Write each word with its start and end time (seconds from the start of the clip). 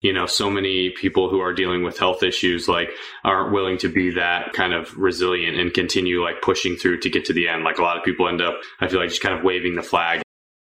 you 0.00 0.12
know 0.12 0.26
so 0.26 0.50
many 0.50 0.90
people 0.90 1.28
who 1.28 1.40
are 1.40 1.52
dealing 1.52 1.82
with 1.82 1.98
health 1.98 2.22
issues 2.22 2.68
like 2.68 2.90
aren't 3.24 3.52
willing 3.52 3.78
to 3.78 3.88
be 3.88 4.10
that 4.10 4.52
kind 4.52 4.72
of 4.72 4.96
resilient 4.96 5.58
and 5.58 5.74
continue 5.74 6.22
like 6.22 6.40
pushing 6.42 6.76
through 6.76 7.00
to 7.00 7.10
get 7.10 7.24
to 7.24 7.32
the 7.32 7.48
end. 7.48 7.64
Like 7.64 7.78
a 7.78 7.82
lot 7.82 7.96
of 7.96 8.04
people 8.04 8.28
end 8.28 8.40
up 8.40 8.54
i 8.80 8.88
feel 8.88 9.00
like 9.00 9.08
just 9.08 9.22
kind 9.22 9.36
of 9.36 9.44
waving 9.44 9.74
the 9.74 9.82
flag 9.82 10.22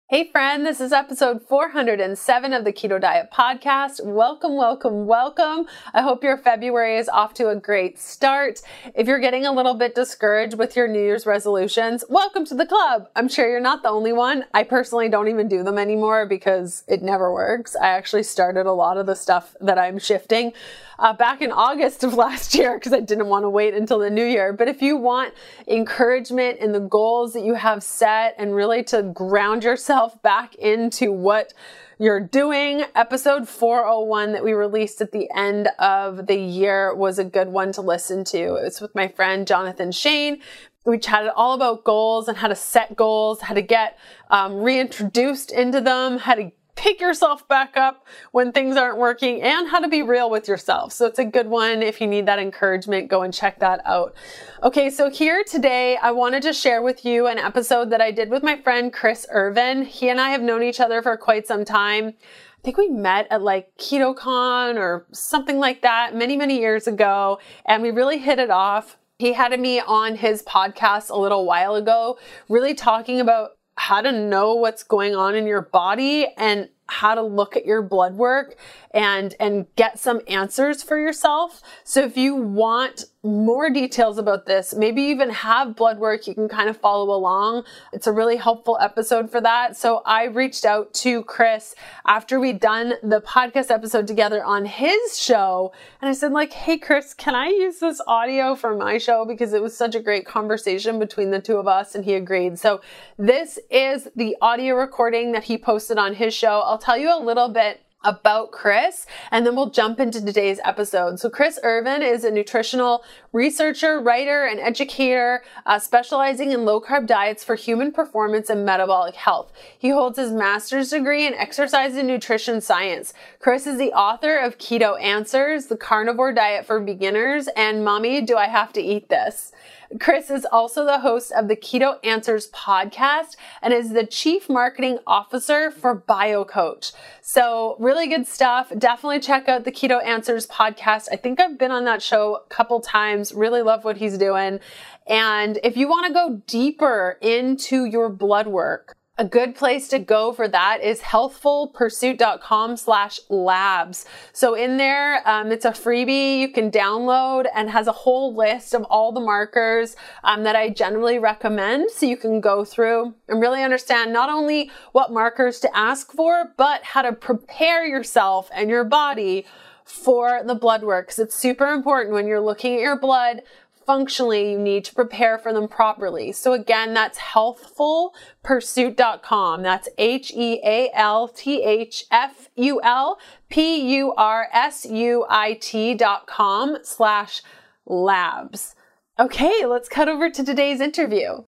Hey, 0.07 0.29
friend, 0.29 0.63
this 0.63 0.79
is 0.79 0.93
episode 0.93 1.41
407 1.41 2.53
of 2.53 2.63
the 2.63 2.71
Keto 2.71 3.01
Diet 3.01 3.29
Podcast. 3.33 4.05
Welcome, 4.05 4.55
welcome, 4.55 5.07
welcome. 5.07 5.65
I 5.95 6.03
hope 6.03 6.23
your 6.23 6.37
February 6.37 6.99
is 6.99 7.09
off 7.09 7.33
to 7.33 7.49
a 7.49 7.55
great 7.55 7.97
start. 7.97 8.61
If 8.93 9.07
you're 9.07 9.17
getting 9.17 9.47
a 9.47 9.51
little 9.51 9.73
bit 9.73 9.95
discouraged 9.95 10.59
with 10.59 10.75
your 10.75 10.87
New 10.87 11.01
Year's 11.01 11.25
resolutions, 11.25 12.03
welcome 12.07 12.45
to 12.45 12.53
the 12.53 12.67
club. 12.67 13.09
I'm 13.15 13.27
sure 13.27 13.49
you're 13.49 13.59
not 13.59 13.81
the 13.81 13.89
only 13.89 14.13
one. 14.13 14.45
I 14.53 14.61
personally 14.61 15.09
don't 15.09 15.27
even 15.27 15.47
do 15.47 15.63
them 15.63 15.79
anymore 15.79 16.27
because 16.27 16.83
it 16.87 17.01
never 17.01 17.33
works. 17.33 17.75
I 17.75 17.87
actually 17.87 18.21
started 18.21 18.67
a 18.67 18.73
lot 18.73 18.97
of 18.97 19.07
the 19.07 19.15
stuff 19.15 19.55
that 19.59 19.79
I'm 19.79 19.97
shifting 19.97 20.53
uh, 20.99 21.13
back 21.13 21.41
in 21.41 21.51
August 21.51 22.03
of 22.03 22.13
last 22.25 22.53
year 22.53 22.77
because 22.77 22.93
I 22.93 22.99
didn't 22.99 23.25
want 23.25 23.41
to 23.43 23.49
wait 23.49 23.73
until 23.73 23.97
the 23.97 24.11
new 24.11 24.23
year. 24.23 24.53
But 24.53 24.67
if 24.67 24.83
you 24.83 24.97
want 24.97 25.33
encouragement 25.67 26.59
in 26.59 26.73
the 26.73 26.79
goals 26.79 27.33
that 27.33 27.43
you 27.43 27.55
have 27.55 27.81
set 27.81 28.35
and 28.37 28.53
really 28.53 28.83
to 28.83 29.01
ground 29.01 29.63
yourself 29.63 29.94
back 30.21 30.55
into 30.55 31.11
what 31.11 31.53
you're 31.97 32.19
doing. 32.19 32.83
Episode 32.95 33.47
401 33.47 34.33
that 34.33 34.43
we 34.43 34.53
released 34.53 34.99
at 35.01 35.11
the 35.11 35.29
end 35.33 35.69
of 35.79 36.27
the 36.27 36.35
year 36.35 36.93
was 36.93 37.19
a 37.19 37.23
good 37.23 37.47
one 37.47 37.71
to 37.73 37.81
listen 37.81 38.23
to. 38.25 38.55
It's 38.55 38.81
with 38.81 38.93
my 38.93 39.07
friend 39.07 39.47
Jonathan 39.47 39.91
Shane. 39.91 40.41
We 40.85 40.99
chatted 40.99 41.31
all 41.35 41.53
about 41.53 41.83
goals 41.83 42.27
and 42.27 42.37
how 42.37 42.49
to 42.49 42.55
set 42.55 42.95
goals, 42.95 43.41
how 43.41 43.53
to 43.53 43.61
get 43.61 43.97
um, 44.29 44.57
reintroduced 44.61 45.51
into 45.51 45.81
them, 45.81 46.17
how 46.17 46.35
to 46.35 46.51
pick 46.75 46.99
yourself 46.99 47.47
back 47.47 47.77
up 47.77 48.05
when 48.31 48.51
things 48.51 48.77
aren't 48.77 48.97
working 48.97 49.41
and 49.41 49.69
how 49.69 49.79
to 49.79 49.87
be 49.87 50.01
real 50.01 50.29
with 50.29 50.47
yourself. 50.47 50.93
So 50.93 51.05
it's 51.05 51.19
a 51.19 51.25
good 51.25 51.47
one. 51.47 51.81
If 51.81 52.01
you 52.01 52.07
need 52.07 52.25
that 52.25 52.39
encouragement, 52.39 53.09
go 53.09 53.21
and 53.21 53.33
check 53.33 53.59
that 53.59 53.81
out. 53.85 54.13
Okay, 54.61 54.89
so 54.89 55.09
here 55.09 55.43
today, 55.43 55.97
I 55.97 56.11
wanted 56.11 56.43
to 56.43 56.53
share 56.53 56.81
with 56.81 57.05
you 57.05 57.27
an 57.27 57.37
episode 57.37 57.89
that 57.91 58.01
I 58.01 58.11
did 58.11 58.29
with 58.29 58.43
my 58.43 58.61
friend 58.61 58.91
Chris 58.91 59.25
Irvin. 59.29 59.85
He 59.85 60.09
and 60.09 60.19
I 60.19 60.29
have 60.29 60.41
known 60.41 60.63
each 60.63 60.79
other 60.79 61.01
for 61.01 61.15
quite 61.17 61.47
some 61.47 61.65
time. 61.65 62.07
I 62.07 62.61
think 62.63 62.77
we 62.77 62.89
met 62.89 63.27
at 63.29 63.41
like 63.41 63.75
KetoCon 63.77 64.77
or 64.77 65.05
something 65.11 65.59
like 65.59 65.81
that 65.83 66.15
many, 66.15 66.35
many 66.35 66.59
years 66.59 66.87
ago, 66.87 67.39
and 67.65 67.83
we 67.83 67.91
really 67.91 68.17
hit 68.17 68.39
it 68.39 68.49
off. 68.49 68.97
He 69.19 69.33
had 69.33 69.57
me 69.59 69.79
on 69.79 70.15
his 70.15 70.41
podcast 70.43 71.09
a 71.09 71.15
little 71.15 71.45
while 71.45 71.75
ago, 71.75 72.17
really 72.49 72.73
talking 72.73 73.21
about 73.21 73.51
how 73.75 74.01
to 74.01 74.11
know 74.11 74.55
what's 74.55 74.83
going 74.83 75.15
on 75.15 75.35
in 75.35 75.45
your 75.45 75.61
body 75.61 76.27
and 76.37 76.69
how 76.87 77.15
to 77.15 77.21
look 77.21 77.55
at 77.55 77.65
your 77.65 77.81
blood 77.81 78.15
work 78.15 78.55
and 78.91 79.35
and 79.39 79.65
get 79.75 79.99
some 79.99 80.21
answers 80.27 80.83
for 80.83 80.97
yourself. 80.97 81.61
So 81.83 82.01
if 82.01 82.15
you 82.15 82.35
want 82.35 83.05
more 83.25 83.69
details 83.69 84.17
about 84.17 84.45
this, 84.45 84.73
maybe 84.75 85.01
even 85.01 85.29
have 85.31 85.75
blood 85.75 85.97
work, 85.97 86.27
you 86.27 86.35
can 86.35 86.47
kind 86.47 86.69
of 86.69 86.77
follow 86.77 87.13
along. 87.13 87.63
It's 87.91 88.07
a 88.07 88.11
really 88.11 88.37
helpful 88.37 88.77
episode 88.79 89.31
for 89.31 89.41
that. 89.41 89.75
So 89.75 90.01
I 90.05 90.25
reached 90.25 90.63
out 90.63 90.93
to 90.95 91.23
Chris 91.23 91.73
after 92.05 92.39
we'd 92.39 92.59
done 92.59 92.93
the 93.01 93.21
podcast 93.21 93.71
episode 93.71 94.05
together 94.07 94.43
on 94.43 94.65
his 94.65 95.19
show. 95.19 95.73
And 96.01 96.09
I 96.09 96.13
said 96.13 96.31
like, 96.31 96.53
Hey, 96.53 96.77
Chris, 96.77 97.13
can 97.13 97.33
I 97.33 97.47
use 97.47 97.79
this 97.79 97.99
audio 98.05 98.55
for 98.55 98.75
my 98.75 98.99
show? 98.99 99.25
Because 99.25 99.53
it 99.53 99.61
was 99.61 99.75
such 99.75 99.95
a 99.95 99.99
great 99.99 100.25
conversation 100.25 100.99
between 100.99 101.31
the 101.31 101.41
two 101.41 101.57
of 101.57 101.67
us. 101.67 101.95
And 101.95 102.05
he 102.05 102.13
agreed. 102.13 102.59
So 102.59 102.81
this 103.17 103.57
is 103.71 104.07
the 104.15 104.37
audio 104.41 104.75
recording 104.75 105.31
that 105.31 105.45
he 105.45 105.57
posted 105.57 105.97
on 105.97 106.13
his 106.13 106.33
show. 106.33 106.59
I'll 106.59 106.77
tell 106.77 106.97
you 106.97 107.11
a 107.11 107.19
little 107.19 107.49
bit 107.49 107.81
about 108.05 108.51
Chris, 108.51 109.05
and 109.31 109.45
then 109.45 109.55
we'll 109.55 109.69
jump 109.69 109.99
into 109.99 110.23
today's 110.23 110.59
episode. 110.63 111.19
So, 111.19 111.29
Chris 111.29 111.59
Irvin 111.63 112.01
is 112.01 112.23
a 112.23 112.31
nutritional 112.31 113.03
researcher, 113.33 113.99
writer, 113.99 114.45
and 114.45 114.59
educator 114.59 115.43
uh, 115.65 115.79
specializing 115.79 116.51
in 116.51 116.63
low 116.63 116.79
carb 116.79 117.07
diets 117.07 117.43
for 117.43 117.55
human 117.55 117.91
performance 117.91 118.49
and 118.49 118.65
metabolic 118.65 119.15
health. 119.15 119.51
He 119.77 119.89
holds 119.89 120.17
his 120.17 120.31
master's 120.31 120.91
degree 120.91 121.27
in 121.27 121.33
exercise 121.33 121.95
and 121.95 122.07
nutrition 122.07 122.61
science. 122.61 123.13
Chris 123.39 123.67
is 123.67 123.77
the 123.77 123.91
author 123.91 124.37
of 124.37 124.57
Keto 124.57 125.01
Answers, 125.01 125.65
The 125.65 125.77
Carnivore 125.77 126.31
Diet 126.33 126.65
for 126.65 126.79
Beginners, 126.79 127.49
and 127.57 127.83
Mommy, 127.83 128.21
Do 128.21 128.37
I 128.37 128.47
Have 128.47 128.71
to 128.73 128.81
Eat 128.81 129.09
This? 129.09 129.51
Chris 129.99 130.29
is 130.29 130.45
also 130.51 130.83
the 130.85 130.99
host 130.99 131.31
of 131.31 131.47
the 131.47 131.55
Keto 131.55 131.97
Answers 132.03 132.49
podcast 132.51 133.35
and 133.61 133.73
is 133.73 133.91
the 133.91 134.05
chief 134.05 134.49
marketing 134.49 134.99
officer 135.07 135.71
for 135.71 136.01
BioCoach. 136.01 136.91
So, 137.21 137.75
really 137.79 138.07
good 138.07 138.27
stuff. 138.27 138.71
Definitely 138.77 139.19
check 139.19 139.47
out 139.47 139.63
the 139.63 139.71
Keto 139.71 140.03
Answers 140.03 140.47
podcast. 140.47 141.07
I 141.11 141.15
think 141.15 141.39
I've 141.39 141.57
been 141.57 141.71
on 141.71 141.85
that 141.85 142.01
show 142.01 142.35
a 142.35 142.49
couple 142.49 142.81
times. 142.81 143.33
Really 143.33 143.61
love 143.61 143.83
what 143.83 143.97
he's 143.97 144.17
doing. 144.17 144.59
And 145.07 145.59
if 145.63 145.77
you 145.77 145.87
want 145.87 146.07
to 146.07 146.13
go 146.13 146.41
deeper 146.47 147.17
into 147.21 147.85
your 147.85 148.09
blood 148.09 148.47
work, 148.47 148.95
a 149.17 149.23
good 149.23 149.55
place 149.55 149.87
to 149.87 149.99
go 149.99 150.33
for 150.33 150.47
that 150.47 150.83
is 150.83 150.99
healthfulpursuit.com 150.99 152.75
slash 152.75 153.19
labs. 153.29 154.05
So 154.33 154.55
in 154.55 154.75
there, 154.75 155.27
um, 155.27 155.51
it's 155.53 155.63
a 155.63 155.71
freebie 155.71 156.39
you 156.39 156.49
can 156.49 156.69
download 156.69 157.45
and 157.55 157.69
has 157.69 157.87
a 157.87 157.93
whole 157.93 158.35
list 158.35 158.73
of 158.73 158.83
all 158.83 159.13
the 159.13 159.21
markers 159.21 159.95
um, 160.25 160.43
that 160.43 160.57
I 160.57 160.69
generally 160.69 161.17
recommend. 161.17 161.91
So 161.91 162.05
you 162.05 162.17
can 162.17 162.41
go 162.41 162.65
through 162.65 163.13
and 163.29 163.41
really 163.41 163.63
understand 163.63 164.11
not 164.11 164.29
only 164.29 164.69
what 164.91 165.13
markers 165.13 165.61
to 165.61 165.77
ask 165.77 166.11
for, 166.11 166.51
but 166.57 166.83
how 166.83 167.01
to 167.01 167.13
prepare 167.13 167.85
yourself 167.85 168.49
and 168.53 168.69
your 168.69 168.83
body 168.83 169.45
for 169.85 170.41
the 170.43 170.55
blood 170.55 170.83
work. 170.83 171.07
Because 171.07 171.19
it's 171.19 171.35
super 171.35 171.67
important 171.67 172.13
when 172.13 172.27
you're 172.27 172.41
looking 172.41 172.73
at 172.73 172.81
your 172.81 172.99
blood 172.99 173.43
functionally 173.85 174.51
you 174.51 174.59
need 174.59 174.83
to 174.85 174.95
prepare 174.95 175.37
for 175.37 175.51
them 175.53 175.67
properly. 175.67 176.31
So 176.31 176.53
again, 176.53 176.93
that's 176.93 177.19
healthfulpursuit.com. 177.19 179.61
That's 179.61 179.89
H 179.97 180.31
E 180.35 180.61
A 180.63 180.89
L 180.93 181.27
T 181.27 181.61
H 181.63 182.05
F 182.11 182.49
U 182.55 182.79
L 182.83 183.19
P 183.49 183.97
U 183.97 184.13
R 184.15 184.47
S 184.51 184.85
U 184.85 185.25
I 185.29 185.53
T.com 185.53 186.77
slash 186.83 187.41
labs. 187.85 188.75
Okay, 189.17 189.65
let's 189.65 189.87
cut 189.87 190.09
over 190.09 190.29
to 190.29 190.43
today's 190.43 190.81
interview. 190.81 191.43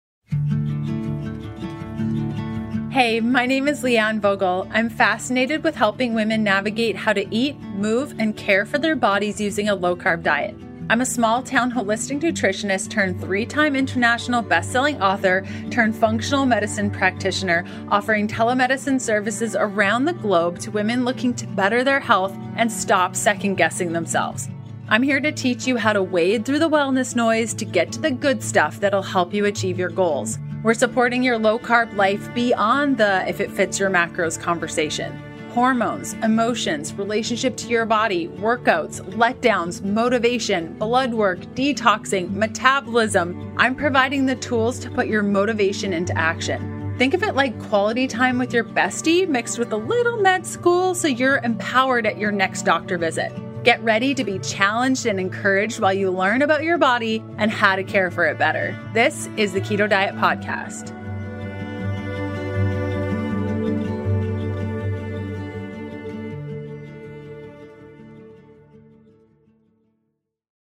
Hey, 2.91 3.19
my 3.19 3.45
name 3.45 3.67
is 3.67 3.83
Leanne 3.83 4.21
Vogel. 4.21 4.69
I'm 4.71 4.89
fascinated 4.89 5.65
with 5.65 5.75
helping 5.75 6.13
women 6.13 6.43
navigate 6.43 6.95
how 6.95 7.11
to 7.11 7.27
eat, 7.29 7.59
move, 7.59 8.15
and 8.19 8.37
care 8.37 8.65
for 8.65 8.77
their 8.77 8.95
bodies 8.95 9.41
using 9.41 9.67
a 9.67 9.75
low 9.75 9.97
carb 9.97 10.23
diet. 10.23 10.55
I'm 10.87 11.01
a 11.01 11.05
small 11.05 11.41
town 11.41 11.71
holistic 11.71 12.21
nutritionist 12.21 12.91
turned 12.91 13.19
three 13.19 13.47
time 13.47 13.75
international 13.75 14.43
best-selling 14.43 15.01
author 15.01 15.43
turned 15.71 15.95
functional 15.95 16.45
medicine 16.45 16.91
practitioner, 16.91 17.65
offering 17.89 18.27
telemedicine 18.27 19.01
services 19.01 19.55
around 19.55 20.05
the 20.05 20.13
globe 20.13 20.59
to 20.59 20.69
women 20.69 21.03
looking 21.03 21.33
to 21.35 21.47
better 21.47 21.83
their 21.83 21.99
health 21.99 22.37
and 22.55 22.71
stop 22.71 23.15
second 23.15 23.55
guessing 23.55 23.93
themselves. 23.93 24.47
I'm 24.87 25.01
here 25.01 25.19
to 25.19 25.31
teach 25.31 25.65
you 25.65 25.77
how 25.77 25.91
to 25.91 26.03
wade 26.03 26.45
through 26.45 26.59
the 26.59 26.69
wellness 26.69 27.15
noise 27.15 27.55
to 27.55 27.65
get 27.65 27.91
to 27.93 27.99
the 27.99 28.11
good 28.11 28.43
stuff 28.43 28.79
that'll 28.79 29.01
help 29.01 29.33
you 29.33 29.45
achieve 29.45 29.79
your 29.79 29.89
goals. 29.89 30.37
We're 30.61 30.75
supporting 30.75 31.23
your 31.23 31.39
low 31.39 31.57
carb 31.57 31.95
life 31.95 32.31
beyond 32.35 32.99
the 32.99 33.27
if 33.27 33.39
it 33.39 33.49
fits 33.49 33.79
your 33.79 33.89
macros 33.89 34.39
conversation 34.39 35.19
hormones, 35.55 36.15
emotions, 36.15 36.93
relationship 36.95 37.55
to 37.55 37.69
your 37.69 37.85
body, 37.85 38.27
workouts, 38.27 38.99
letdowns, 39.13 39.81
motivation, 39.81 40.73
blood 40.73 41.13
work, 41.13 41.39
detoxing, 41.55 42.29
metabolism. 42.33 43.55
I'm 43.57 43.73
providing 43.73 44.25
the 44.25 44.35
tools 44.35 44.77
to 44.79 44.91
put 44.91 45.07
your 45.07 45.23
motivation 45.23 45.93
into 45.93 46.15
action. 46.17 46.93
Think 46.97 47.13
of 47.13 47.23
it 47.23 47.35
like 47.35 47.57
quality 47.69 48.05
time 48.05 48.37
with 48.37 48.53
your 48.53 48.65
bestie 48.65 49.25
mixed 49.29 49.57
with 49.57 49.71
a 49.71 49.77
little 49.77 50.17
med 50.17 50.45
school 50.45 50.93
so 50.93 51.07
you're 51.07 51.37
empowered 51.37 52.05
at 52.05 52.17
your 52.17 52.33
next 52.33 52.63
doctor 52.63 52.97
visit. 52.97 53.31
Get 53.63 53.81
ready 53.81 54.13
to 54.13 54.25
be 54.25 54.39
challenged 54.39 55.05
and 55.05 55.21
encouraged 55.21 55.79
while 55.79 55.93
you 55.93 56.11
learn 56.11 56.41
about 56.41 56.63
your 56.63 56.77
body 56.77 57.23
and 57.37 57.49
how 57.49 57.77
to 57.77 57.83
care 57.85 58.11
for 58.11 58.25
it 58.25 58.37
better. 58.37 58.77
This 58.93 59.29
is 59.37 59.53
the 59.53 59.61
Keto 59.61 59.89
Diet 59.89 60.15
Podcast. 60.15 61.04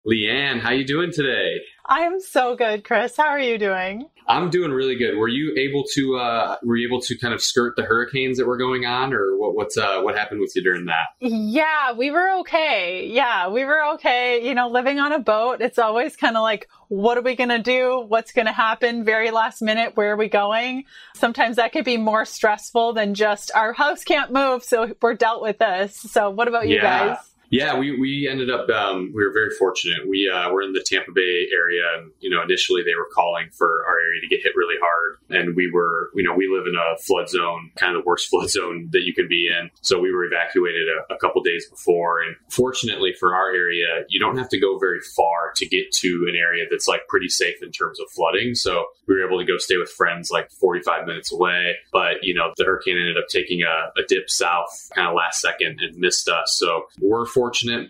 Leanne, 0.08 0.60
how 0.60 0.72
you 0.72 0.84
doing 0.84 1.12
today? 1.12 1.62
I 1.86 2.02
am 2.02 2.20
so 2.20 2.56
good, 2.56 2.84
Chris. 2.84 3.16
How 3.16 3.28
are 3.28 3.40
you 3.40 3.60
doing? 3.60 4.10
I'm 4.28 4.50
doing 4.50 4.72
really 4.72 4.96
good. 4.96 5.16
Were 5.16 5.28
you 5.28 5.56
able 5.58 5.84
to 5.94 6.16
uh, 6.16 6.56
were 6.64 6.76
you 6.76 6.88
able 6.88 7.02
to 7.02 7.18
kind 7.18 7.36
of 7.36 7.42
skirt 7.42 7.76
the 7.76 7.84
hurricanes 7.84 8.38
that 8.38 8.48
were 8.48 8.58
going 8.58 8.86
on, 8.86 9.14
or 9.14 9.38
what, 9.38 9.56
what's 9.56 9.78
uh, 9.78 10.02
what 10.02 10.16
happened 10.16 10.40
with 10.40 10.56
you 10.56 10.64
during 10.64 10.86
that? 10.86 11.10
Yeah, 11.20 11.94
we 11.94 12.10
were 12.10 12.40
okay. 12.40 13.08
Yeah, 13.08 13.50
we 13.50 13.64
were 13.64 13.84
okay. 13.94 14.44
You 14.44 14.56
know, 14.56 14.70
living 14.70 15.00
on 15.00 15.12
a 15.12 15.20
boat, 15.20 15.62
it's 15.62 15.78
always 15.78 16.16
kind 16.16 16.36
of 16.36 16.42
like, 16.42 16.68
what 16.88 17.18
are 17.18 17.24
we 17.24 17.36
going 17.36 17.50
to 17.50 17.60
do? 17.60 18.04
What's 18.08 18.32
going 18.32 18.48
to 18.48 18.54
happen? 18.54 19.04
Very 19.04 19.30
last 19.30 19.62
minute. 19.62 19.96
Where 19.96 20.14
are 20.14 20.18
we 20.18 20.30
going? 20.30 20.86
Sometimes 21.16 21.58
that 21.58 21.74
could 21.74 21.86
be 21.86 21.98
more 21.98 22.26
stressful 22.26 22.94
than 22.94 23.14
just 23.14 23.52
our 23.54 23.74
house 23.74 24.04
can't 24.04 24.32
move, 24.32 24.64
so 24.64 24.96
we're 25.00 25.14
dealt 25.14 25.44
with 25.44 25.60
this. 25.60 25.96
So, 25.96 26.32
what 26.32 26.48
about 26.48 26.68
you 26.68 26.78
yeah. 26.78 27.08
guys? 27.10 27.31
Yeah, 27.52 27.78
we, 27.78 28.00
we 28.00 28.30
ended 28.32 28.50
up, 28.50 28.70
um, 28.70 29.12
we 29.14 29.26
were 29.26 29.34
very 29.34 29.50
fortunate. 29.60 30.08
We 30.08 30.32
uh, 30.34 30.50
were 30.52 30.62
in 30.62 30.72
the 30.72 30.84
Tampa 30.88 31.12
Bay 31.12 31.48
area, 31.54 31.84
and, 31.98 32.12
you 32.22 32.30
know, 32.30 32.42
initially 32.42 32.82
they 32.82 32.96
were 32.96 33.10
calling 33.14 33.50
for 33.52 33.84
our 33.86 34.00
area 34.00 34.22
to 34.22 34.28
get 34.28 34.42
hit 34.42 34.54
really 34.56 34.80
hard. 34.82 35.18
And 35.30 35.54
we 35.54 35.70
were, 35.70 36.12
you 36.16 36.24
know, 36.24 36.34
we 36.34 36.48
live 36.48 36.66
in 36.66 36.76
a 36.76 36.98
flood 37.04 37.28
zone, 37.28 37.72
kind 37.76 37.94
of 37.96 38.04
the 38.04 38.08
worst 38.08 38.30
flood 38.32 38.50
zone 38.50 38.88
that 38.94 39.04
you 39.04 39.14
can 39.14 39.28
be 39.28 39.48
in. 39.48 39.70
So 39.82 40.00
we 40.00 40.14
were 40.14 40.24
evacuated 40.24 40.88
a, 40.88 41.14
a 41.14 41.18
couple 41.18 41.44
days 41.44 41.68
before. 41.70 42.22
And 42.22 42.38
fortunately 42.50 43.14
for 43.20 43.36
our 43.36 43.52
area, 43.52 44.06
you 44.08 44.20
don't 44.20 44.38
have 44.38 44.50
to 44.50 44.60
go 44.60 44.80
very 44.80 45.02
far 45.02 45.52
to 45.58 45.68
get 45.68 45.92
to 46.00 46.26
an 46.30 46.36
area 46.38 46.66
that's 46.72 46.88
like 46.88 47.02
pretty 47.10 47.28
safe 47.28 47.62
in 47.62 47.72
terms 47.72 48.00
of 48.00 48.10
flooding. 48.12 48.56
So 48.56 48.86
we 49.10 49.16
were 49.16 49.28
able 49.28 49.40
to 49.40 49.46
go 49.46 49.58
stay 49.58 49.76
with 49.76 49.90
friends 49.90 50.32
like 50.32 50.50
45 50.52 51.06
minutes 51.06 51.34
away. 51.34 51.76
But, 51.92 52.24
you 52.24 52.34
know, 52.34 52.54
the 52.56 52.64
hurricane 52.64 52.98
ended 52.98 53.18
up 53.18 53.28
taking 53.28 53.62
a, 53.64 54.00
a 54.00 54.06
dip 54.08 54.30
south 54.30 54.90
kind 54.96 55.10
of 55.10 55.16
last 55.16 55.42
second 55.42 55.80
and 55.82 55.98
missed 55.98 56.30
us. 56.30 56.56
So 56.58 56.84
we're 57.02 57.26
fortunate, 57.26 57.41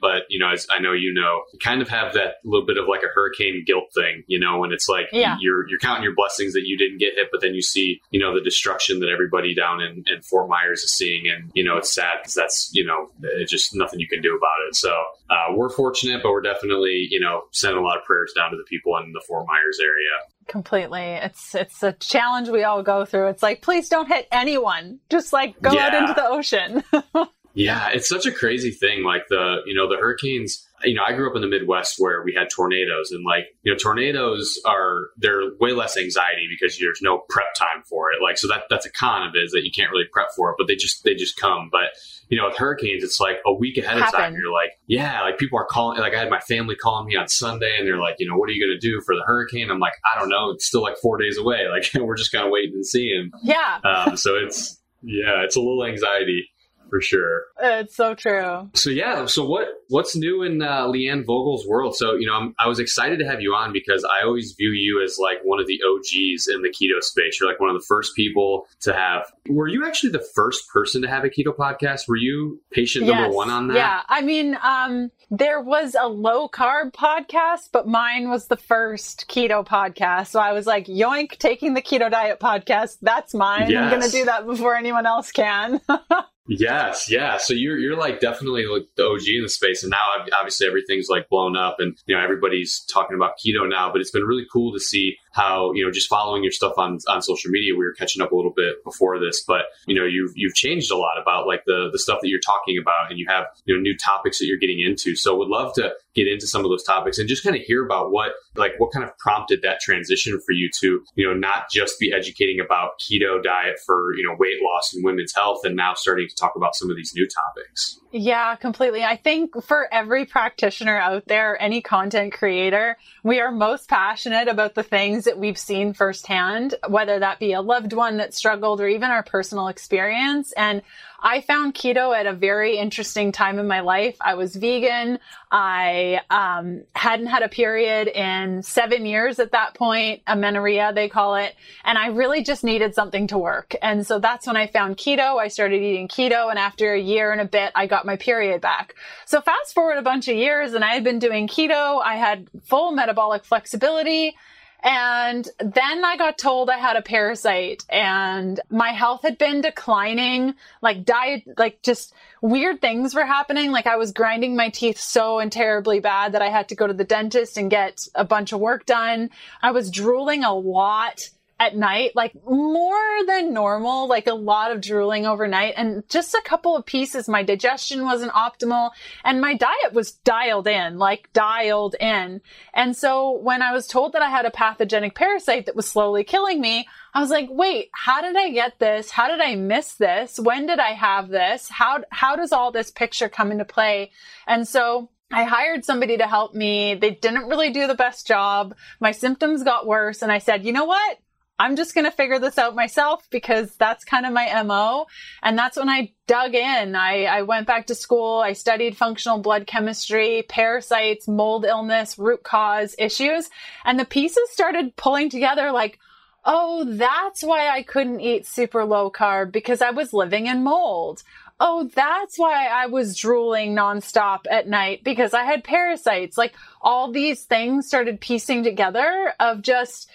but 0.01 0.24
you 0.30 0.39
know, 0.39 0.51
as 0.51 0.68
I 0.69 0.80
know 0.80 0.94
you 0.94 1.13
know, 1.13 1.44
you 1.53 1.59
kind 1.59 1.81
of 1.81 1.89
have 1.89 2.13
that 2.13 2.36
little 2.44 2.65
bit 2.65 2.77
of 2.77 2.88
like 2.88 3.01
a 3.03 3.07
hurricane 3.13 3.63
guilt 3.65 3.94
thing, 3.94 4.24
you 4.27 4.39
know, 4.39 4.59
when 4.59 4.71
it's 4.71 4.88
like 4.88 5.07
yeah. 5.12 5.38
you're 5.39 5.68
you're 5.69 5.80
counting 5.80 6.03
your 6.03 6.15
blessings 6.15 6.53
that 6.53 6.63
you 6.65 6.77
didn't 6.77 7.00
get 7.00 7.15
hit, 7.15 7.27
but 7.31 7.42
then 7.42 7.53
you 7.53 7.62
see, 7.62 8.01
you 8.12 8.19
know, 8.19 8.33
the 8.33 8.42
destruction 8.42 9.00
that 9.00 9.09
everybody 9.09 9.53
down 9.53 9.81
in, 9.81 10.03
in 10.07 10.21
Fort 10.21 10.50
Myers 10.50 10.81
is 10.81 10.94
seeing, 10.94 11.27
and 11.27 11.51
you 11.53 11.63
know, 11.63 11.77
it's 11.77 11.94
sad 11.94 12.19
because 12.21 12.33
that's 12.33 12.69
you 12.74 12.86
know, 12.86 13.09
it's 13.21 13.51
just 13.51 13.75
nothing 13.75 14.00
you 14.00 14.07
can 14.07 14.21
do 14.21 14.36
about 14.36 14.68
it. 14.68 14.75
So 14.75 14.92
uh, 15.30 15.54
we're 15.56 15.69
fortunate, 15.69 16.21
but 16.24 16.31
we're 16.31 16.42
definitely 16.42 17.07
you 17.09 17.19
know 17.19 17.44
sending 17.51 17.80
a 17.80 17.83
lot 17.86 17.97
of 17.97 18.04
prayers 18.06 18.33
down 18.36 18.51
to 18.51 18.57
the 18.57 18.63
people 18.63 18.97
in 18.97 19.12
the 19.13 19.21
Fort 19.27 19.45
Myers 19.47 19.80
area. 19.81 20.09
Completely. 20.47 21.01
It's 21.01 21.56
it's 21.56 21.83
a 21.83 21.94
challenge 21.94 22.50
we 22.50 22.63
all 22.63 22.83
go 22.83 23.06
through. 23.06 23.27
It's 23.27 23.44
like 23.44 23.62
please 23.62 23.89
don't 23.89 24.07
hit 24.07 24.27
anyone. 24.31 25.00
Just 25.09 25.33
like 25.33 25.62
go 25.62 25.71
yeah. 25.71 25.88
out 25.88 25.94
into 25.94 26.13
the 26.13 26.27
ocean. 26.27 26.83
Yeah, 27.53 27.89
it's 27.89 28.07
such 28.07 28.25
a 28.25 28.31
crazy 28.31 28.71
thing. 28.71 29.03
Like 29.03 29.27
the, 29.30 29.57
you 29.65 29.75
know, 29.75 29.89
the 29.89 29.98
hurricanes, 29.98 30.65
you 30.83 30.95
know, 30.95 31.03
I 31.06 31.13
grew 31.13 31.30
up 31.30 31.36
in 31.36 31.42
the 31.42 31.48
Midwest 31.48 31.95
where 32.00 32.24
we 32.24 32.33
had 32.33 32.50
tornadoes 32.50 33.12
and 33.12 33.24
like, 33.25 33.45
you 33.63 33.71
know, 33.71 33.77
tornadoes 33.77 34.59
are, 34.65 35.09
they're 35.18 35.53
way 35.59 35.74
less 35.74 35.98
anxiety 35.98 36.48
because 36.50 36.77
there's 36.80 37.01
no 37.01 37.24
prep 37.30 37.53
time 37.56 37.83
for 37.88 38.12
it. 38.12 38.21
Like, 38.21 38.38
so 38.38 38.48
that, 38.48 38.63
that's 38.69 38.86
a 38.86 38.92
con 38.92 39.27
of 39.27 39.36
it 39.36 39.39
is 39.39 39.51
that 39.51 39.63
you 39.63 39.71
can't 39.71 39.92
really 39.92 40.06
prep 40.12 40.27
for 40.36 40.50
it, 40.51 40.56
but 40.57 40.68
they 40.68 40.75
just, 40.75 41.03
they 41.03 41.13
just 41.13 41.38
come. 41.38 41.69
But, 41.71 41.89
you 42.30 42.38
know, 42.38 42.48
with 42.48 42.57
hurricanes, 42.57 43.03
it's 43.03 43.19
like 43.19 43.38
a 43.45 43.54
week 43.54 43.77
ahead 43.77 43.97
Happen. 43.97 44.07
of 44.07 44.12
time. 44.12 44.33
You're 44.33 44.51
like, 44.51 44.71
yeah, 44.88 45.21
like 45.21 45.38
people 45.38 45.59
are 45.59 45.65
calling, 45.65 46.00
like 46.00 46.15
I 46.15 46.19
had 46.19 46.30
my 46.30 46.39
family 46.39 46.75
calling 46.75 47.06
me 47.07 47.15
on 47.15 47.27
Sunday 47.27 47.75
and 47.77 47.86
they're 47.86 48.00
like, 48.00 48.15
you 48.19 48.27
know, 48.27 48.38
what 48.38 48.50
are 48.50 48.54
you 48.54 48.65
going 48.65 48.80
to 48.80 48.88
do 48.88 49.01
for 49.06 49.13
the 49.13 49.24
hurricane? 49.25 49.69
I'm 49.69 49.80
like, 49.80 49.94
I 50.12 50.18
don't 50.18 50.30
know. 50.30 50.51
It's 50.51 50.65
still 50.65 50.81
like 50.81 50.97
four 50.97 51.18
days 51.18 51.38
away. 51.38 51.65
Like 51.71 51.89
we're 51.95 52.18
just 52.18 52.31
kind 52.31 52.45
of 52.45 52.51
waiting 52.51 52.75
and 52.75 52.86
seeing. 52.86 53.31
Yeah. 53.44 53.80
Um, 53.86 54.18
so 54.18 54.36
it's, 54.36 54.81
yeah, 55.01 55.44
it's 55.44 55.56
a 55.56 55.59
little 55.59 55.86
anxiety 55.86 56.50
for 56.91 57.01
sure. 57.01 57.45
It's 57.59 57.95
so 57.95 58.13
true. 58.13 58.69
So 58.75 58.89
yeah, 58.89 59.25
so 59.25 59.45
what 59.45 59.67
what's 59.88 60.15
new 60.15 60.43
in 60.43 60.61
uh, 60.61 60.85
Leanne 60.88 61.25
Vogel's 61.25 61.65
world? 61.65 61.95
So 61.95 62.13
you 62.15 62.27
know, 62.27 62.35
I'm, 62.35 62.53
i 62.59 62.67
was 62.67 62.79
excited 62.79 63.17
to 63.19 63.25
have 63.25 63.41
you 63.41 63.53
on 63.53 63.73
because 63.73 64.03
I 64.03 64.25
always 64.25 64.51
view 64.51 64.71
you 64.71 65.01
as 65.03 65.17
like 65.17 65.39
one 65.43 65.59
of 65.59 65.67
the 65.67 65.81
OGs 65.81 66.47
in 66.47 66.61
the 66.61 66.69
keto 66.69 67.01
space. 67.01 67.39
You're 67.39 67.49
like 67.49 67.59
one 67.59 67.69
of 67.69 67.75
the 67.75 67.85
first 67.88 68.15
people 68.15 68.67
to 68.81 68.93
have. 68.93 69.23
Were 69.49 69.67
you 69.67 69.88
actually 69.88 70.11
the 70.11 70.25
first 70.35 70.67
person 70.69 71.01
to 71.01 71.07
have 71.07 71.23
a 71.23 71.29
keto 71.29 71.55
podcast? 71.55 72.07
Were 72.07 72.17
you 72.17 72.61
patient 72.71 73.05
yes. 73.05 73.15
number 73.15 73.35
one 73.35 73.49
on 73.49 73.69
that? 73.69 73.77
Yeah, 73.77 74.01
I 74.09 74.21
mean, 74.21 74.57
um, 74.61 75.11
there 75.29 75.61
was 75.61 75.95
a 75.99 76.09
low 76.09 76.49
carb 76.49 76.91
podcast, 76.91 77.69
but 77.71 77.87
mine 77.87 78.29
was 78.29 78.47
the 78.47 78.57
first 78.57 79.27
keto 79.29 79.65
podcast. 79.65 80.27
So 80.27 80.41
I 80.41 80.51
was 80.51 80.67
like, 80.67 80.87
yoink, 80.87 81.37
taking 81.37 81.73
the 81.73 81.81
keto 81.81 82.11
diet 82.11 82.41
podcast. 82.41 82.97
That's 83.01 83.33
mine. 83.33 83.69
Yes. 83.69 83.81
I'm 83.81 83.89
going 83.89 84.01
to 84.01 84.09
do 84.09 84.25
that 84.25 84.45
before 84.45 84.75
anyone 84.75 85.05
else 85.05 85.31
can. 85.31 85.79
Yes, 86.47 87.09
yeah. 87.09 87.38
So 87.38 87.53
you're 87.53 87.77
you're 87.77 87.97
like 87.97 88.19
definitely 88.19 88.65
like 88.65 88.88
the 88.97 89.05
OG 89.05 89.27
in 89.27 89.43
the 89.43 89.49
space, 89.49 89.83
and 89.83 89.91
now 89.91 90.25
obviously 90.38 90.67
everything's 90.67 91.07
like 91.07 91.29
blown 91.29 91.55
up, 91.55 91.75
and 91.79 91.95
you 92.07 92.15
know 92.15 92.21
everybody's 92.21 92.83
talking 92.91 93.15
about 93.15 93.33
keto 93.38 93.69
now. 93.69 93.91
But 93.91 94.01
it's 94.01 94.11
been 94.11 94.23
really 94.23 94.45
cool 94.51 94.73
to 94.73 94.79
see 94.79 95.17
how 95.31 95.72
you 95.74 95.86
know 95.86 95.92
just 95.92 96.10
following 96.10 96.44
your 96.44 96.51
stuff 96.51 96.74
on 96.78 97.00
on 97.07 97.22
social 97.22 97.50
media. 97.51 97.74
We 97.74 97.86
were 97.86 97.94
catching 97.94 98.22
up 98.22 98.31
a 98.31 98.36
little 98.36 98.54
bit 98.56 98.83
before 98.83 99.19
this, 99.19 99.44
but 99.48 99.63
you 99.88 99.95
know 99.95 100.06
you've 100.06 100.31
you've 100.36 100.54
changed 100.54 100.92
a 100.92 100.98
lot 100.98 101.22
about 101.22 101.48
like 101.48 101.63
the 101.66 101.89
the 101.92 102.00
stuff 102.00 102.19
that 102.22 102.28
you're 102.28 102.39
talking 102.39 102.78
about, 102.80 103.10
and 103.10 103.18
you 103.18 103.25
have 103.30 103.45
you 103.66 103.75
know 103.75 103.81
new 103.81 103.98
topics 103.98 104.39
that 104.39 104.45
you're 104.45 104.57
getting 104.57 104.80
into. 104.80 105.16
So 105.16 105.36
would 105.38 105.48
love 105.48 105.74
to 105.75 105.94
get 106.13 106.28
into 106.28 106.48
some 106.48 106.66
of 106.66 106.69
those 106.69 106.83
topics 106.83 107.18
and 107.18 107.30
just 107.30 107.44
kind 107.44 107.56
of 107.56 107.62
hear 107.62 107.86
about 107.86 108.12
what 108.12 108.33
like 108.56 108.74
what 108.78 108.92
kind 108.92 109.06
of 109.06 109.18
prompted 109.18 109.62
that 109.62 109.80
transition 109.80 110.39
for 110.45 110.51
you 110.51 110.69
to 110.81 111.04
you 111.16 111.25
know 111.25 111.33
not 111.33 111.69
just 111.72 112.00
be 112.00 112.12
educating 112.12 112.60
about 112.60 113.00
keto 113.00 113.42
diet 113.42 113.80
for 113.86 114.13
you 114.18 114.24
know 114.25 114.36
weight 114.38 114.57
loss 114.62 114.94
and 114.94 115.04
women's 115.04 115.33
health, 115.33 115.62
and 115.63 115.75
now 115.75 115.94
starting 115.94 116.28
to 116.28 116.36
talk 116.36 116.54
about 116.56 116.75
some 116.75 116.89
of 116.89 116.98
these 116.98 117.13
new 117.16 117.28
topics. 117.28 118.00
Yeah, 118.13 118.55
completely. 118.57 119.05
I 119.05 119.15
think 119.15 119.63
for 119.63 119.87
every 119.91 120.25
practitioner 120.25 120.97
out 120.97 121.27
there, 121.27 121.61
any 121.61 121.81
content 121.81 122.33
creator, 122.33 122.97
we 123.23 123.39
are 123.39 123.51
most 123.51 123.87
passionate 123.87 124.49
about 124.49 124.75
the 124.75 124.83
things 124.83 125.23
that 125.23 125.37
we've 125.37 125.57
seen 125.57 125.93
firsthand, 125.93 126.75
whether 126.89 127.19
that 127.19 127.39
be 127.39 127.53
a 127.53 127.61
loved 127.61 127.93
one 127.93 128.17
that 128.17 128.33
struggled 128.33 128.81
or 128.81 128.87
even 128.89 129.11
our 129.11 129.23
personal 129.23 129.69
experience. 129.69 130.51
And 130.57 130.81
I 131.21 131.41
found 131.41 131.75
keto 131.75 132.18
at 132.18 132.25
a 132.25 132.33
very 132.33 132.77
interesting 132.77 133.31
time 133.31 133.59
in 133.59 133.68
my 133.68 133.81
life. 133.81 134.18
I 134.19 134.33
was 134.33 134.56
vegan. 134.56 135.19
I 135.51 136.21
um, 136.29 136.83
hadn't 136.95 137.27
had 137.27 137.44
a 137.44 137.50
period 137.50 138.07
in 138.07 138.63
seven 138.63 139.06
years 139.06 139.38
at 139.39 139.51
that 139.51 139.75
point, 139.75 140.21
amenorrhea, 140.25 140.94
they 140.94 141.09
call 141.09 141.35
it. 141.35 141.56
And 141.83 141.97
I 141.97 142.07
really 142.07 142.44
just 142.44 142.63
needed 142.63 142.95
something 142.95 143.27
to 143.27 143.38
work. 143.38 143.75
And 143.81 144.07
so 144.07 144.18
that's 144.18 144.47
when 144.47 144.57
I 144.57 144.65
found 144.68 144.97
keto. 144.97 145.39
I 145.39 145.50
started 145.50 145.81
eating 145.83 146.07
keto. 146.07 146.50
And 146.50 146.57
after 146.57 146.94
a 146.94 147.00
year 147.00 147.31
and 147.31 147.41
a 147.41 147.45
bit, 147.45 147.71
I 147.75 147.85
got 147.85 148.06
my 148.06 148.15
period 148.15 148.62
back. 148.62 148.95
So 149.25 149.41
fast 149.41 149.75
forward 149.75 149.97
a 149.97 150.01
bunch 150.01 150.27
of 150.27 150.35
years 150.35 150.73
and 150.73 150.83
I 150.83 150.94
had 150.94 151.03
been 151.03 151.19
doing 151.19 151.47
keto. 151.47 152.01
I 152.01 152.15
had 152.15 152.47
full 152.63 152.91
metabolic 152.94 153.45
flexibility. 153.45 154.35
And 154.83 155.48
then 155.60 156.04
I 156.04 156.18
got 156.18 156.39
told 156.39 156.69
I 156.69 156.78
had 156.78 156.95
a 156.95 157.01
parasite 157.04 157.86
and 157.89 158.60
my 158.69 158.89
health 158.89 159.22
had 159.22 159.38
been 159.38 159.62
declining, 159.62 160.56
like 160.81 161.06
diet, 161.06 161.44
like 161.57 161.83
just 161.83 162.13
weird 162.42 162.81
things 162.81 163.13
were 163.13 163.25
happening. 163.25 163.72
Like 163.72 163.86
I 163.86 163.98
was 163.98 164.12
grinding 164.12 164.56
my 164.56 164.69
teeth 164.69 165.00
so 165.00 165.39
and 165.39 165.51
terribly 165.51 166.00
bad 166.00 166.31
that 166.31 166.42
I 166.42 166.50
had 166.50 166.69
to 166.69 166.75
go 166.75 166.88
to 166.88 166.94
the 166.94 167.04
dentist 167.04 167.57
and 167.57 167.69
get 167.69 168.07
a 168.16 168.25
bunch 168.25 168.54
of 168.54 168.60
work 168.60 168.88
done. 168.88 169.30
I 169.62 169.72
was 169.72 169.92
drooling 169.92 170.44
a 170.44 170.54
lot 170.54 171.30
at 171.61 171.75
night, 171.75 172.11
like 172.15 172.33
more 172.43 172.97
than 173.27 173.53
normal, 173.53 174.07
like 174.07 174.25
a 174.25 174.33
lot 174.33 174.71
of 174.71 174.81
drooling 174.81 175.27
overnight 175.27 175.75
and 175.77 176.03
just 176.09 176.33
a 176.33 176.41
couple 176.43 176.75
of 176.75 176.87
pieces. 176.87 177.29
My 177.29 177.43
digestion 177.43 178.03
wasn't 178.03 178.31
optimal 178.31 178.89
and 179.23 179.39
my 179.39 179.53
diet 179.53 179.93
was 179.93 180.11
dialed 180.11 180.65
in, 180.65 180.97
like 180.97 181.31
dialed 181.33 181.95
in. 181.99 182.41
And 182.73 182.97
so 182.97 183.37
when 183.37 183.61
I 183.61 183.73
was 183.73 183.85
told 183.85 184.13
that 184.13 184.23
I 184.23 184.30
had 184.31 184.47
a 184.47 184.51
pathogenic 184.51 185.13
parasite 185.13 185.68
that 185.68 185.75
was 185.75 185.87
slowly 185.87 186.23
killing 186.23 186.59
me, 186.59 186.87
I 187.13 187.21
was 187.21 187.30
like, 187.30 187.47
wait, 187.51 187.89
how 187.94 188.23
did 188.23 188.35
I 188.35 188.49
get 188.49 188.80
this? 188.80 189.11
How 189.11 189.27
did 189.27 189.39
I 189.39 189.53
miss 189.53 189.94
this? 189.94 190.39
When 190.39 190.65
did 190.65 190.80
I 190.80 190.94
have 190.94 191.30
this? 191.30 191.69
How, 191.69 192.03
how 192.09 192.35
does 192.35 192.51
all 192.51 192.71
this 192.71 192.89
picture 192.89 193.30
come 193.30 193.51
into 193.51 193.65
play? 193.65 194.09
And 194.47 194.68
so 194.68 195.11
I 195.31 195.44
hired 195.44 195.85
somebody 195.85 196.18
to 196.18 196.25
help 196.25 196.56
me. 196.56 196.95
They 196.95 197.11
didn't 197.11 197.49
really 197.49 197.71
do 197.71 197.85
the 197.85 197.94
best 197.94 198.25
job. 198.25 198.73
My 198.99 199.11
symptoms 199.11 199.61
got 199.61 199.85
worse. 199.85 200.23
And 200.23 200.31
I 200.31 200.39
said, 200.39 200.65
you 200.65 200.73
know 200.73 200.85
what? 200.85 201.19
I'm 201.61 201.75
just 201.75 201.94
going 201.94 202.06
to 202.06 202.11
figure 202.11 202.39
this 202.39 202.57
out 202.57 202.73
myself 202.73 203.27
because 203.30 203.75
that's 203.75 204.03
kind 204.03 204.25
of 204.25 204.33
my 204.33 204.63
MO. 204.63 205.06
And 205.44 205.56
that's 205.56 205.77
when 205.77 205.89
I 205.89 206.11
dug 206.25 206.56
in. 206.56 206.95
I, 206.95 207.25
I 207.25 207.44
went 207.44 207.68
back 207.68 207.85
to 207.87 207.95
school. 207.95 208.39
I 208.39 208.53
studied 208.53 208.97
functional 208.97 209.37
blood 209.37 209.68
chemistry, 209.68 210.44
parasites, 210.49 211.27
mold 211.27 211.65
illness, 211.65 212.18
root 212.18 212.41
cause 212.41 212.95
issues. 212.97 213.47
And 213.85 213.99
the 213.99 214.06
pieces 214.06 214.49
started 214.49 214.95
pulling 214.95 215.30
together 215.30 215.71
like, 215.71 215.99
oh, 216.45 216.83
that's 216.83 217.44
why 217.44 217.69
I 217.69 217.83
couldn't 217.83 218.21
eat 218.21 218.47
super 218.47 218.83
low 218.83 219.11
carb 219.11 219.51
because 219.51 219.83
I 219.83 219.91
was 219.91 220.13
living 220.13 220.47
in 220.47 220.63
mold. 220.63 221.21
Oh, 221.59 221.87
that's 221.94 222.39
why 222.39 222.69
I 222.69 222.87
was 222.87 223.15
drooling 223.15 223.75
nonstop 223.75 224.45
at 224.49 224.68
night 224.68 225.03
because 225.03 225.35
I 225.35 225.44
had 225.44 225.63
parasites. 225.63 226.39
Like 226.39 226.56
all 226.81 227.11
these 227.11 227.44
things 227.44 227.85
started 227.85 228.19
piecing 228.19 228.63
together 228.63 229.35
of 229.39 229.61
just, 229.61 230.09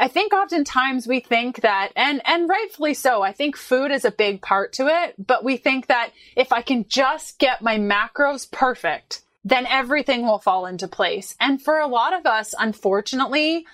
I 0.00 0.08
think 0.08 0.32
oftentimes 0.32 1.06
we 1.06 1.20
think 1.20 1.60
that, 1.60 1.92
and, 1.94 2.22
and 2.24 2.48
rightfully 2.48 2.94
so, 2.94 3.20
I 3.20 3.32
think 3.32 3.54
food 3.54 3.90
is 3.90 4.06
a 4.06 4.10
big 4.10 4.40
part 4.40 4.72
to 4.74 4.86
it, 4.86 5.14
but 5.18 5.44
we 5.44 5.58
think 5.58 5.88
that 5.88 6.12
if 6.34 6.52
I 6.52 6.62
can 6.62 6.86
just 6.88 7.38
get 7.38 7.60
my 7.60 7.76
macros 7.76 8.50
perfect, 8.50 9.20
then 9.44 9.66
everything 9.66 10.22
will 10.22 10.38
fall 10.38 10.64
into 10.64 10.88
place. 10.88 11.36
And 11.38 11.60
for 11.60 11.78
a 11.78 11.86
lot 11.86 12.14
of 12.14 12.24
us, 12.24 12.54
unfortunately, 12.58 13.66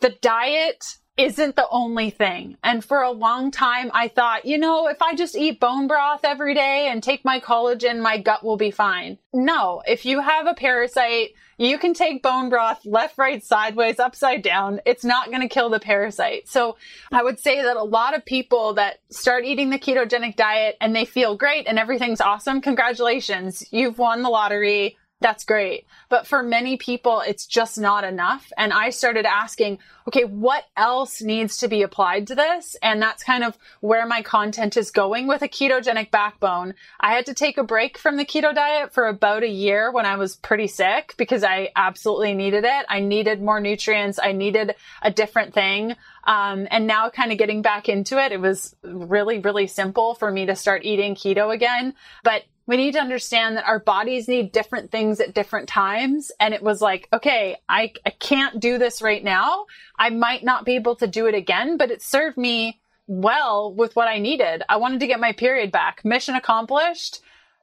the 0.00 0.10
diet 0.20 0.98
isn't 1.16 1.56
the 1.56 1.68
only 1.70 2.10
thing. 2.10 2.58
And 2.62 2.84
for 2.84 3.00
a 3.00 3.10
long 3.10 3.50
time, 3.50 3.90
I 3.94 4.08
thought, 4.08 4.44
you 4.44 4.58
know, 4.58 4.86
if 4.86 5.00
I 5.00 5.14
just 5.14 5.34
eat 5.34 5.60
bone 5.60 5.86
broth 5.86 6.24
every 6.24 6.54
day 6.54 6.88
and 6.90 7.02
take 7.02 7.24
my 7.24 7.40
collagen, 7.40 8.00
my 8.00 8.18
gut 8.18 8.44
will 8.44 8.58
be 8.58 8.70
fine. 8.70 9.16
No, 9.32 9.82
if 9.86 10.04
you 10.04 10.20
have 10.20 10.46
a 10.46 10.54
parasite, 10.54 11.30
you 11.60 11.76
can 11.76 11.92
take 11.92 12.22
bone 12.22 12.48
broth 12.48 12.86
left, 12.86 13.18
right, 13.18 13.44
sideways, 13.44 13.98
upside 13.98 14.42
down. 14.42 14.80
It's 14.86 15.04
not 15.04 15.26
going 15.26 15.42
to 15.42 15.48
kill 15.48 15.68
the 15.68 15.78
parasite. 15.78 16.48
So 16.48 16.76
I 17.12 17.22
would 17.22 17.38
say 17.38 17.62
that 17.62 17.76
a 17.76 17.82
lot 17.82 18.16
of 18.16 18.24
people 18.24 18.72
that 18.74 19.00
start 19.10 19.44
eating 19.44 19.68
the 19.68 19.78
ketogenic 19.78 20.36
diet 20.36 20.78
and 20.80 20.96
they 20.96 21.04
feel 21.04 21.36
great 21.36 21.66
and 21.66 21.78
everything's 21.78 22.22
awesome, 22.22 22.62
congratulations. 22.62 23.62
You've 23.70 23.98
won 23.98 24.22
the 24.22 24.30
lottery 24.30 24.96
that's 25.20 25.44
great. 25.44 25.86
But 26.08 26.26
for 26.26 26.42
many 26.42 26.76
people, 26.76 27.20
it's 27.20 27.46
just 27.46 27.78
not 27.78 28.04
enough. 28.04 28.50
And 28.56 28.72
I 28.72 28.88
started 28.90 29.26
asking, 29.26 29.78
okay, 30.08 30.24
what 30.24 30.64
else 30.76 31.20
needs 31.20 31.58
to 31.58 31.68
be 31.68 31.82
applied 31.82 32.26
to 32.28 32.34
this? 32.34 32.74
And 32.82 33.02
that's 33.02 33.22
kind 33.22 33.44
of 33.44 33.58
where 33.80 34.06
my 34.06 34.22
content 34.22 34.78
is 34.78 34.90
going 34.90 35.26
with 35.26 35.42
a 35.42 35.48
ketogenic 35.48 36.10
backbone. 36.10 36.74
I 36.98 37.12
had 37.12 37.26
to 37.26 37.34
take 37.34 37.58
a 37.58 37.64
break 37.64 37.98
from 37.98 38.16
the 38.16 38.24
keto 38.24 38.54
diet 38.54 38.94
for 38.94 39.06
about 39.06 39.42
a 39.42 39.48
year 39.48 39.92
when 39.92 40.06
I 40.06 40.16
was 40.16 40.36
pretty 40.36 40.68
sick 40.68 41.14
because 41.18 41.44
I 41.44 41.70
absolutely 41.76 42.32
needed 42.32 42.64
it. 42.64 42.86
I 42.88 43.00
needed 43.00 43.42
more 43.42 43.60
nutrients. 43.60 44.18
I 44.22 44.32
needed 44.32 44.74
a 45.02 45.10
different 45.10 45.52
thing. 45.52 45.96
Um, 46.24 46.66
and 46.70 46.86
now 46.86 47.10
kind 47.10 47.30
of 47.30 47.38
getting 47.38 47.60
back 47.60 47.88
into 47.88 48.18
it, 48.18 48.32
it 48.32 48.40
was 48.40 48.74
really, 48.82 49.38
really 49.38 49.66
simple 49.66 50.14
for 50.14 50.30
me 50.30 50.46
to 50.46 50.56
start 50.56 50.84
eating 50.84 51.14
keto 51.14 51.54
again. 51.54 51.94
But 52.24 52.44
we 52.70 52.76
need 52.76 52.92
to 52.92 53.00
understand 53.00 53.56
that 53.56 53.66
our 53.66 53.80
bodies 53.80 54.28
need 54.28 54.52
different 54.52 54.92
things 54.92 55.18
at 55.18 55.34
different 55.34 55.68
times. 55.68 56.30
And 56.38 56.54
it 56.54 56.62
was 56.62 56.80
like, 56.80 57.08
okay, 57.12 57.56
I, 57.68 57.92
I 58.06 58.10
can't 58.10 58.60
do 58.60 58.78
this 58.78 59.02
right 59.02 59.24
now. 59.24 59.66
I 59.98 60.10
might 60.10 60.44
not 60.44 60.64
be 60.64 60.76
able 60.76 60.94
to 60.96 61.08
do 61.08 61.26
it 61.26 61.34
again, 61.34 61.76
but 61.76 61.90
it 61.90 62.00
served 62.00 62.38
me 62.38 62.80
well 63.08 63.74
with 63.74 63.96
what 63.96 64.06
I 64.06 64.20
needed. 64.20 64.62
I 64.68 64.76
wanted 64.76 65.00
to 65.00 65.08
get 65.08 65.18
my 65.18 65.32
period 65.32 65.72
back. 65.72 66.04
Mission 66.04 66.36
accomplished. 66.36 67.18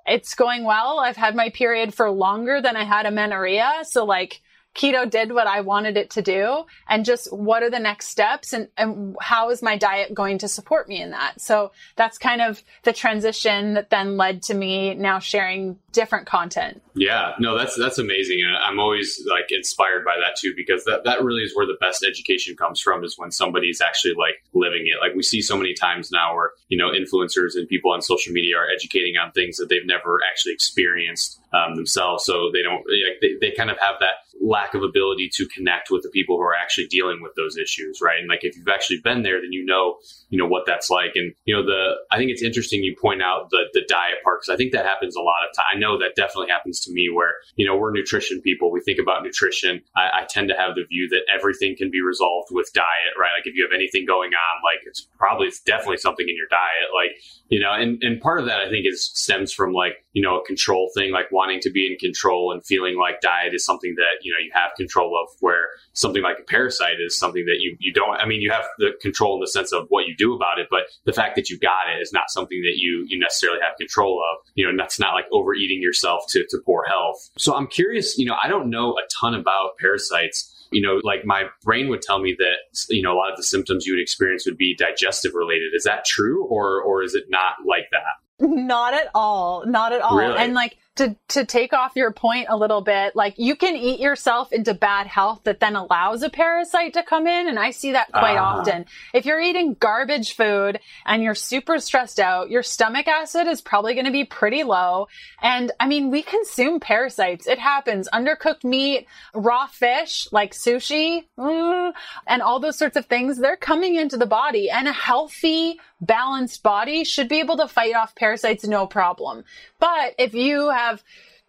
It's 0.06 0.36
going 0.36 0.66
well. 0.66 1.00
I've 1.00 1.16
had 1.16 1.38
my 1.38 1.52
period 1.52 1.94
for 1.94 2.12
longer 2.12 2.62
than 2.62 2.76
I 2.76 2.84
had 2.84 3.06
amenorrhea. 3.06 3.84
So 3.84 4.04
like, 4.04 4.42
keto 4.78 5.10
did 5.10 5.32
what 5.34 5.48
I 5.48 5.62
wanted 5.62 5.98
it 5.98 6.12
to 6.12 6.22
do 6.22 6.66
and 6.88 7.04
just 7.04 7.34
what 7.34 7.64
are 7.64 7.70
the 7.70 7.80
next 7.80 8.08
steps 8.10 8.54
and, 8.54 8.68
and 8.78 9.16
how 9.20 9.50
is 9.50 9.62
my 9.62 9.78
diet 9.78 10.14
going 10.14 10.38
to 10.40 10.48
support 10.48 10.88
me 10.88 11.02
in 11.02 11.12
that? 11.12 11.42
So 11.42 11.72
that's 11.96 12.18
kind 12.18 12.42
of 12.42 12.62
the 12.84 12.94
transition 12.94 13.74
that 13.74 13.90
then 13.90 14.16
led 14.16 14.44
to 14.44 14.54
me 14.54 14.94
now 14.94 15.20
sharing 15.20 15.80
different 15.92 16.28
content. 16.28 16.82
Yeah, 16.94 17.34
no, 17.40 17.58
that's 17.58 17.76
that's 17.76 17.98
amazing. 17.98 18.42
And 18.44 18.56
I'm 18.56 18.80
always 18.80 19.24
like 19.30 19.46
inspired 19.50 20.06
by 20.06 20.16
that 20.20 20.38
too, 20.40 20.54
because 20.56 20.84
that, 20.86 21.04
that 21.06 21.24
really 21.24 21.42
is 21.42 21.56
where 21.56 21.66
the 21.66 21.78
best 21.82 22.06
education 22.08 22.56
comes 22.56 22.80
from 22.80 23.04
is 23.04 23.18
when 23.18 23.32
somebody's 23.32 23.82
actually 23.82 24.14
like 24.14 24.44
living 24.54 24.86
it. 24.86 25.02
Like 25.02 25.16
we 25.16 25.24
see 25.24 25.42
so 25.42 25.58
many 25.58 25.74
times 25.74 26.12
now 26.12 26.36
where, 26.36 26.52
you 26.70 26.78
know, 26.78 26.92
influencers 26.92 27.56
and 27.56 27.68
people 27.68 27.92
on 27.92 28.02
social 28.02 28.32
media 28.32 28.58
are 28.58 28.68
educating 28.70 29.16
on 29.18 29.32
things 29.32 29.58
that 29.58 29.70
they've 29.70 29.86
never 29.86 30.20
actually 30.30 30.54
experienced 30.54 31.40
um, 31.54 31.76
themselves. 31.76 32.26
So 32.26 32.50
they 32.54 32.62
don't, 32.62 32.84
they, 33.22 33.34
they 33.40 33.56
kind 33.56 33.70
of 33.70 33.78
have 33.80 33.96
that 34.00 34.28
lack 34.42 34.74
of 34.74 34.84
ability 34.84 35.30
to 35.34 35.48
connect 35.48 35.90
with 35.90 36.04
the 36.04 36.10
people 36.10 36.38
who 36.38 36.44
are 36.44 36.56
actually 36.56 36.88
dealing 36.88 37.22
with 37.22 37.34
those 37.36 37.58
issues, 37.58 38.00
right? 38.02 38.20
And 38.20 38.30
like 38.30 38.44
if 38.44 38.56
you've 38.56 38.68
actually 38.68 39.00
been 39.04 39.24
there, 39.24 39.42
then 39.42 39.52
you 39.52 39.66
know, 39.66 39.98
you 40.30 40.38
know 40.38 40.48
what 40.48 40.66
that's 40.66 40.90
like. 40.90 41.12
And 41.16 41.34
you 41.46 41.56
know, 41.56 41.64
the 41.66 41.96
I 42.12 42.18
think 42.18 42.32
it's 42.32 42.44
interesting 42.44 42.84
you 42.84 42.96
point 43.00 43.22
out 43.22 43.50
the 43.50 43.66
the 43.74 43.84
diet 43.88 44.24
part 44.24 44.42
because 44.42 44.54
I 44.54 44.58
think 44.58 44.74
that 44.74 44.86
happens 44.86 45.16
a 45.16 45.22
lot 45.22 45.48
of 45.48 45.56
time. 45.56 45.66
I 45.76 45.80
know 45.80 45.98
that 46.00 46.16
definitely 46.16 46.50
happens 46.50 46.80
to 46.82 46.92
me 46.92 47.10
where 47.14 47.34
you 47.56 47.66
know 47.66 47.76
we're 47.76 47.92
nutrition 47.92 48.42
people. 48.42 48.72
We 48.72 48.82
think 48.82 49.00
about 49.00 49.24
nutrition. 49.24 49.82
I, 49.96 50.24
I 50.24 50.26
tend 50.30 50.50
to 50.50 50.56
have 50.56 50.76
the 50.76 50.86
view 50.86 51.08
that 51.10 51.24
everything 51.34 51.76
can 51.78 51.92
be 51.92 52.02
resolved 52.02 52.50
with 52.52 52.72
diet, 52.74 53.16
right? 53.20 53.32
Like 53.38 53.48
if 53.48 53.56
you 53.56 53.64
have 53.64 53.76
anything 53.76 54.06
going 54.06 54.32
on, 54.32 54.54
like 54.64 54.86
it's 54.86 55.08
probably 55.18 55.48
it's 55.48 55.62
definitely 55.62 55.98
something 55.98 56.28
in 56.28 56.36
your 56.36 56.50
diet, 56.50 56.94
like 56.94 57.18
you 57.50 57.60
know. 57.60 57.72
And 57.72 58.02
and 58.02 58.20
part 58.22 58.40
of 58.40 58.46
that 58.46 58.60
I 58.60 58.70
think 58.70 58.86
is 58.86 59.04
stems 59.04 59.54
from 59.54 59.74
like 59.74 60.06
you 60.14 60.22
know 60.22 60.40
a 60.40 60.46
control 60.46 60.90
thing, 60.96 61.12
like 61.12 61.32
wanting 61.32 61.60
to 61.62 61.72
be 61.72 61.92
in 61.92 61.98
control 61.98 62.52
and 62.52 62.66
feeling 62.66 62.98
like 62.98 63.22
diet 63.22 63.54
is 63.54 63.66
something 63.66 63.96
that 63.96 64.24
you 64.24 64.32
know 64.32 64.40
you 64.40 64.52
have 64.54 64.72
control 64.76 65.18
of. 65.22 65.36
Where 65.40 65.68
something 65.94 66.24
like 66.24 66.38
a 66.40 66.44
parasite 66.44 67.00
is 67.06 67.18
something 67.18 67.46
that 67.46 67.58
you 67.60 67.76
you 67.80 67.94
don't. 67.94 68.18
I 68.18 68.26
mean, 68.26 68.42
you 68.42 68.52
have 68.52 68.66
the 68.80 68.92
control 69.02 69.36
in 69.36 69.42
the 69.42 69.48
sense 69.48 69.72
of 69.72 69.86
what 69.90 70.08
you 70.08 70.16
do 70.16 70.36
about 70.36 70.60
it, 70.60 70.68
but 70.70 70.84
the 71.06 71.14
fact 71.14 71.36
that 71.36 71.50
you 71.50 71.60
got 71.60 71.90
it 71.96 72.02
is 72.02 72.12
not 72.14 72.30
something 72.30 72.62
that 72.62 72.78
you 72.78 73.06
you 73.08 73.20
necessarily 73.20 73.60
have 73.62 73.78
control 73.78 74.22
of. 74.22 74.48
You 74.56 74.66
know, 74.66 74.70
and 74.72 74.80
that's 74.80 75.00
not 75.00 75.14
like 75.14 75.26
overeating 75.32 75.82
yourself 75.82 76.24
to 76.30 76.46
to 76.50 76.58
poor 76.66 76.84
health. 76.88 77.30
So 77.38 77.56
I'm 77.56 77.68
curious. 77.68 78.18
You 78.18 78.26
know, 78.26 78.36
I 78.42 78.48
don't 78.48 78.70
know 78.70 78.94
a 78.94 79.08
ton 79.20 79.34
about 79.34 79.78
parasites 79.80 80.54
you 80.72 80.82
know, 80.82 81.00
like 81.04 81.26
my 81.26 81.46
brain 81.64 81.90
would 81.90 82.02
tell 82.02 82.20
me 82.20 82.36
that, 82.40 82.58
you 82.90 83.02
know, 83.02 83.14
a 83.14 83.18
lot 83.18 83.32
of 83.32 83.38
the 83.38 83.44
symptoms 83.44 83.86
you 83.86 83.94
would 83.94 84.02
experience 84.02 84.46
would 84.46 84.58
be 84.58 84.76
digestive 84.76 85.34
related. 85.34 85.74
Is 85.74 85.84
that 85.84 86.06
true 86.06 86.46
or, 86.46 86.82
or 86.82 87.04
is 87.04 87.16
it 87.16 87.26
not 87.30 87.54
like 87.68 87.90
that? 87.92 88.46
Not 88.48 88.94
at 88.94 89.10
all. 89.16 89.66
Not 89.66 89.94
at 89.94 90.02
all. 90.02 90.18
Really? 90.18 90.38
And 90.38 90.54
like, 90.54 90.78
to, 90.98 91.16
to 91.30 91.46
take 91.46 91.74
off 91.74 91.94
your 91.96 92.12
point 92.12 92.48
a 92.50 92.58
little 92.58 92.82
bit, 92.82 93.16
like 93.16 93.36
you 93.38 93.56
can 93.56 93.76
eat 93.76 94.00
yourself 94.00 94.52
into 94.52 94.74
bad 94.74 95.08
health 95.08 95.42
that 95.46 95.60
then 95.60 95.76
allows 95.76 96.24
a 96.24 96.30
parasite 96.30 96.94
to 96.94 97.04
come 97.04 97.28
in. 97.28 97.48
And 97.48 97.58
I 97.58 97.72
see 97.72 97.94
that 97.94 98.12
quite 98.12 98.38
Ah. 98.38 98.60
often. 98.60 98.86
If 99.14 99.26
you're 99.26 99.40
eating 99.42 99.76
garbage 99.80 100.36
food 100.36 100.80
and 101.06 101.24
you're 101.24 101.36
super 101.36 101.80
stressed 101.80 102.20
out, 102.20 102.50
your 102.50 102.64
stomach 102.64 103.08
acid 103.08 103.48
is 103.48 103.62
probably 103.62 103.94
going 103.94 104.06
to 104.06 104.12
be 104.12 104.26
pretty 104.26 104.64
low. 104.64 105.08
And 105.42 105.72
I 105.80 105.88
mean, 105.88 106.10
we 106.12 106.22
consume 106.22 106.80
parasites. 106.80 107.48
It 107.48 107.60
happens. 107.60 108.10
Undercooked 108.14 108.64
meat, 108.64 109.08
raw 109.34 109.68
fish, 109.68 110.28
like 110.32 110.54
sushi, 110.54 111.26
mm, 111.38 111.94
and 112.26 112.42
all 112.42 112.60
those 112.60 112.78
sorts 112.78 112.98
of 112.98 113.06
things, 113.06 113.38
they're 113.38 113.56
coming 113.58 113.96
into 113.96 114.18
the 114.18 114.26
body 114.26 114.70
and 114.70 114.88
a 114.88 114.94
healthy, 114.94 115.80
balanced 116.02 116.62
body 116.64 117.04
should 117.04 117.28
be 117.28 117.40
able 117.40 117.58
to 117.58 117.68
fight 117.68 117.96
off 117.96 118.16
parasites 118.16 118.66
no 118.66 118.88
problem. 118.88 119.44
But 119.80 120.16
if 120.18 120.34
you 120.34 120.70
have 120.70 120.87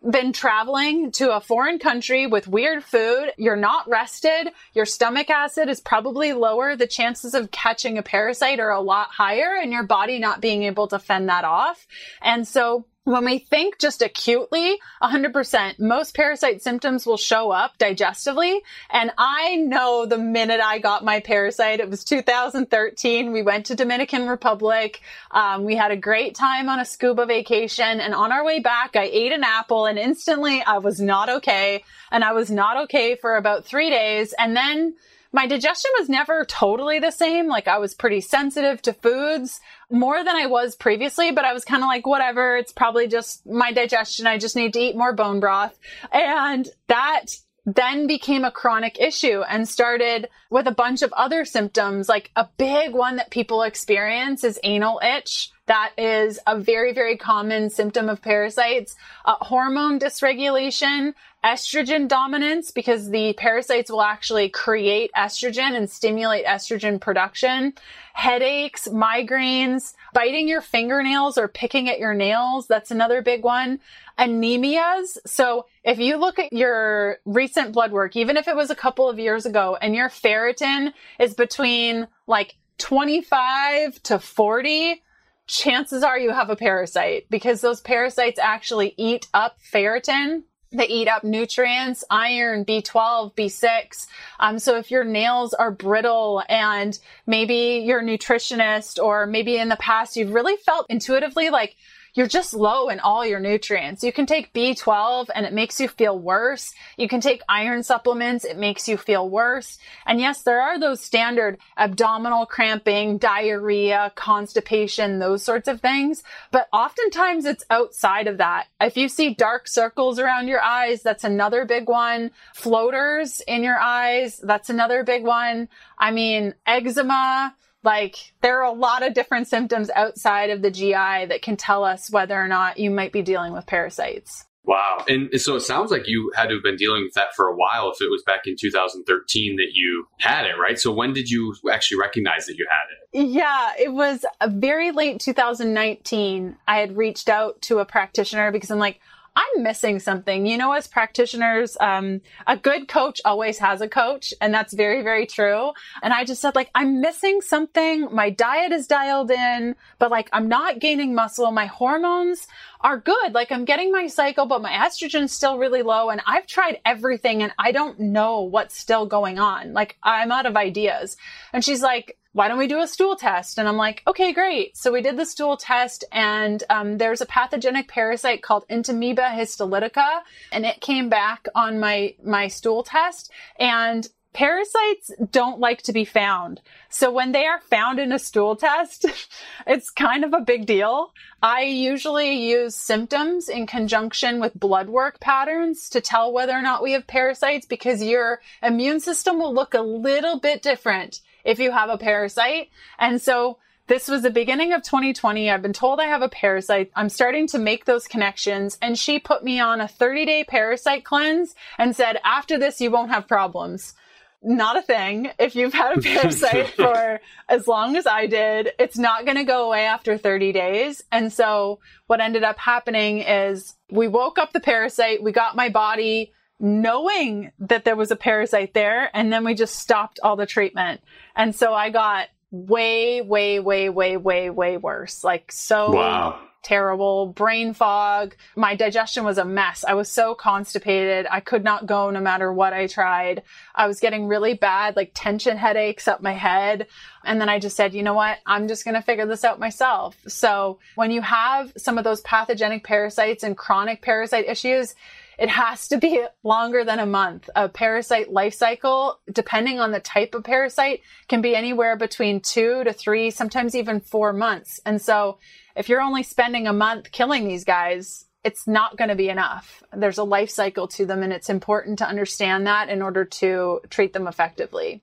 been 0.09 0.33
traveling 0.33 1.11
to 1.11 1.35
a 1.35 1.41
foreign 1.41 1.79
country 1.79 2.27
with 2.27 2.47
weird 2.47 2.85
food, 2.85 3.33
you're 3.37 3.57
not 3.57 3.89
rested, 3.89 4.49
your 4.73 4.87
stomach 4.87 5.29
acid 5.29 5.69
is 5.69 5.81
probably 5.81 6.33
lower, 6.33 6.77
the 6.77 6.87
chances 6.87 7.35
of 7.35 7.51
catching 7.51 7.99
a 7.99 8.03
parasite 8.03 8.61
are 8.61 8.71
a 8.71 8.81
lot 8.81 9.09
higher 9.11 9.59
and 9.61 9.73
your 9.73 9.83
body 9.83 10.19
not 10.21 10.41
being 10.41 10.63
able 10.63 10.87
to 10.87 10.99
fend 11.01 11.29
that 11.29 11.45
off. 11.45 11.87
And 12.23 12.47
so 12.47 12.87
when 13.09 13.25
we 13.25 13.39
think 13.39 13.79
just 13.79 14.03
acutely, 14.03 14.79
100%, 15.03 15.79
most 15.79 16.15
parasite 16.15 16.63
symptoms 16.63 17.07
will 17.07 17.17
show 17.17 17.51
up 17.51 17.79
digestively. 17.79 18.61
And 18.91 19.11
I 19.17 19.57
know 19.57 20.05
the 20.05 20.19
minute 20.19 20.61
I 20.61 20.79
got 20.79 21.05
my 21.05 21.21
parasite, 21.21 21.81
it 21.81 21.89
was 21.89 22.05
2013. 22.05 23.33
We 23.33 23.43
went 23.43 23.67
to 23.67 23.75
Dominican 23.75 24.29
Republic. 24.29 25.01
Um, 25.31 25.65
we 25.65 25.75
had 25.75 25.91
a 25.91 25.97
great 25.97 26.35
time 26.35 26.69
on 26.69 26.81
a 26.81 26.85
scuba 26.85 27.25
vacation. 27.25 28.01
And 28.01 28.15
on 28.15 28.31
our 28.31 28.45
way 28.45 28.61
back, 28.61 28.95
I 28.95 29.05
ate 29.05 29.33
an 29.33 29.43
apple 29.43 29.87
and 29.87 29.99
instantly 29.99 30.63
I 30.63 30.79
was 30.79 31.01
not 31.01 31.31
okay. 31.31 31.85
And 32.11 32.23
I 32.23 32.33
was 32.33 32.51
not 32.51 32.85
okay 32.85 33.17
for 33.17 33.37
about 33.37 33.65
three 33.65 33.89
days. 33.89 34.35
And 34.39 34.55
then 34.55 34.95
my 35.33 35.47
digestion 35.47 35.91
was 35.99 36.09
never 36.09 36.45
totally 36.45 36.99
the 36.99 37.11
same. 37.11 37.47
Like 37.47 37.69
I 37.69 37.79
was 37.79 37.95
pretty 37.95 38.21
sensitive 38.21 38.81
to 38.83 38.93
foods 38.93 39.61
more 39.91 40.25
than 40.25 40.35
I 40.35 40.47
was 40.47 40.77
previously, 40.77 41.33
but 41.33 41.45
I 41.45 41.53
was 41.53 41.65
kind 41.65 41.83
of 41.83 41.89
like, 41.89 42.07
whatever. 42.07 42.57
It's 42.57 42.73
probably 42.73 43.09
just 43.09 43.47
my 43.47 43.73
digestion. 43.73 44.27
I 44.27 44.39
just 44.39 44.57
need 44.57 44.73
to 44.75 44.81
eat 44.81 44.97
more 44.97 45.13
bone 45.13 45.41
broth. 45.41 45.79
And 46.13 46.69
that 46.89 47.27
then 47.67 48.07
became 48.07 48.45
a 48.45 48.51
chronic 48.51 48.99
issue 48.99 49.43
and 49.43 49.69
started 49.69 50.29
with 50.51 50.67
a 50.67 50.73
bunch 50.73 51.03
of 51.03 51.13
other 51.13 51.45
symptoms. 51.45 52.09
Like 52.09 52.31
a 52.35 52.49
big 52.57 52.93
one 52.95 53.17
that 53.17 53.31
people 53.31 53.63
experience 53.63 54.45
is 54.45 54.59
anal 54.63 55.01
itch. 55.03 55.51
That 55.69 55.93
is 55.99 56.39
a 56.47 56.59
very, 56.59 56.95
very 56.95 57.19
common 57.19 57.69
symptom 57.69 58.09
of 58.09 58.23
parasites. 58.23 58.97
Uh, 59.27 59.37
hormone 59.43 60.01
dysregulation, 60.01 61.13
estrogen 61.45 62.09
dominance, 62.09 62.71
because 62.71 63.11
the 63.11 63.35
parasites 63.35 63.91
will 63.91 64.01
actually 64.01 64.49
create 64.49 65.11
estrogen 65.15 65.77
and 65.77 65.91
stimulate 65.91 66.47
estrogen 66.47 66.99
production. 66.99 67.75
Headaches, 68.15 68.89
migraines, 68.89 69.93
biting 70.15 70.49
your 70.49 70.63
fingernails 70.63 71.37
or 71.37 71.49
picking 71.49 71.91
at 71.91 71.99
your 71.99 72.15
nails. 72.15 72.67
That's 72.67 72.91
another 72.91 73.21
big 73.21 73.45
one. 73.45 73.81
Anemias. 74.19 75.19
So 75.27 75.67
if 75.85 75.99
you 75.99 76.17
look 76.17 76.39
at 76.39 76.51
your 76.51 77.19
recent 77.27 77.75
blood 77.75 77.93
work, 77.93 78.17
even 78.17 78.39
if 78.39 78.49
it 78.49 78.57
was 78.57 78.71
a 78.71 78.75
couple 78.75 79.07
of 79.07 79.19
years 79.19 79.45
ago 79.45 79.77
and 79.79 79.95
your 79.95 80.09
ferritin 80.09 80.95
is 81.21 81.35
between 81.35 82.09
like 82.27 82.57
25 82.79 84.03
to 84.05 84.19
40, 84.19 85.03
chances 85.49 86.05
are 86.05 86.19
you 86.19 86.31
have 86.31 86.51
a 86.51 86.57
parasite 86.57 87.27
because 87.31 87.61
those 87.61 87.81
parasites 87.81 88.39
actually 88.39 88.95
eat 88.97 89.27
up 89.35 89.59
ferritin. 89.73 90.43
They 90.71 90.87
eat 90.87 91.09
up 91.09 91.25
nutrients, 91.25 92.05
iron, 92.11 92.67
B12, 92.67 93.35
B6. 93.35 94.07
Um, 94.39 94.59
so 94.59 94.77
if 94.77 94.91
your 94.91 95.03
nails 95.03 95.55
are 95.55 95.71
brittle 95.71 96.43
and 96.49 96.99
maybe 97.27 97.83
you're 97.85 98.01
a 98.01 98.05
nutritionist 98.05 99.03
or 99.03 99.27
maybe 99.27 99.57
in 99.57 99.71
the 99.71 99.77
past 99.77 100.17
you've 100.17 100.35
really 100.35 100.57
felt 100.57 100.87
intuitively 100.91 101.49
like 101.49 101.75
you're 102.19 102.27
just 102.27 102.53
low 102.53 102.89
in 102.89 102.99
all 102.99 103.25
your 103.25 103.39
nutrients. 103.39 104.03
You 104.03 104.13
can 104.13 104.27
take 104.27 104.53
B12 104.53 105.29
and 105.33 105.47
it 105.47 105.53
makes 105.53 105.79
you 105.79 105.87
feel 105.87 106.19
worse. 106.19 106.75
You 106.97 107.07
can 107.07 107.21
take 107.21 107.43
iron 107.49 107.85
supplements. 107.85 108.45
It 108.45 108.59
makes 108.59 108.89
you 108.89 108.97
feel 108.97 109.31
worse. 109.31 109.79
And 110.05 110.19
yes, 110.19 110.43
there 110.43 110.61
are 110.61 110.81
those 110.81 111.01
standard 111.01 111.59
abdominal 111.77 112.45
cramping, 112.45 113.19
diarrhea, 113.19 114.13
constipation, 114.17 115.21
those 115.21 115.45
sorts 115.45 115.69
of 115.69 115.81
things. 115.81 116.25
But 116.51 116.67
oftentimes 116.73 117.45
it's 117.45 117.65
outside 117.71 118.27
of 118.27 118.39
that. 118.39 118.67
If 118.81 118.97
you 118.97 119.09
see 119.09 119.35
dark 119.35 119.69
circles 119.69 120.19
around 120.19 120.49
your 120.49 120.61
eyes, 120.61 121.03
that's 121.03 121.23
another 121.23 121.67
big 121.67 121.89
one. 121.89 122.33
Floaters 122.53 123.41
in 123.47 123.63
your 123.63 123.79
eyes, 123.79 124.41
that's 124.43 124.71
another 124.71 125.05
big 125.05 125.23
one. 125.23 125.69
I 125.97 126.11
mean, 126.11 126.55
eczema, 126.67 127.55
like 127.89 128.35
there 128.43 128.59
are 128.59 128.71
a 128.71 128.79
lot 128.79 129.03
of 129.03 129.15
different 129.15 129.49
symptoms 129.49 129.89
outside 129.97 130.51
of 130.51 130.61
the 130.61 130.71
GI 130.71 130.93
that 130.93 131.41
can 131.41 131.57
tell 131.57 131.85
us 131.85 132.11
whether 132.11 132.39
or 132.39 132.47
not 132.47 132.79
you 132.79 132.91
might 132.91 133.13
be 133.13 133.23
dealing 133.23 133.55
with 133.55 133.67
parasites. 133.67 134.45
Wow. 134.65 135.07
And 135.09 135.31
so 135.41 135.57
it 135.57 135.61
sounds 135.61 135.91
like 135.91 136.07
you 136.07 136.31
had 136.37 136.49
to 136.49 136.57
have 136.57 136.63
been 136.63 136.77
dealing 136.77 137.03
with 137.03 137.15
that 137.15 137.35
for 137.35 137.49
a 137.49 137.57
while 137.57 137.91
if 137.91 138.03
it 138.03 138.11
was 138.11 138.23
back 138.27 138.47
in 138.47 138.57
2013 138.61 139.57
that 139.57 139.71
you 139.73 140.07
had 140.19 140.45
it, 140.45 140.59
right? 140.61 140.79
So 140.79 140.93
when 140.93 141.15
did 141.15 141.31
you 141.31 141.55
actually 141.73 141.99
recognize 141.99 142.45
that 142.45 142.59
you 142.59 142.67
had 142.71 143.23
it? 143.23 143.27
Yeah, 143.27 143.73
it 143.79 143.95
was 143.95 144.27
uh, 144.43 144.51
very 144.53 144.91
late 144.91 145.21
2019. 145.21 146.57
I 146.69 146.77
had 146.81 146.95
reached 146.95 147.31
out 147.31 147.63
to 147.63 147.79
a 147.79 147.87
practitioner 147.87 148.53
because 148.53 148.71
I'm 148.71 148.79
like, 148.79 149.01
I'm 149.39 149.63
missing 149.63 150.01
something. 150.01 150.47
You 150.47 150.57
know, 150.57 150.73
as 150.73 150.89
practitioners, 150.89 151.77
um, 151.81 152.21
a 152.49 152.57
good 152.57 152.89
coach 152.89 153.21
always 153.25 153.59
has 153.59 153.81
a 153.81 153.89
coach, 153.89 154.35
and 154.41 154.53
that's 154.53 154.73
very, 154.75 155.03
very 155.03 155.27
true. 155.27 155.71
And 156.03 156.13
I 156.13 156.25
just 156.25 156.41
said, 156.41 156.57
like, 156.57 156.71
I'm 156.75 157.01
missing 157.01 157.41
something. 157.41 158.09
My 158.13 158.31
diet 158.31 158.73
is 158.73 158.89
dialed 158.89 159.31
in, 159.31 159.77
but 160.01 160.11
like, 160.11 160.29
I'm 160.33 160.49
not 160.49 160.81
gaining 160.81 161.15
muscle. 161.15 161.53
My 161.53 161.67
hormones 161.67 162.49
are 162.81 162.99
good. 162.99 163.33
Like, 163.33 163.51
I'm 163.53 163.65
getting 163.65 163.93
my 163.93 164.07
cycle, 164.07 164.47
but 164.47 164.63
my 164.63 164.73
estrogen's 164.73 165.33
still 165.33 165.59
really 165.59 165.83
low. 165.83 166.11
And 166.11 166.21
I've 166.27 166.47
tried 166.47 166.81
everything, 166.85 167.43
and 167.43 167.53
I 167.59 167.73
don't 167.73 167.99
know 167.99 168.43
what's 168.43 168.79
still 168.79 169.07
going 169.07 169.39
on. 169.39 169.73
Like, 169.73 169.97
I'm 170.03 170.33
out 170.33 170.47
of 170.47 170.57
ideas. 170.57 171.17
And 171.53 171.65
she's 171.65 171.83
like, 171.83 172.19
why 172.33 172.47
don't 172.47 172.59
we 172.59 172.69
do 172.69 172.79
a 172.79 172.87
stool 172.87 173.17
test? 173.17 173.59
And 173.59 173.67
I'm 173.67 173.77
like, 173.77 174.03
okay, 174.07 174.33
great. 174.33 174.77
So 174.77 174.93
we 174.93 175.03
did 175.03 175.17
the 175.17 175.25
stool 175.25 175.57
test 175.57 176.05
and 176.13 176.63
um, 176.71 176.99
there's 176.99 177.21
a 177.21 177.27
pathogenic 177.27 177.89
parasite 177.89 178.43
called 178.43 178.65
Entamoeba 178.69 179.31
histolytica 179.31 180.21
and 180.53 180.65
it 180.65 180.81
came 180.81 181.09
back 181.09 181.49
on 181.57 181.81
my, 181.81 182.15
my 182.23 182.47
stool 182.47 182.85
test 182.85 183.33
and 183.59 184.07
parasites 184.33 185.11
don't 185.31 185.59
like 185.59 185.83
to 185.83 185.93
be 185.93 186.05
found. 186.05 186.61
So 186.89 187.11
when 187.11 187.33
they 187.33 187.47
are 187.47 187.61
found 187.61 187.99
in 187.99 188.13
a 188.13 188.19
stool 188.19 188.57
test, 188.57 189.07
it's 189.67 189.91
kind 189.91 190.25
of 190.25 190.33
a 190.33 190.41
big 190.41 190.67
deal. 190.67 191.13
I 191.43 191.63
usually 191.63 192.49
use 192.51 192.75
symptoms 192.75 193.49
in 193.49 193.67
conjunction 193.67 194.41
with 194.41 194.59
blood 194.59 194.89
work 194.89 195.21
patterns 195.21 195.89
to 195.91 196.01
tell 196.01 196.33
whether 196.33 196.53
or 196.53 196.63
not 196.63 196.83
we 196.83 196.93
have 196.93 197.07
parasites 197.07 197.67
because 197.67 198.03
your 198.03 198.41
immune 198.63 199.01
system 199.01 199.39
will 199.39 199.55
look 199.55 199.75
a 199.75 199.83
little 199.83 200.39
bit 200.39 200.63
different 200.63 201.21
if 201.45 201.59
you 201.59 201.71
have 201.73 201.91
a 201.91 201.99
parasite. 201.99 202.69
And 202.99 203.21
so 203.21 203.59
this 203.89 204.07
was 204.07 204.21
the 204.21 204.31
beginning 204.31 204.75
of 204.75 204.83
2020. 204.83 205.51
I've 205.51 205.63
been 205.63 205.73
told 205.73 205.99
I 205.99 206.05
have 206.05 206.21
a 206.21 206.29
parasite. 206.29 206.91
I'm 206.95 207.09
starting 207.09 207.47
to 207.49 207.59
make 207.59 207.87
those 207.87 208.07
connections. 208.07 208.77
And 208.83 208.99
she 208.99 209.19
put 209.19 209.43
me 209.43 209.61
on 209.61 209.81
a 209.81 209.89
30 209.89 210.27
day 210.27 210.45
parasite 210.45 211.05
cleanse 211.05 211.55
and 211.79 211.97
said, 211.97 212.21
after 212.23 212.59
this, 212.59 212.83
you 212.83 212.91
won't 212.91 213.11
have 213.11 213.27
problems. 213.27 213.95
Not 214.43 214.77
a 214.77 214.83
thing. 214.83 215.31
If 215.39 215.57
you've 215.57 215.75
had 215.75 215.99
a 215.99 216.01
parasite 216.03 216.69
for 216.77 217.21
as 217.49 217.67
long 217.67 217.97
as 217.97 218.07
I 218.07 218.27
did, 218.27 218.71
it's 218.79 218.99
not 218.99 219.25
going 219.25 219.37
to 219.37 219.45
go 219.45 219.67
away 219.67 219.85
after 219.85 220.17
30 220.17 220.53
days. 220.53 221.03
And 221.11 221.33
so 221.33 221.81
what 222.07 222.21
ended 222.21 222.45
up 222.45 222.59
happening 222.59 223.19
is 223.19 223.75
we 223.91 224.09
woke 224.09 224.39
up 224.39 224.53
the 224.53 224.61
parasite. 224.61 225.23
We 225.23 225.33
got 225.33 225.57
my 225.57 225.69
body 225.69 226.33
knowing 226.61 227.53
that 227.59 227.85
there 227.85 227.97
was 227.97 228.11
a 228.11 228.17
parasite 228.17 228.75
there 228.75 229.11
and 229.15 229.33
then 229.33 229.45
we 229.45 229.55
just 229.55 229.77
stopped 229.77 230.19
all 230.23 230.37
the 230.37 230.47
treatment. 230.47 231.01
And 231.37 231.55
so 231.55 231.73
I 231.73 231.91
got 231.91 232.29
way, 232.51 233.21
way, 233.21 233.61
way, 233.61 233.89
way, 233.89 234.17
way, 234.17 234.51
way 234.51 234.77
worse. 234.77 235.23
Like 235.23 235.53
so 235.53 235.93
wow. 235.93 236.41
Terrible 236.63 237.27
brain 237.27 237.73
fog. 237.75 238.35
My 238.57 238.75
digestion 238.75 239.25
was 239.25 239.39
a 239.39 239.45
mess. 239.45 239.85
I 239.87 239.95
was 239.95 240.11
so 240.11 240.35
constipated. 240.35 241.27
I 241.31 241.41
could 241.41 241.65
not 241.65 241.87
go 241.87 242.11
no 242.11 242.21
matter 242.21 242.53
what 242.53 242.73
I 242.73 242.87
tried. 242.87 243.43
I 243.75 243.87
was 243.87 244.01
getting 244.01 244.27
really 244.27 244.55
bad, 244.55 244.97
like 244.97 245.13
tension 245.15 245.57
headaches 245.57 246.09
up 246.09 246.23
my 246.23 246.33
head. 246.33 246.87
And 247.25 247.41
then 247.41 247.49
I 247.49 247.59
just 247.59 247.77
said, 247.77 247.95
you 247.95 248.03
know 248.03 248.15
what? 248.15 248.39
I'm 248.47 248.69
just 248.69 248.85
going 248.85 248.95
to 248.95 249.03
figure 249.03 249.27
this 249.27 249.45
out 249.45 249.61
myself. 249.61 250.17
So 250.27 250.79
when 250.95 251.11
you 251.11 251.21
have 251.23 251.73
some 251.77 251.99
of 251.99 252.05
those 252.05 252.21
pathogenic 252.23 252.85
parasites 252.85 253.43
and 253.43 253.57
chronic 253.57 254.03
parasite 254.03 254.49
issues, 254.49 254.95
it 255.39 255.49
has 255.49 255.87
to 255.89 255.99
be 255.99 256.25
longer 256.43 256.85
than 256.85 256.99
a 256.99 257.07
month. 257.07 257.49
A 257.55 257.69
parasite 257.69 258.33
life 258.33 258.55
cycle, 258.55 259.21
depending 259.33 259.79
on 259.79 259.93
the 259.93 260.01
type 260.01 260.35
of 260.35 260.43
parasite, 260.43 261.03
can 261.29 261.41
be 261.41 261.55
anywhere 261.55 261.97
between 261.97 262.41
two 262.41 262.83
to 262.83 262.93
three, 262.93 263.31
sometimes 263.31 263.77
even 263.77 264.01
four 264.01 264.33
months. 264.33 264.81
And 264.85 265.01
so 265.01 265.39
if 265.79 265.89
you're 265.89 266.03
only 266.03 266.25
spending 266.25 266.67
a 266.67 266.73
month 266.73 267.13
killing 267.13 267.47
these 267.47 267.65
guys, 267.65 268.27
it's 268.43 268.67
not 268.67 268.97
going 268.97 269.11
to 269.11 269.15
be 269.15 269.29
enough. 269.29 269.81
There's 269.97 270.19
a 270.19 270.25
life 270.25 270.51
cycle 270.51 270.89
to 270.89 271.07
them, 271.07 271.23
and 271.23 271.33
it's 271.33 271.49
important 271.49 271.99
to 272.01 272.09
understand 272.09 272.67
that 272.67 272.89
in 272.89 273.01
order 273.01 273.25
to 273.25 273.81
treat 273.89 274.13
them 274.13 274.27
effectively. 274.27 275.03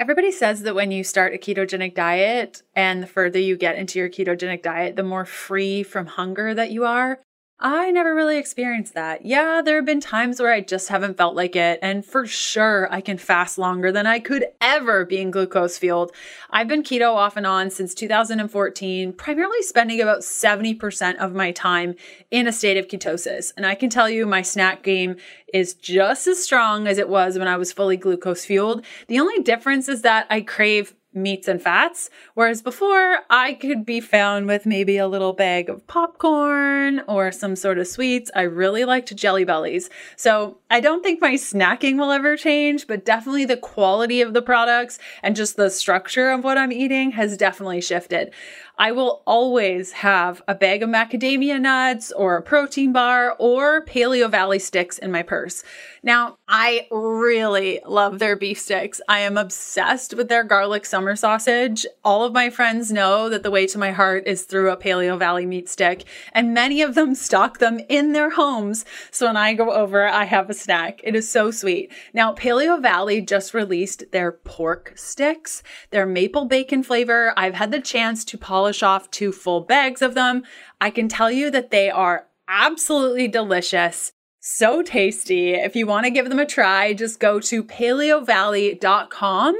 Everybody 0.00 0.32
says 0.32 0.62
that 0.62 0.74
when 0.74 0.90
you 0.90 1.04
start 1.04 1.34
a 1.34 1.38
ketogenic 1.38 1.94
diet 1.94 2.62
and 2.74 3.02
the 3.02 3.06
further 3.06 3.38
you 3.38 3.56
get 3.56 3.76
into 3.76 3.98
your 3.98 4.08
ketogenic 4.08 4.62
diet, 4.62 4.96
the 4.96 5.02
more 5.02 5.26
free 5.26 5.82
from 5.82 6.06
hunger 6.06 6.54
that 6.54 6.70
you 6.70 6.86
are. 6.86 7.20
I 7.60 7.90
never 7.90 8.14
really 8.14 8.38
experienced 8.38 8.94
that. 8.94 9.26
Yeah, 9.26 9.62
there 9.64 9.76
have 9.76 9.84
been 9.84 9.98
times 10.00 10.38
where 10.38 10.52
I 10.52 10.60
just 10.60 10.88
haven't 10.90 11.16
felt 11.16 11.34
like 11.34 11.56
it. 11.56 11.80
And 11.82 12.06
for 12.06 12.24
sure, 12.24 12.86
I 12.92 13.00
can 13.00 13.18
fast 13.18 13.58
longer 13.58 13.90
than 13.90 14.06
I 14.06 14.20
could 14.20 14.46
ever 14.60 15.04
be 15.04 15.18
in 15.20 15.32
glucose 15.32 15.76
fueled. 15.76 16.12
I've 16.50 16.68
been 16.68 16.84
keto 16.84 17.12
off 17.14 17.36
and 17.36 17.46
on 17.46 17.70
since 17.70 17.94
2014, 17.94 19.12
primarily 19.12 19.62
spending 19.62 20.00
about 20.00 20.20
70% 20.20 21.16
of 21.16 21.34
my 21.34 21.50
time 21.50 21.96
in 22.30 22.46
a 22.46 22.52
state 22.52 22.76
of 22.76 22.86
ketosis. 22.86 23.52
And 23.56 23.66
I 23.66 23.74
can 23.74 23.90
tell 23.90 24.08
you 24.08 24.24
my 24.24 24.42
snack 24.42 24.84
game 24.84 25.16
is 25.52 25.74
just 25.74 26.28
as 26.28 26.40
strong 26.40 26.86
as 26.86 26.96
it 26.96 27.08
was 27.08 27.38
when 27.38 27.48
I 27.48 27.56
was 27.56 27.72
fully 27.72 27.96
glucose 27.96 28.44
fueled. 28.44 28.84
The 29.08 29.18
only 29.18 29.42
difference 29.42 29.88
is 29.88 30.02
that 30.02 30.28
I 30.30 30.42
crave 30.42 30.94
meats 31.22 31.48
and 31.48 31.60
fats. 31.60 32.10
Whereas 32.34 32.62
before, 32.62 33.18
I 33.28 33.54
could 33.54 33.84
be 33.84 34.00
found 34.00 34.46
with 34.46 34.66
maybe 34.66 34.96
a 34.96 35.08
little 35.08 35.32
bag 35.32 35.68
of 35.68 35.86
popcorn 35.86 37.00
or 37.08 37.32
some 37.32 37.56
sort 37.56 37.78
of 37.78 37.86
sweets. 37.86 38.30
I 38.34 38.42
really 38.42 38.84
liked 38.84 39.14
jelly 39.14 39.44
bellies. 39.44 39.90
So 40.16 40.58
I 40.70 40.80
don't 40.80 41.02
think 41.02 41.20
my 41.20 41.34
snacking 41.34 41.98
will 41.98 42.12
ever 42.12 42.36
change, 42.36 42.86
but 42.86 43.04
definitely 43.04 43.44
the 43.44 43.56
quality 43.56 44.20
of 44.20 44.34
the 44.34 44.42
products 44.42 44.98
and 45.22 45.36
just 45.36 45.56
the 45.56 45.70
structure 45.70 46.30
of 46.30 46.44
what 46.44 46.58
I'm 46.58 46.72
eating 46.72 47.12
has 47.12 47.36
definitely 47.36 47.80
shifted. 47.80 48.32
I 48.80 48.92
will 48.92 49.22
always 49.26 49.90
have 49.90 50.40
a 50.46 50.54
bag 50.54 50.84
of 50.84 50.88
macadamia 50.88 51.60
nuts 51.60 52.12
or 52.12 52.36
a 52.36 52.42
protein 52.42 52.92
bar 52.92 53.34
or 53.36 53.84
Paleo 53.84 54.30
Valley 54.30 54.60
sticks 54.60 54.98
in 54.98 55.10
my 55.10 55.24
purse. 55.24 55.64
Now, 56.04 56.36
I 56.46 56.86
really 56.92 57.80
love 57.84 58.20
their 58.20 58.36
beef 58.36 58.60
sticks. 58.60 59.00
I 59.08 59.18
am 59.20 59.36
obsessed 59.36 60.14
with 60.14 60.28
their 60.28 60.44
garlic 60.44 60.86
summer 60.86 61.16
sausage. 61.16 61.86
All 62.04 62.24
of 62.24 62.32
my 62.32 62.50
friends 62.50 62.92
know 62.92 63.28
that 63.28 63.42
the 63.42 63.50
way 63.50 63.66
to 63.66 63.78
my 63.78 63.90
heart 63.90 64.22
is 64.28 64.44
through 64.44 64.70
a 64.70 64.76
Paleo 64.76 65.18
Valley 65.18 65.44
meat 65.44 65.68
stick, 65.68 66.04
and 66.32 66.54
many 66.54 66.80
of 66.80 66.94
them 66.94 67.16
stock 67.16 67.58
them 67.58 67.80
in 67.88 68.12
their 68.12 68.30
homes. 68.30 68.84
So 69.10 69.26
when 69.26 69.36
I 69.36 69.54
go 69.54 69.72
over, 69.72 70.06
I 70.06 70.24
have 70.24 70.48
a 70.48 70.54
snack. 70.54 71.00
It 71.02 71.16
is 71.16 71.28
so 71.28 71.50
sweet. 71.50 71.90
Now, 72.14 72.32
Paleo 72.32 72.80
Valley 72.80 73.20
just 73.20 73.52
released 73.52 74.12
their 74.12 74.30
pork 74.30 74.92
sticks, 74.94 75.64
their 75.90 76.06
maple 76.06 76.44
bacon 76.44 76.84
flavor. 76.84 77.34
I've 77.36 77.54
had 77.54 77.72
the 77.72 77.80
chance 77.80 78.24
to 78.26 78.38
polish 78.38 78.67
off 78.82 79.10
two 79.10 79.32
full 79.32 79.60
bags 79.60 80.02
of 80.02 80.14
them. 80.14 80.44
I 80.80 80.90
can 80.90 81.08
tell 81.08 81.30
you 81.30 81.50
that 81.50 81.70
they 81.70 81.90
are 81.90 82.26
absolutely 82.48 83.28
delicious. 83.28 84.12
So 84.40 84.82
tasty. 84.82 85.54
If 85.54 85.76
you 85.76 85.86
want 85.86 86.04
to 86.04 86.10
give 86.10 86.28
them 86.28 86.38
a 86.38 86.46
try, 86.46 86.94
just 86.94 87.20
go 87.20 87.40
to 87.40 87.62
paleovalley.com 87.64 89.54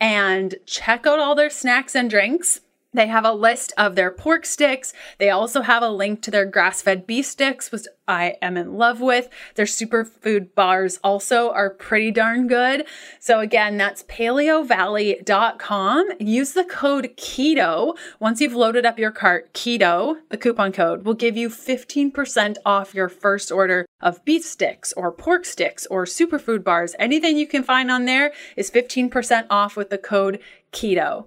and 0.00 0.54
check 0.66 1.06
out 1.06 1.18
all 1.18 1.34
their 1.34 1.50
snacks 1.50 1.94
and 1.94 2.10
drinks. 2.10 2.60
They 2.94 3.08
have 3.08 3.24
a 3.24 3.32
list 3.32 3.72
of 3.76 3.96
their 3.96 4.12
pork 4.12 4.46
sticks. 4.46 4.92
They 5.18 5.28
also 5.28 5.62
have 5.62 5.82
a 5.82 5.88
link 5.88 6.22
to 6.22 6.30
their 6.30 6.46
grass 6.46 6.80
fed 6.80 7.06
beef 7.06 7.26
sticks, 7.26 7.72
which 7.72 7.86
I 8.06 8.36
am 8.40 8.56
in 8.56 8.74
love 8.74 9.00
with. 9.00 9.28
Their 9.56 9.66
superfood 9.66 10.54
bars 10.54 11.00
also 11.02 11.50
are 11.50 11.70
pretty 11.70 12.12
darn 12.12 12.46
good. 12.46 12.86
So, 13.18 13.40
again, 13.40 13.76
that's 13.76 14.04
paleovalley.com. 14.04 16.08
Use 16.20 16.52
the 16.52 16.64
code 16.64 17.10
KETO. 17.16 17.96
Once 18.20 18.40
you've 18.40 18.54
loaded 18.54 18.86
up 18.86 18.98
your 18.98 19.10
cart, 19.10 19.52
KETO, 19.54 20.18
the 20.28 20.36
coupon 20.36 20.70
code, 20.72 21.04
will 21.04 21.14
give 21.14 21.36
you 21.36 21.48
15% 21.48 22.56
off 22.64 22.94
your 22.94 23.08
first 23.08 23.50
order 23.50 23.86
of 24.00 24.24
beef 24.24 24.44
sticks 24.44 24.92
or 24.92 25.10
pork 25.10 25.44
sticks 25.44 25.84
or 25.86 26.04
superfood 26.04 26.62
bars. 26.62 26.94
Anything 26.98 27.36
you 27.36 27.48
can 27.48 27.64
find 27.64 27.90
on 27.90 28.04
there 28.04 28.32
is 28.56 28.70
15% 28.70 29.46
off 29.50 29.76
with 29.76 29.90
the 29.90 29.98
code 29.98 30.38
KETO. 30.72 31.26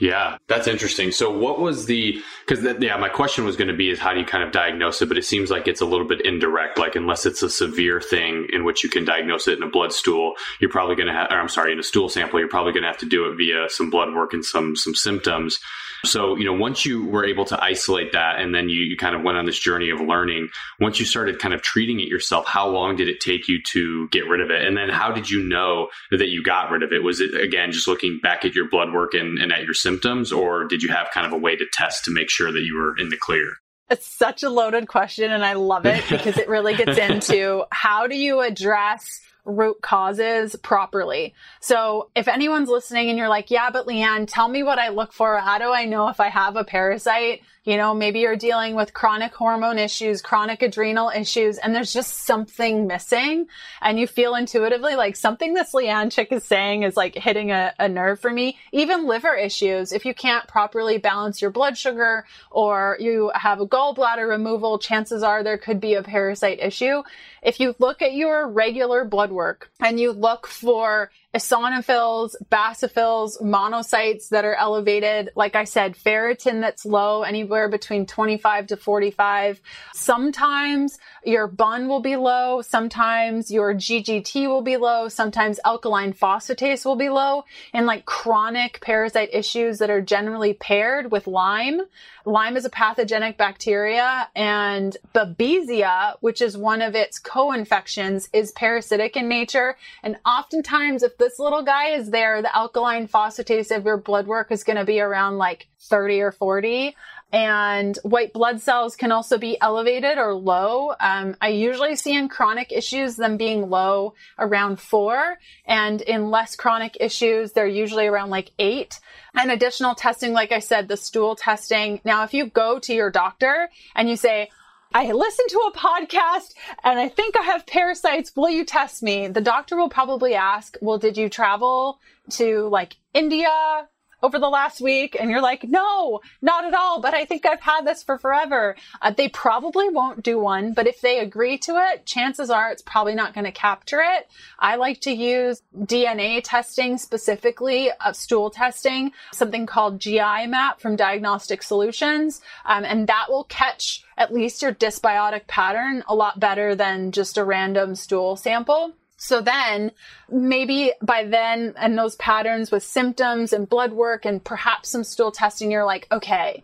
Yeah, 0.00 0.38
that's 0.48 0.66
interesting. 0.66 1.12
So, 1.12 1.30
what 1.30 1.60
was 1.60 1.84
the? 1.84 2.20
Because 2.46 2.64
yeah, 2.82 2.96
my 2.96 3.10
question 3.10 3.44
was 3.44 3.54
going 3.54 3.68
to 3.68 3.76
be 3.76 3.90
is 3.90 3.98
how 3.98 4.14
do 4.14 4.20
you 4.20 4.24
kind 4.24 4.42
of 4.42 4.50
diagnose 4.50 5.02
it? 5.02 5.06
But 5.06 5.18
it 5.18 5.26
seems 5.26 5.50
like 5.50 5.68
it's 5.68 5.82
a 5.82 5.84
little 5.84 6.08
bit 6.08 6.22
indirect. 6.22 6.78
Like 6.78 6.96
unless 6.96 7.26
it's 7.26 7.42
a 7.42 7.50
severe 7.50 8.00
thing 8.00 8.48
in 8.50 8.64
which 8.64 8.82
you 8.82 8.88
can 8.88 9.04
diagnose 9.04 9.46
it 9.46 9.58
in 9.58 9.62
a 9.62 9.68
blood 9.68 9.92
stool, 9.92 10.34
you're 10.58 10.70
probably 10.70 10.96
going 10.96 11.08
to 11.08 11.12
have. 11.12 11.30
Or 11.30 11.38
I'm 11.38 11.50
sorry, 11.50 11.72
in 11.72 11.78
a 11.78 11.82
stool 11.82 12.08
sample, 12.08 12.38
you're 12.40 12.48
probably 12.48 12.72
going 12.72 12.82
to 12.82 12.88
have 12.88 12.98
to 12.98 13.06
do 13.06 13.30
it 13.30 13.36
via 13.36 13.68
some 13.68 13.90
blood 13.90 14.14
work 14.14 14.32
and 14.32 14.42
some 14.42 14.74
some 14.74 14.94
symptoms. 14.94 15.60
So, 16.04 16.36
you 16.36 16.44
know, 16.44 16.52
once 16.52 16.84
you 16.84 17.06
were 17.06 17.24
able 17.24 17.44
to 17.46 17.62
isolate 17.62 18.12
that 18.12 18.40
and 18.40 18.54
then 18.54 18.68
you, 18.68 18.82
you 18.82 18.96
kind 18.96 19.14
of 19.14 19.22
went 19.22 19.38
on 19.38 19.46
this 19.46 19.58
journey 19.58 19.90
of 19.90 20.00
learning, 20.00 20.48
once 20.78 20.98
you 20.98 21.06
started 21.06 21.38
kind 21.38 21.54
of 21.54 21.62
treating 21.62 22.00
it 22.00 22.08
yourself, 22.08 22.46
how 22.46 22.68
long 22.68 22.96
did 22.96 23.08
it 23.08 23.20
take 23.20 23.48
you 23.48 23.60
to 23.72 24.08
get 24.08 24.26
rid 24.28 24.40
of 24.40 24.50
it? 24.50 24.64
And 24.64 24.76
then 24.76 24.88
how 24.88 25.12
did 25.12 25.30
you 25.30 25.42
know 25.42 25.88
that 26.10 26.28
you 26.28 26.42
got 26.42 26.70
rid 26.70 26.82
of 26.82 26.92
it? 26.92 27.02
Was 27.02 27.20
it, 27.20 27.34
again, 27.34 27.72
just 27.72 27.88
looking 27.88 28.20
back 28.22 28.44
at 28.44 28.54
your 28.54 28.68
blood 28.68 28.92
work 28.92 29.14
and, 29.14 29.38
and 29.38 29.52
at 29.52 29.64
your 29.64 29.74
symptoms, 29.74 30.32
or 30.32 30.64
did 30.64 30.82
you 30.82 30.88
have 30.90 31.08
kind 31.12 31.26
of 31.26 31.32
a 31.32 31.38
way 31.38 31.56
to 31.56 31.66
test 31.72 32.04
to 32.04 32.10
make 32.10 32.30
sure 32.30 32.52
that 32.52 32.62
you 32.62 32.76
were 32.76 32.96
in 32.96 33.10
the 33.10 33.16
clear? 33.16 33.46
It's 33.90 34.06
such 34.06 34.44
a 34.44 34.48
loaded 34.48 34.86
question, 34.86 35.32
and 35.32 35.44
I 35.44 35.54
love 35.54 35.84
it 35.84 36.04
because 36.08 36.38
it 36.38 36.48
really 36.48 36.76
gets 36.76 36.96
into 36.98 37.64
how 37.72 38.06
do 38.06 38.16
you 38.16 38.40
address 38.40 39.20
root 39.44 39.80
causes 39.82 40.56
properly. 40.56 41.34
So 41.60 42.10
if 42.14 42.28
anyone's 42.28 42.68
listening 42.68 43.08
and 43.08 43.18
you're 43.18 43.28
like, 43.28 43.50
yeah, 43.50 43.70
but 43.70 43.86
Leanne, 43.86 44.26
tell 44.28 44.48
me 44.48 44.62
what 44.62 44.78
I 44.78 44.88
look 44.88 45.12
for. 45.12 45.38
How 45.38 45.58
do 45.58 45.72
I 45.72 45.84
know 45.84 46.08
if 46.08 46.20
I 46.20 46.28
have 46.28 46.56
a 46.56 46.64
parasite? 46.64 47.42
You 47.64 47.76
know, 47.76 47.94
maybe 47.94 48.20
you're 48.20 48.36
dealing 48.36 48.74
with 48.74 48.94
chronic 48.94 49.34
hormone 49.34 49.78
issues, 49.78 50.22
chronic 50.22 50.62
adrenal 50.62 51.10
issues, 51.10 51.58
and 51.58 51.74
there's 51.74 51.92
just 51.92 52.24
something 52.24 52.86
missing. 52.86 53.48
And 53.82 54.00
you 54.00 54.06
feel 54.06 54.34
intuitively 54.34 54.94
like 54.94 55.14
something 55.14 55.52
this 55.52 55.72
Leanne 55.72 56.10
chick 56.10 56.32
is 56.32 56.42
saying 56.42 56.84
is 56.84 56.96
like 56.96 57.14
hitting 57.14 57.50
a, 57.50 57.74
a 57.78 57.86
nerve 57.86 58.18
for 58.18 58.30
me. 58.30 58.58
Even 58.72 59.06
liver 59.06 59.34
issues, 59.34 59.92
if 59.92 60.06
you 60.06 60.14
can't 60.14 60.48
properly 60.48 60.96
balance 60.96 61.42
your 61.42 61.50
blood 61.50 61.76
sugar 61.76 62.24
or 62.50 62.96
you 62.98 63.30
have 63.34 63.60
a 63.60 63.66
gallbladder 63.66 64.26
removal, 64.26 64.78
chances 64.78 65.22
are 65.22 65.42
there 65.42 65.58
could 65.58 65.80
be 65.80 65.94
a 65.94 66.02
parasite 66.02 66.60
issue. 66.60 67.02
If 67.42 67.60
you 67.60 67.74
look 67.78 68.02
at 68.02 68.12
your 68.12 68.48
regular 68.48 69.04
blood 69.04 69.32
work 69.32 69.70
and 69.80 69.98
you 69.98 70.12
look 70.12 70.46
for 70.46 71.10
eosinophils, 71.34 72.34
basophils, 72.50 73.40
monocytes 73.40 74.30
that 74.30 74.44
are 74.44 74.54
elevated. 74.54 75.30
Like 75.36 75.54
I 75.54 75.64
said, 75.64 75.94
ferritin 75.94 76.60
that's 76.60 76.84
low, 76.84 77.22
anywhere 77.22 77.68
between 77.68 78.06
25 78.06 78.68
to 78.68 78.76
45. 78.76 79.60
Sometimes 79.94 80.98
your 81.24 81.46
BUN 81.46 81.86
will 81.86 82.00
be 82.00 82.16
low. 82.16 82.62
Sometimes 82.62 83.50
your 83.50 83.74
GGT 83.74 84.48
will 84.48 84.62
be 84.62 84.76
low. 84.76 85.08
Sometimes 85.08 85.60
alkaline 85.64 86.12
phosphatase 86.12 86.84
will 86.84 86.96
be 86.96 87.10
low. 87.10 87.44
And 87.72 87.86
like 87.86 88.06
chronic 88.06 88.80
parasite 88.80 89.30
issues 89.32 89.78
that 89.78 89.90
are 89.90 90.00
generally 90.00 90.54
paired 90.54 91.12
with 91.12 91.28
Lyme. 91.28 91.82
Lyme 92.24 92.56
is 92.56 92.64
a 92.64 92.70
pathogenic 92.70 93.38
bacteria 93.38 94.28
and 94.34 94.96
Babesia, 95.14 96.16
which 96.20 96.42
is 96.42 96.56
one 96.56 96.82
of 96.82 96.94
its 96.94 97.18
co-infections, 97.30 98.28
is 98.32 98.50
parasitic 98.50 99.16
in 99.16 99.28
nature. 99.28 99.76
And 100.02 100.16
oftentimes 100.26 101.04
if 101.04 101.16
this 101.16 101.38
little 101.38 101.62
guy 101.62 101.90
is 101.90 102.10
there, 102.10 102.42
the 102.42 102.54
alkaline 102.56 103.06
phosphatase 103.06 103.74
of 103.74 103.84
your 103.84 103.98
blood 103.98 104.26
work 104.26 104.50
is 104.50 104.64
going 104.64 104.78
to 104.78 104.84
be 104.84 105.00
around 105.00 105.38
like 105.38 105.68
30 105.78 106.20
or 106.22 106.32
40 106.32 106.96
and 107.32 107.96
white 108.02 108.32
blood 108.32 108.60
cells 108.60 108.96
can 108.96 109.12
also 109.12 109.38
be 109.38 109.56
elevated 109.60 110.18
or 110.18 110.34
low. 110.34 110.92
Um, 110.98 111.36
I 111.40 111.48
usually 111.48 111.94
see 111.94 112.16
in 112.16 112.28
chronic 112.28 112.72
issues 112.72 113.16
them 113.16 113.36
being 113.36 113.70
low 113.70 114.14
around 114.38 114.80
four, 114.80 115.38
and 115.64 116.00
in 116.02 116.30
less 116.30 116.56
chronic 116.56 116.96
issues, 116.98 117.52
they're 117.52 117.68
usually 117.68 118.06
around 118.06 118.30
like 118.30 118.50
eight. 118.58 118.98
And 119.34 119.52
additional 119.52 119.94
testing, 119.94 120.32
like 120.32 120.50
I 120.50 120.58
said, 120.58 120.88
the 120.88 120.96
stool 120.96 121.36
testing. 121.36 122.00
Now, 122.04 122.24
if 122.24 122.34
you 122.34 122.46
go 122.46 122.80
to 122.80 122.92
your 122.92 123.10
doctor 123.10 123.70
and 123.94 124.08
you 124.08 124.16
say, 124.16 124.50
I 124.92 125.12
listened 125.12 125.48
to 125.50 125.70
a 125.72 125.78
podcast 125.78 126.54
and 126.82 126.98
I 126.98 127.08
think 127.08 127.36
I 127.36 127.42
have 127.42 127.64
parasites. 127.64 128.32
Will 128.34 128.50
you 128.50 128.64
test 128.64 129.04
me? 129.04 129.28
The 129.28 129.40
doctor 129.40 129.76
will 129.76 129.88
probably 129.88 130.34
ask, 130.34 130.76
well, 130.80 130.98
did 130.98 131.16
you 131.16 131.28
travel 131.28 132.00
to 132.30 132.68
like 132.68 132.96
India, 133.14 133.88
over 134.22 134.38
the 134.38 134.48
last 134.48 134.80
week 134.80 135.16
and 135.18 135.30
you're 135.30 135.40
like, 135.40 135.64
no, 135.64 136.20
not 136.42 136.64
at 136.64 136.74
all, 136.74 137.00
but 137.00 137.14
I 137.14 137.24
think 137.24 137.46
I've 137.46 137.60
had 137.60 137.86
this 137.86 138.02
for 138.02 138.18
forever. 138.18 138.76
Uh, 139.00 139.10
they 139.10 139.28
probably 139.28 139.88
won't 139.88 140.22
do 140.22 140.38
one, 140.38 140.72
but 140.72 140.86
if 140.86 141.00
they 141.00 141.18
agree 141.18 141.58
to 141.58 141.76
it, 141.76 142.06
chances 142.06 142.50
are 142.50 142.70
it's 142.70 142.82
probably 142.82 143.14
not 143.14 143.34
going 143.34 143.44
to 143.44 143.52
capture 143.52 144.00
it. 144.00 144.28
I 144.58 144.76
like 144.76 145.00
to 145.02 145.12
use 145.12 145.62
DNA 145.76 146.40
testing 146.44 146.98
specifically 146.98 147.90
of 148.04 148.16
stool 148.16 148.50
testing, 148.50 149.12
something 149.32 149.66
called 149.66 150.00
GI 150.00 150.46
map 150.46 150.80
from 150.80 150.96
Diagnostic 150.96 151.62
Solutions. 151.62 152.40
Um, 152.66 152.84
and 152.84 153.06
that 153.06 153.26
will 153.28 153.44
catch 153.44 154.04
at 154.20 154.34
least 154.34 154.60
your 154.60 154.74
dysbiotic 154.74 155.46
pattern 155.46 156.04
a 156.06 156.14
lot 156.14 156.38
better 156.38 156.74
than 156.74 157.10
just 157.10 157.38
a 157.38 157.44
random 157.44 157.94
stool 157.94 158.36
sample. 158.36 158.92
So 159.16 159.40
then 159.40 159.92
maybe 160.30 160.92
by 161.00 161.24
then 161.24 161.72
and 161.76 161.96
those 161.96 162.16
patterns 162.16 162.70
with 162.70 162.82
symptoms 162.82 163.54
and 163.54 163.68
blood 163.68 163.92
work 163.92 164.26
and 164.26 164.44
perhaps 164.44 164.90
some 164.90 165.04
stool 165.04 165.32
testing, 165.32 165.70
you're 165.70 165.86
like, 165.86 166.06
okay, 166.12 166.62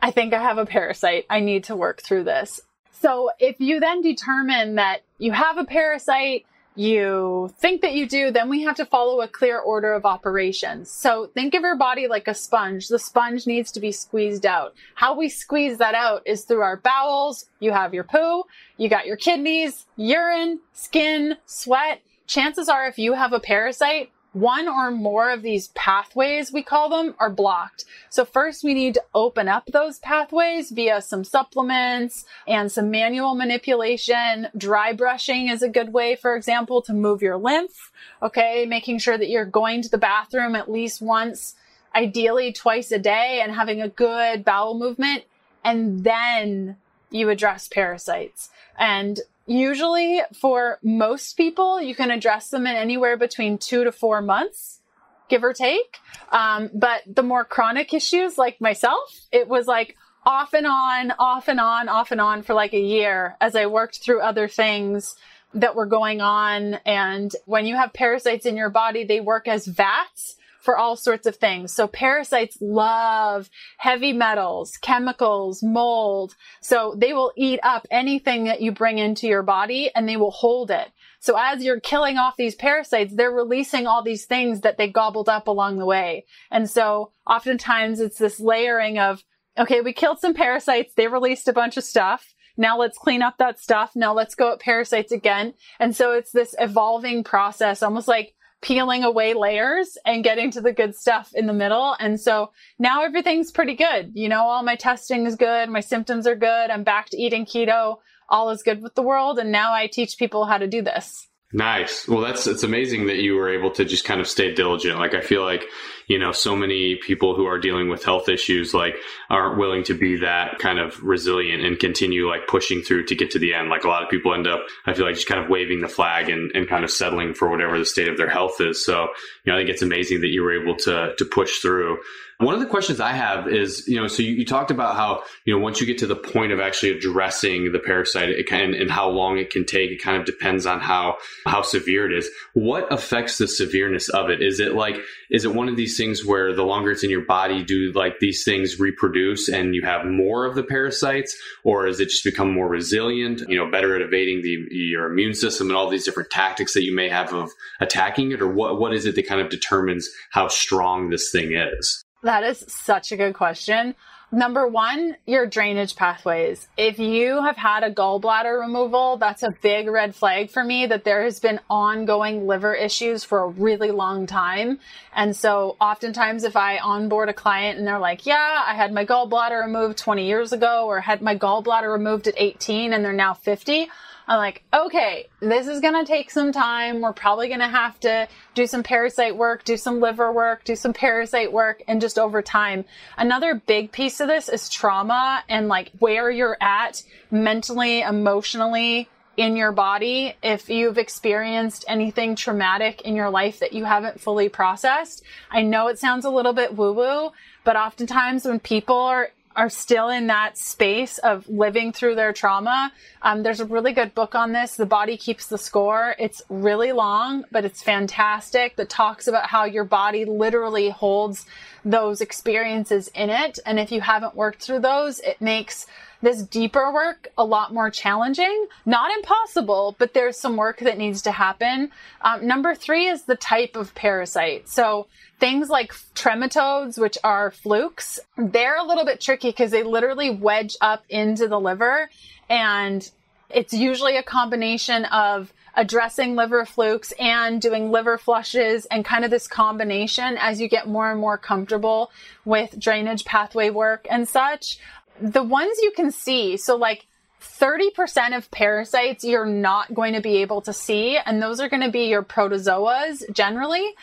I 0.00 0.10
think 0.10 0.32
I 0.32 0.42
have 0.42 0.56
a 0.56 0.64
parasite. 0.64 1.26
I 1.28 1.40
need 1.40 1.64
to 1.64 1.76
work 1.76 2.02
through 2.02 2.24
this. 2.24 2.58
So 2.92 3.30
if 3.38 3.60
you 3.60 3.80
then 3.80 4.00
determine 4.00 4.76
that 4.76 5.02
you 5.18 5.32
have 5.32 5.58
a 5.58 5.64
parasite, 5.64 6.46
you 6.78 7.52
think 7.58 7.82
that 7.82 7.94
you 7.94 8.08
do, 8.08 8.30
then 8.30 8.48
we 8.48 8.62
have 8.62 8.76
to 8.76 8.86
follow 8.86 9.20
a 9.20 9.28
clear 9.28 9.58
order 9.58 9.92
of 9.94 10.04
operations. 10.04 10.90
So 10.90 11.26
think 11.34 11.54
of 11.54 11.62
your 11.62 11.76
body 11.76 12.06
like 12.06 12.28
a 12.28 12.34
sponge. 12.34 12.86
The 12.86 12.98
sponge 12.98 13.46
needs 13.46 13.72
to 13.72 13.80
be 13.80 13.90
squeezed 13.90 14.46
out. 14.46 14.74
How 14.94 15.16
we 15.16 15.28
squeeze 15.28 15.78
that 15.78 15.94
out 15.94 16.22
is 16.24 16.44
through 16.44 16.60
our 16.60 16.76
bowels. 16.76 17.46
You 17.58 17.72
have 17.72 17.94
your 17.94 18.04
poo, 18.04 18.44
you 18.76 18.88
got 18.88 19.06
your 19.06 19.16
kidneys, 19.16 19.86
urine, 19.96 20.60
skin, 20.72 21.36
sweat. 21.46 22.00
Chances 22.28 22.68
are 22.68 22.86
if 22.86 22.98
you 22.98 23.14
have 23.14 23.32
a 23.32 23.40
parasite, 23.40 24.10
one 24.32 24.68
or 24.68 24.90
more 24.90 25.30
of 25.30 25.42
these 25.42 25.68
pathways, 25.68 26.52
we 26.52 26.62
call 26.62 26.90
them, 26.90 27.14
are 27.18 27.30
blocked. 27.30 27.84
So 28.10 28.24
first 28.24 28.62
we 28.62 28.74
need 28.74 28.94
to 28.94 29.04
open 29.14 29.48
up 29.48 29.66
those 29.66 29.98
pathways 29.98 30.70
via 30.70 31.00
some 31.00 31.24
supplements 31.24 32.24
and 32.46 32.70
some 32.70 32.90
manual 32.90 33.34
manipulation. 33.34 34.48
Dry 34.56 34.92
brushing 34.92 35.48
is 35.48 35.62
a 35.62 35.68
good 35.68 35.92
way, 35.92 36.14
for 36.14 36.36
example, 36.36 36.82
to 36.82 36.92
move 36.92 37.22
your 37.22 37.38
lymph. 37.38 37.90
Okay. 38.22 38.66
Making 38.66 38.98
sure 38.98 39.16
that 39.16 39.30
you're 39.30 39.44
going 39.44 39.82
to 39.82 39.88
the 39.88 39.98
bathroom 39.98 40.54
at 40.54 40.70
least 40.70 41.00
once, 41.00 41.54
ideally 41.94 42.52
twice 42.52 42.92
a 42.92 42.98
day 42.98 43.40
and 43.42 43.54
having 43.54 43.80
a 43.80 43.88
good 43.88 44.44
bowel 44.44 44.78
movement. 44.78 45.24
And 45.64 46.04
then 46.04 46.76
you 47.10 47.30
address 47.30 47.66
parasites. 47.68 48.50
And 48.78 49.20
Usually, 49.48 50.20
for 50.38 50.78
most 50.82 51.38
people, 51.38 51.80
you 51.80 51.94
can 51.94 52.10
address 52.10 52.50
them 52.50 52.66
in 52.66 52.76
anywhere 52.76 53.16
between 53.16 53.56
two 53.56 53.82
to 53.84 53.90
four 53.90 54.20
months, 54.20 54.82
give 55.30 55.42
or 55.42 55.54
take. 55.54 55.96
Um, 56.30 56.68
but 56.74 57.00
the 57.06 57.22
more 57.22 57.46
chronic 57.46 57.94
issues, 57.94 58.36
like 58.36 58.60
myself, 58.60 59.26
it 59.32 59.48
was 59.48 59.66
like 59.66 59.96
off 60.26 60.52
and 60.52 60.66
on, 60.66 61.12
off 61.18 61.48
and 61.48 61.58
on, 61.58 61.88
off 61.88 62.12
and 62.12 62.20
on 62.20 62.42
for 62.42 62.52
like 62.52 62.74
a 62.74 62.80
year 62.80 63.36
as 63.40 63.56
I 63.56 63.64
worked 63.64 64.00
through 64.04 64.20
other 64.20 64.48
things 64.48 65.16
that 65.54 65.74
were 65.74 65.86
going 65.86 66.20
on. 66.20 66.74
And 66.84 67.34
when 67.46 67.64
you 67.64 67.74
have 67.76 67.94
parasites 67.94 68.44
in 68.44 68.54
your 68.54 68.68
body, 68.68 69.04
they 69.04 69.20
work 69.20 69.48
as 69.48 69.66
vats 69.66 70.36
for 70.60 70.76
all 70.76 70.96
sorts 70.96 71.26
of 71.26 71.36
things. 71.36 71.72
So 71.72 71.86
parasites 71.86 72.58
love 72.60 73.48
heavy 73.78 74.12
metals, 74.12 74.76
chemicals, 74.76 75.62
mold. 75.62 76.34
So 76.60 76.94
they 76.96 77.12
will 77.12 77.32
eat 77.36 77.60
up 77.62 77.86
anything 77.90 78.44
that 78.44 78.60
you 78.60 78.72
bring 78.72 78.98
into 78.98 79.26
your 79.26 79.42
body 79.42 79.90
and 79.94 80.08
they 80.08 80.16
will 80.16 80.30
hold 80.30 80.70
it. 80.70 80.88
So 81.20 81.36
as 81.38 81.62
you're 81.62 81.80
killing 81.80 82.16
off 82.16 82.36
these 82.36 82.54
parasites, 82.54 83.14
they're 83.14 83.30
releasing 83.30 83.86
all 83.86 84.02
these 84.02 84.24
things 84.24 84.60
that 84.60 84.78
they 84.78 84.88
gobbled 84.88 85.28
up 85.28 85.48
along 85.48 85.78
the 85.78 85.86
way. 85.86 86.26
And 86.50 86.70
so 86.70 87.12
oftentimes 87.26 88.00
it's 88.00 88.18
this 88.18 88.38
layering 88.38 88.98
of, 88.98 89.24
okay, 89.58 89.80
we 89.80 89.92
killed 89.92 90.20
some 90.20 90.34
parasites. 90.34 90.94
They 90.94 91.08
released 91.08 91.48
a 91.48 91.52
bunch 91.52 91.76
of 91.76 91.84
stuff. 91.84 92.34
Now 92.56 92.78
let's 92.78 92.98
clean 92.98 93.22
up 93.22 93.38
that 93.38 93.60
stuff. 93.60 93.92
Now 93.94 94.12
let's 94.12 94.34
go 94.34 94.52
at 94.52 94.60
parasites 94.60 95.12
again. 95.12 95.54
And 95.78 95.94
so 95.94 96.12
it's 96.12 96.32
this 96.32 96.54
evolving 96.58 97.22
process, 97.24 97.82
almost 97.82 98.08
like 98.08 98.34
peeling 98.60 99.04
away 99.04 99.34
layers 99.34 99.96
and 100.04 100.24
getting 100.24 100.50
to 100.50 100.60
the 100.60 100.72
good 100.72 100.94
stuff 100.94 101.30
in 101.34 101.46
the 101.46 101.52
middle. 101.52 101.94
And 101.98 102.20
so 102.20 102.50
now 102.78 103.02
everything's 103.02 103.52
pretty 103.52 103.74
good. 103.74 104.12
You 104.14 104.28
know, 104.28 104.42
all 104.42 104.62
my 104.62 104.76
testing 104.76 105.26
is 105.26 105.36
good. 105.36 105.68
My 105.68 105.80
symptoms 105.80 106.26
are 106.26 106.34
good. 106.34 106.70
I'm 106.70 106.84
back 106.84 107.10
to 107.10 107.16
eating 107.16 107.46
keto. 107.46 107.96
All 108.28 108.50
is 108.50 108.62
good 108.62 108.82
with 108.82 108.94
the 108.94 109.02
world. 109.02 109.38
And 109.38 109.52
now 109.52 109.72
I 109.72 109.86
teach 109.86 110.18
people 110.18 110.44
how 110.44 110.58
to 110.58 110.66
do 110.66 110.82
this. 110.82 111.28
Nice. 111.52 112.06
Well, 112.06 112.20
that's 112.20 112.46
it's 112.46 112.62
amazing 112.62 113.06
that 113.06 113.18
you 113.18 113.34
were 113.34 113.48
able 113.48 113.70
to 113.72 113.84
just 113.84 114.04
kind 114.04 114.20
of 114.20 114.28
stay 114.28 114.52
diligent. 114.52 114.98
Like 114.98 115.14
I 115.14 115.22
feel 115.22 115.44
like, 115.44 115.64
you 116.08 116.18
know, 116.18 116.32
so 116.32 116.56
many 116.56 116.96
people 116.96 117.36
who 117.36 117.46
are 117.46 117.58
dealing 117.58 117.88
with 117.88 118.02
health 118.02 118.28
issues 118.28 118.72
like 118.72 118.96
aren't 119.28 119.58
willing 119.58 119.84
to 119.84 119.94
be 119.94 120.16
that 120.16 120.58
kind 120.58 120.78
of 120.78 121.00
resilient 121.02 121.62
and 121.62 121.78
continue 121.78 122.28
like 122.28 122.46
pushing 122.46 122.80
through 122.80 123.04
to 123.04 123.14
get 123.14 123.30
to 123.32 123.38
the 123.38 123.54
end. 123.54 123.68
Like 123.68 123.84
a 123.84 123.88
lot 123.88 124.02
of 124.02 124.08
people 124.08 124.34
end 124.34 124.46
up, 124.46 124.60
I 124.86 124.94
feel 124.94 125.04
like 125.04 125.14
just 125.14 125.28
kind 125.28 125.42
of 125.42 125.50
waving 125.50 125.80
the 125.80 125.88
flag 125.88 126.30
and, 126.30 126.50
and 126.54 126.66
kind 126.66 126.82
of 126.82 126.90
settling 126.90 127.34
for 127.34 127.48
whatever 127.50 127.78
the 127.78 127.84
state 127.84 128.08
of 128.08 128.16
their 128.16 128.30
health 128.30 128.60
is. 128.60 128.84
So, 128.84 129.08
you 129.44 129.52
know, 129.52 129.56
I 129.56 129.60
think 129.60 129.70
it's 129.70 129.82
amazing 129.82 130.22
that 130.22 130.28
you 130.28 130.42
were 130.42 130.60
able 130.60 130.76
to, 130.76 131.14
to 131.16 131.24
push 131.26 131.58
through. 131.58 131.98
One 132.40 132.54
of 132.54 132.60
the 132.60 132.66
questions 132.66 133.00
I 133.00 133.10
have 133.10 133.48
is, 133.48 133.88
you 133.88 134.00
know, 134.00 134.06
so 134.06 134.22
you, 134.22 134.34
you, 134.34 134.44
talked 134.44 134.70
about 134.70 134.94
how, 134.94 135.24
you 135.44 135.52
know, 135.52 135.60
once 135.60 135.80
you 135.80 135.88
get 135.88 135.98
to 135.98 136.06
the 136.06 136.14
point 136.14 136.52
of 136.52 136.60
actually 136.60 136.92
addressing 136.92 137.72
the 137.72 137.80
parasite 137.80 138.28
it 138.28 138.46
can, 138.46 138.74
and 138.74 138.88
how 138.88 139.08
long 139.08 139.38
it 139.38 139.50
can 139.50 139.64
take, 139.64 139.90
it 139.90 140.00
kind 140.00 140.16
of 140.20 140.24
depends 140.24 140.64
on 140.64 140.78
how, 140.78 141.16
how 141.46 141.62
severe 141.62 142.06
it 142.06 142.16
is. 142.16 142.30
What 142.54 142.92
affects 142.92 143.38
the 143.38 143.48
severeness 143.48 144.08
of 144.08 144.30
it? 144.30 144.40
Is 144.40 144.60
it 144.60 144.74
like, 144.74 145.00
is 145.32 145.44
it 145.44 145.52
one 145.52 145.68
of 145.68 145.74
these 145.74 145.96
things 145.98 146.24
where 146.24 146.54
the 146.54 146.62
longer 146.62 146.90
it's 146.90 147.04
in 147.04 147.10
your 147.10 147.26
body, 147.26 147.62
do 147.62 147.92
like 147.94 148.20
these 148.20 148.42
things 148.42 148.80
reproduce 148.80 149.50
and 149.50 149.74
you 149.74 149.82
have 149.82 150.06
more 150.06 150.46
of 150.46 150.54
the 150.54 150.62
parasites? 150.62 151.36
Or 151.64 151.86
is 151.86 152.00
it 152.00 152.08
just 152.08 152.24
become 152.24 152.50
more 152.50 152.68
resilient, 152.68 153.42
you 153.46 153.58
know, 153.58 153.70
better 153.70 153.94
at 153.94 154.00
evading 154.00 154.40
the, 154.40 154.66
your 154.70 155.12
immune 155.12 155.34
system 155.34 155.68
and 155.68 155.76
all 155.76 155.90
these 155.90 156.06
different 156.06 156.30
tactics 156.30 156.72
that 156.72 156.84
you 156.84 156.94
may 156.94 157.10
have 157.10 157.34
of 157.34 157.50
attacking 157.80 158.32
it? 158.32 158.40
Or 158.40 158.48
what, 158.48 158.80
what 158.80 158.94
is 158.94 159.04
it 159.04 159.14
that 159.16 159.28
kind 159.28 159.42
of 159.42 159.50
determines 159.50 160.08
how 160.30 160.48
strong 160.48 161.10
this 161.10 161.30
thing 161.30 161.52
is? 161.52 162.02
That 162.22 162.42
is 162.42 162.64
such 162.68 163.12
a 163.12 163.16
good 163.16 163.34
question. 163.34 163.94
Number 164.30 164.68
one, 164.68 165.16
your 165.24 165.46
drainage 165.46 165.96
pathways. 165.96 166.68
If 166.76 166.98
you 166.98 167.42
have 167.42 167.56
had 167.56 167.82
a 167.82 167.90
gallbladder 167.90 168.60
removal, 168.60 169.16
that's 169.16 169.42
a 169.42 169.54
big 169.62 169.88
red 169.88 170.14
flag 170.14 170.50
for 170.50 170.62
me 170.62 170.84
that 170.84 171.04
there 171.04 171.24
has 171.24 171.40
been 171.40 171.60
ongoing 171.70 172.46
liver 172.46 172.74
issues 172.74 173.24
for 173.24 173.38
a 173.38 173.48
really 173.48 173.90
long 173.90 174.26
time. 174.26 174.80
And 175.14 175.34
so 175.34 175.78
oftentimes 175.80 176.44
if 176.44 176.56
I 176.56 176.76
onboard 176.76 177.30
a 177.30 177.32
client 177.32 177.78
and 177.78 177.86
they're 177.86 177.98
like, 177.98 178.26
yeah, 178.26 178.64
I 178.66 178.74
had 178.74 178.92
my 178.92 179.06
gallbladder 179.06 179.64
removed 179.64 179.96
20 179.96 180.26
years 180.26 180.52
ago 180.52 180.84
or 180.84 181.00
had 181.00 181.22
my 181.22 181.34
gallbladder 181.34 181.90
removed 181.90 182.28
at 182.28 182.34
18 182.36 182.92
and 182.92 183.02
they're 183.02 183.14
now 183.14 183.32
50, 183.32 183.88
I'm 184.28 184.36
like, 184.36 184.62
okay, 184.74 185.26
this 185.40 185.66
is 185.66 185.80
going 185.80 185.94
to 185.94 186.04
take 186.04 186.30
some 186.30 186.52
time. 186.52 187.00
We're 187.00 187.14
probably 187.14 187.48
going 187.48 187.60
to 187.60 187.68
have 187.68 187.98
to 188.00 188.28
do 188.54 188.66
some 188.66 188.82
parasite 188.82 189.36
work, 189.36 189.64
do 189.64 189.78
some 189.78 190.00
liver 190.00 190.30
work, 190.30 190.64
do 190.64 190.76
some 190.76 190.92
parasite 190.92 191.50
work, 191.50 191.82
and 191.88 191.98
just 191.98 192.18
over 192.18 192.42
time. 192.42 192.84
Another 193.16 193.54
big 193.54 193.90
piece 193.90 194.20
of 194.20 194.28
this 194.28 194.50
is 194.50 194.68
trauma 194.68 195.42
and 195.48 195.68
like 195.68 195.92
where 195.98 196.30
you're 196.30 196.58
at 196.60 197.02
mentally, 197.30 198.02
emotionally, 198.02 199.08
in 199.38 199.56
your 199.56 199.70
body 199.70 200.34
if 200.42 200.68
you've 200.68 200.98
experienced 200.98 201.84
anything 201.86 202.34
traumatic 202.34 203.02
in 203.02 203.14
your 203.14 203.30
life 203.30 203.60
that 203.60 203.72
you 203.72 203.84
haven't 203.84 204.20
fully 204.20 204.48
processed. 204.48 205.22
I 205.48 205.62
know 205.62 205.86
it 205.86 205.98
sounds 205.98 206.24
a 206.24 206.30
little 206.30 206.52
bit 206.52 206.76
woo 206.76 206.92
woo, 206.92 207.30
but 207.62 207.76
oftentimes 207.76 208.44
when 208.44 208.58
people 208.58 208.96
are 208.96 209.30
are 209.58 209.68
still 209.68 210.08
in 210.08 210.28
that 210.28 210.56
space 210.56 211.18
of 211.18 211.46
living 211.48 211.92
through 211.92 212.14
their 212.14 212.32
trauma. 212.32 212.92
Um, 213.22 213.42
there's 213.42 213.58
a 213.58 213.64
really 213.64 213.92
good 213.92 214.14
book 214.14 214.36
on 214.36 214.52
this, 214.52 214.76
The 214.76 214.86
Body 214.86 215.16
Keeps 215.16 215.48
the 215.48 215.58
Score. 215.58 216.14
It's 216.16 216.40
really 216.48 216.92
long, 216.92 217.44
but 217.50 217.64
it's 217.64 217.82
fantastic 217.82 218.76
that 218.76 218.88
talks 218.88 219.26
about 219.26 219.46
how 219.46 219.64
your 219.64 219.82
body 219.82 220.24
literally 220.24 220.90
holds 220.90 221.44
those 221.84 222.20
experiences 222.20 223.08
in 223.16 223.30
it. 223.30 223.58
And 223.66 223.80
if 223.80 223.90
you 223.90 224.00
haven't 224.00 224.36
worked 224.36 224.62
through 224.62 224.78
those, 224.78 225.18
it 225.18 225.40
makes 225.40 225.88
this 226.20 226.42
deeper 226.42 226.92
work 226.92 227.28
a 227.38 227.44
lot 227.44 227.72
more 227.72 227.90
challenging. 227.90 228.66
Not 228.84 229.10
impossible, 229.12 229.94
but 229.98 230.14
there's 230.14 230.38
some 230.38 230.56
work 230.56 230.80
that 230.80 230.98
needs 230.98 231.22
to 231.22 231.32
happen. 231.32 231.90
Um, 232.22 232.46
number 232.46 232.74
three 232.74 233.06
is 233.06 233.22
the 233.22 233.36
type 233.36 233.76
of 233.76 233.94
parasite. 233.94 234.68
So 234.68 235.06
things 235.38 235.68
like 235.68 235.92
trematodes, 236.14 236.98
which 236.98 237.18
are 237.22 237.50
flukes, 237.50 238.18
they're 238.36 238.78
a 238.78 238.82
little 238.82 239.04
bit 239.04 239.20
tricky 239.20 239.50
because 239.50 239.70
they 239.70 239.82
literally 239.82 240.30
wedge 240.30 240.76
up 240.80 241.04
into 241.08 241.46
the 241.46 241.60
liver 241.60 242.10
and 242.48 243.08
it's 243.50 243.72
usually 243.72 244.16
a 244.16 244.22
combination 244.22 245.04
of 245.06 245.52
addressing 245.74 246.34
liver 246.34 246.64
flukes 246.64 247.12
and 247.18 247.62
doing 247.62 247.90
liver 247.90 248.18
flushes 248.18 248.84
and 248.86 249.04
kind 249.04 249.24
of 249.24 249.30
this 249.30 249.46
combination 249.46 250.36
as 250.38 250.60
you 250.60 250.68
get 250.68 250.88
more 250.88 251.10
and 251.10 251.20
more 251.20 251.38
comfortable 251.38 252.10
with 252.44 252.78
drainage 252.78 253.24
pathway 253.24 253.70
work 253.70 254.06
and 254.10 254.28
such 254.28 254.78
the 255.20 255.42
ones 255.42 255.78
you 255.82 255.92
can 255.94 256.10
see, 256.10 256.56
so 256.56 256.76
like 256.76 257.06
30% 257.40 258.36
of 258.36 258.50
parasites 258.50 259.24
you're 259.24 259.46
not 259.46 259.94
going 259.94 260.14
to 260.14 260.20
be 260.20 260.38
able 260.38 260.60
to 260.62 260.72
see, 260.72 261.16
and 261.16 261.42
those 261.42 261.60
are 261.60 261.68
going 261.68 261.82
to 261.82 261.90
be 261.90 262.06
your 262.06 262.22
protozoas 262.22 263.22
generally. 263.32 263.94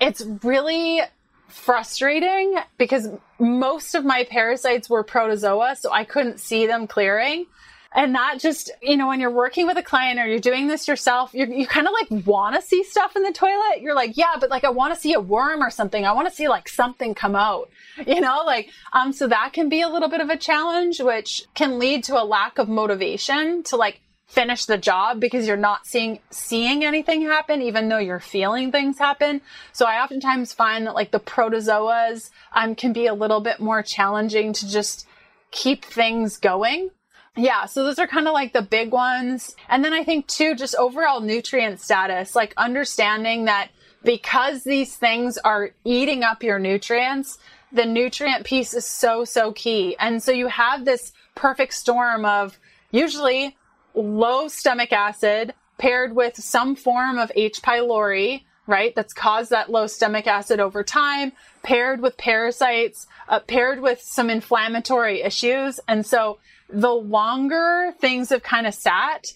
It's 0.00 0.22
really 0.42 1.00
frustrating 1.48 2.56
because 2.78 3.08
most 3.38 3.94
of 3.94 4.04
my 4.04 4.24
parasites 4.24 4.88
were 4.88 5.02
protozoa, 5.02 5.76
so 5.76 5.92
I 5.92 6.04
couldn't 6.04 6.40
see 6.40 6.66
them 6.66 6.86
clearing. 6.86 7.46
And 7.92 8.14
that 8.14 8.38
just, 8.38 8.70
you 8.80 8.96
know, 8.96 9.08
when 9.08 9.18
you're 9.18 9.32
working 9.32 9.66
with 9.66 9.76
a 9.76 9.82
client 9.82 10.20
or 10.20 10.26
you're 10.26 10.38
doing 10.38 10.68
this 10.68 10.86
yourself, 10.86 11.34
you 11.34 11.46
you 11.46 11.66
kind 11.66 11.88
of 11.88 11.92
like 11.92 12.24
want 12.24 12.54
to 12.54 12.62
see 12.62 12.84
stuff 12.84 13.16
in 13.16 13.24
the 13.24 13.32
toilet. 13.32 13.80
You're 13.80 13.96
like, 13.96 14.16
yeah, 14.16 14.36
but 14.38 14.48
like 14.48 14.62
I 14.62 14.70
want 14.70 14.94
to 14.94 15.00
see 15.00 15.12
a 15.14 15.20
worm 15.20 15.60
or 15.60 15.70
something. 15.70 16.04
I 16.04 16.12
want 16.12 16.28
to 16.28 16.34
see 16.34 16.48
like 16.48 16.68
something 16.68 17.14
come 17.14 17.34
out, 17.34 17.68
you 18.06 18.20
know, 18.20 18.42
like, 18.46 18.70
um, 18.92 19.12
so 19.12 19.26
that 19.26 19.52
can 19.52 19.68
be 19.68 19.80
a 19.80 19.88
little 19.88 20.08
bit 20.08 20.20
of 20.20 20.30
a 20.30 20.36
challenge, 20.36 21.00
which 21.00 21.42
can 21.54 21.80
lead 21.80 22.04
to 22.04 22.20
a 22.20 22.22
lack 22.22 22.58
of 22.58 22.68
motivation 22.68 23.64
to 23.64 23.76
like 23.76 24.00
finish 24.30 24.66
the 24.66 24.78
job 24.78 25.18
because 25.18 25.48
you're 25.48 25.56
not 25.56 25.84
seeing 25.84 26.20
seeing 26.30 26.84
anything 26.84 27.22
happen 27.22 27.60
even 27.60 27.88
though 27.88 27.98
you're 27.98 28.20
feeling 28.20 28.70
things 28.70 28.96
happen 28.96 29.40
so 29.72 29.84
i 29.86 30.00
oftentimes 30.00 30.52
find 30.52 30.86
that 30.86 30.94
like 30.94 31.10
the 31.10 31.18
protozoas 31.18 32.30
um, 32.54 32.76
can 32.76 32.92
be 32.92 33.06
a 33.06 33.12
little 33.12 33.40
bit 33.40 33.58
more 33.58 33.82
challenging 33.82 34.52
to 34.52 34.70
just 34.70 35.04
keep 35.50 35.84
things 35.84 36.36
going 36.36 36.90
yeah, 37.36 37.66
so 37.66 37.84
those 37.84 37.98
are 37.98 38.06
kind 38.06 38.26
of 38.26 38.34
like 38.34 38.52
the 38.52 38.62
big 38.62 38.92
ones. 38.92 39.54
And 39.68 39.84
then 39.84 39.92
I 39.92 40.04
think 40.04 40.26
too, 40.26 40.54
just 40.54 40.74
overall 40.76 41.20
nutrient 41.20 41.80
status, 41.80 42.34
like 42.34 42.52
understanding 42.56 43.44
that 43.44 43.70
because 44.02 44.64
these 44.64 44.96
things 44.96 45.38
are 45.38 45.70
eating 45.84 46.22
up 46.22 46.42
your 46.42 46.58
nutrients, 46.58 47.38
the 47.72 47.86
nutrient 47.86 48.44
piece 48.44 48.74
is 48.74 48.84
so, 48.84 49.24
so 49.24 49.52
key. 49.52 49.96
And 49.98 50.22
so 50.22 50.32
you 50.32 50.48
have 50.48 50.84
this 50.84 51.12
perfect 51.34 51.74
storm 51.74 52.24
of 52.24 52.58
usually 52.90 53.56
low 53.94 54.48
stomach 54.48 54.92
acid 54.92 55.54
paired 55.78 56.14
with 56.14 56.36
some 56.36 56.74
form 56.74 57.18
of 57.18 57.30
H. 57.34 57.62
pylori, 57.62 58.42
right? 58.66 58.94
That's 58.94 59.12
caused 59.12 59.50
that 59.50 59.70
low 59.70 59.86
stomach 59.86 60.26
acid 60.26 60.60
over 60.60 60.82
time, 60.82 61.32
paired 61.62 62.00
with 62.00 62.16
parasites, 62.16 63.06
uh, 63.28 63.40
paired 63.40 63.80
with 63.80 64.00
some 64.00 64.30
inflammatory 64.30 65.22
issues. 65.22 65.80
And 65.88 66.04
so 66.04 66.38
the 66.72 66.92
longer 66.92 67.92
things 68.00 68.30
have 68.30 68.42
kind 68.42 68.66
of 68.66 68.74
sat, 68.74 69.32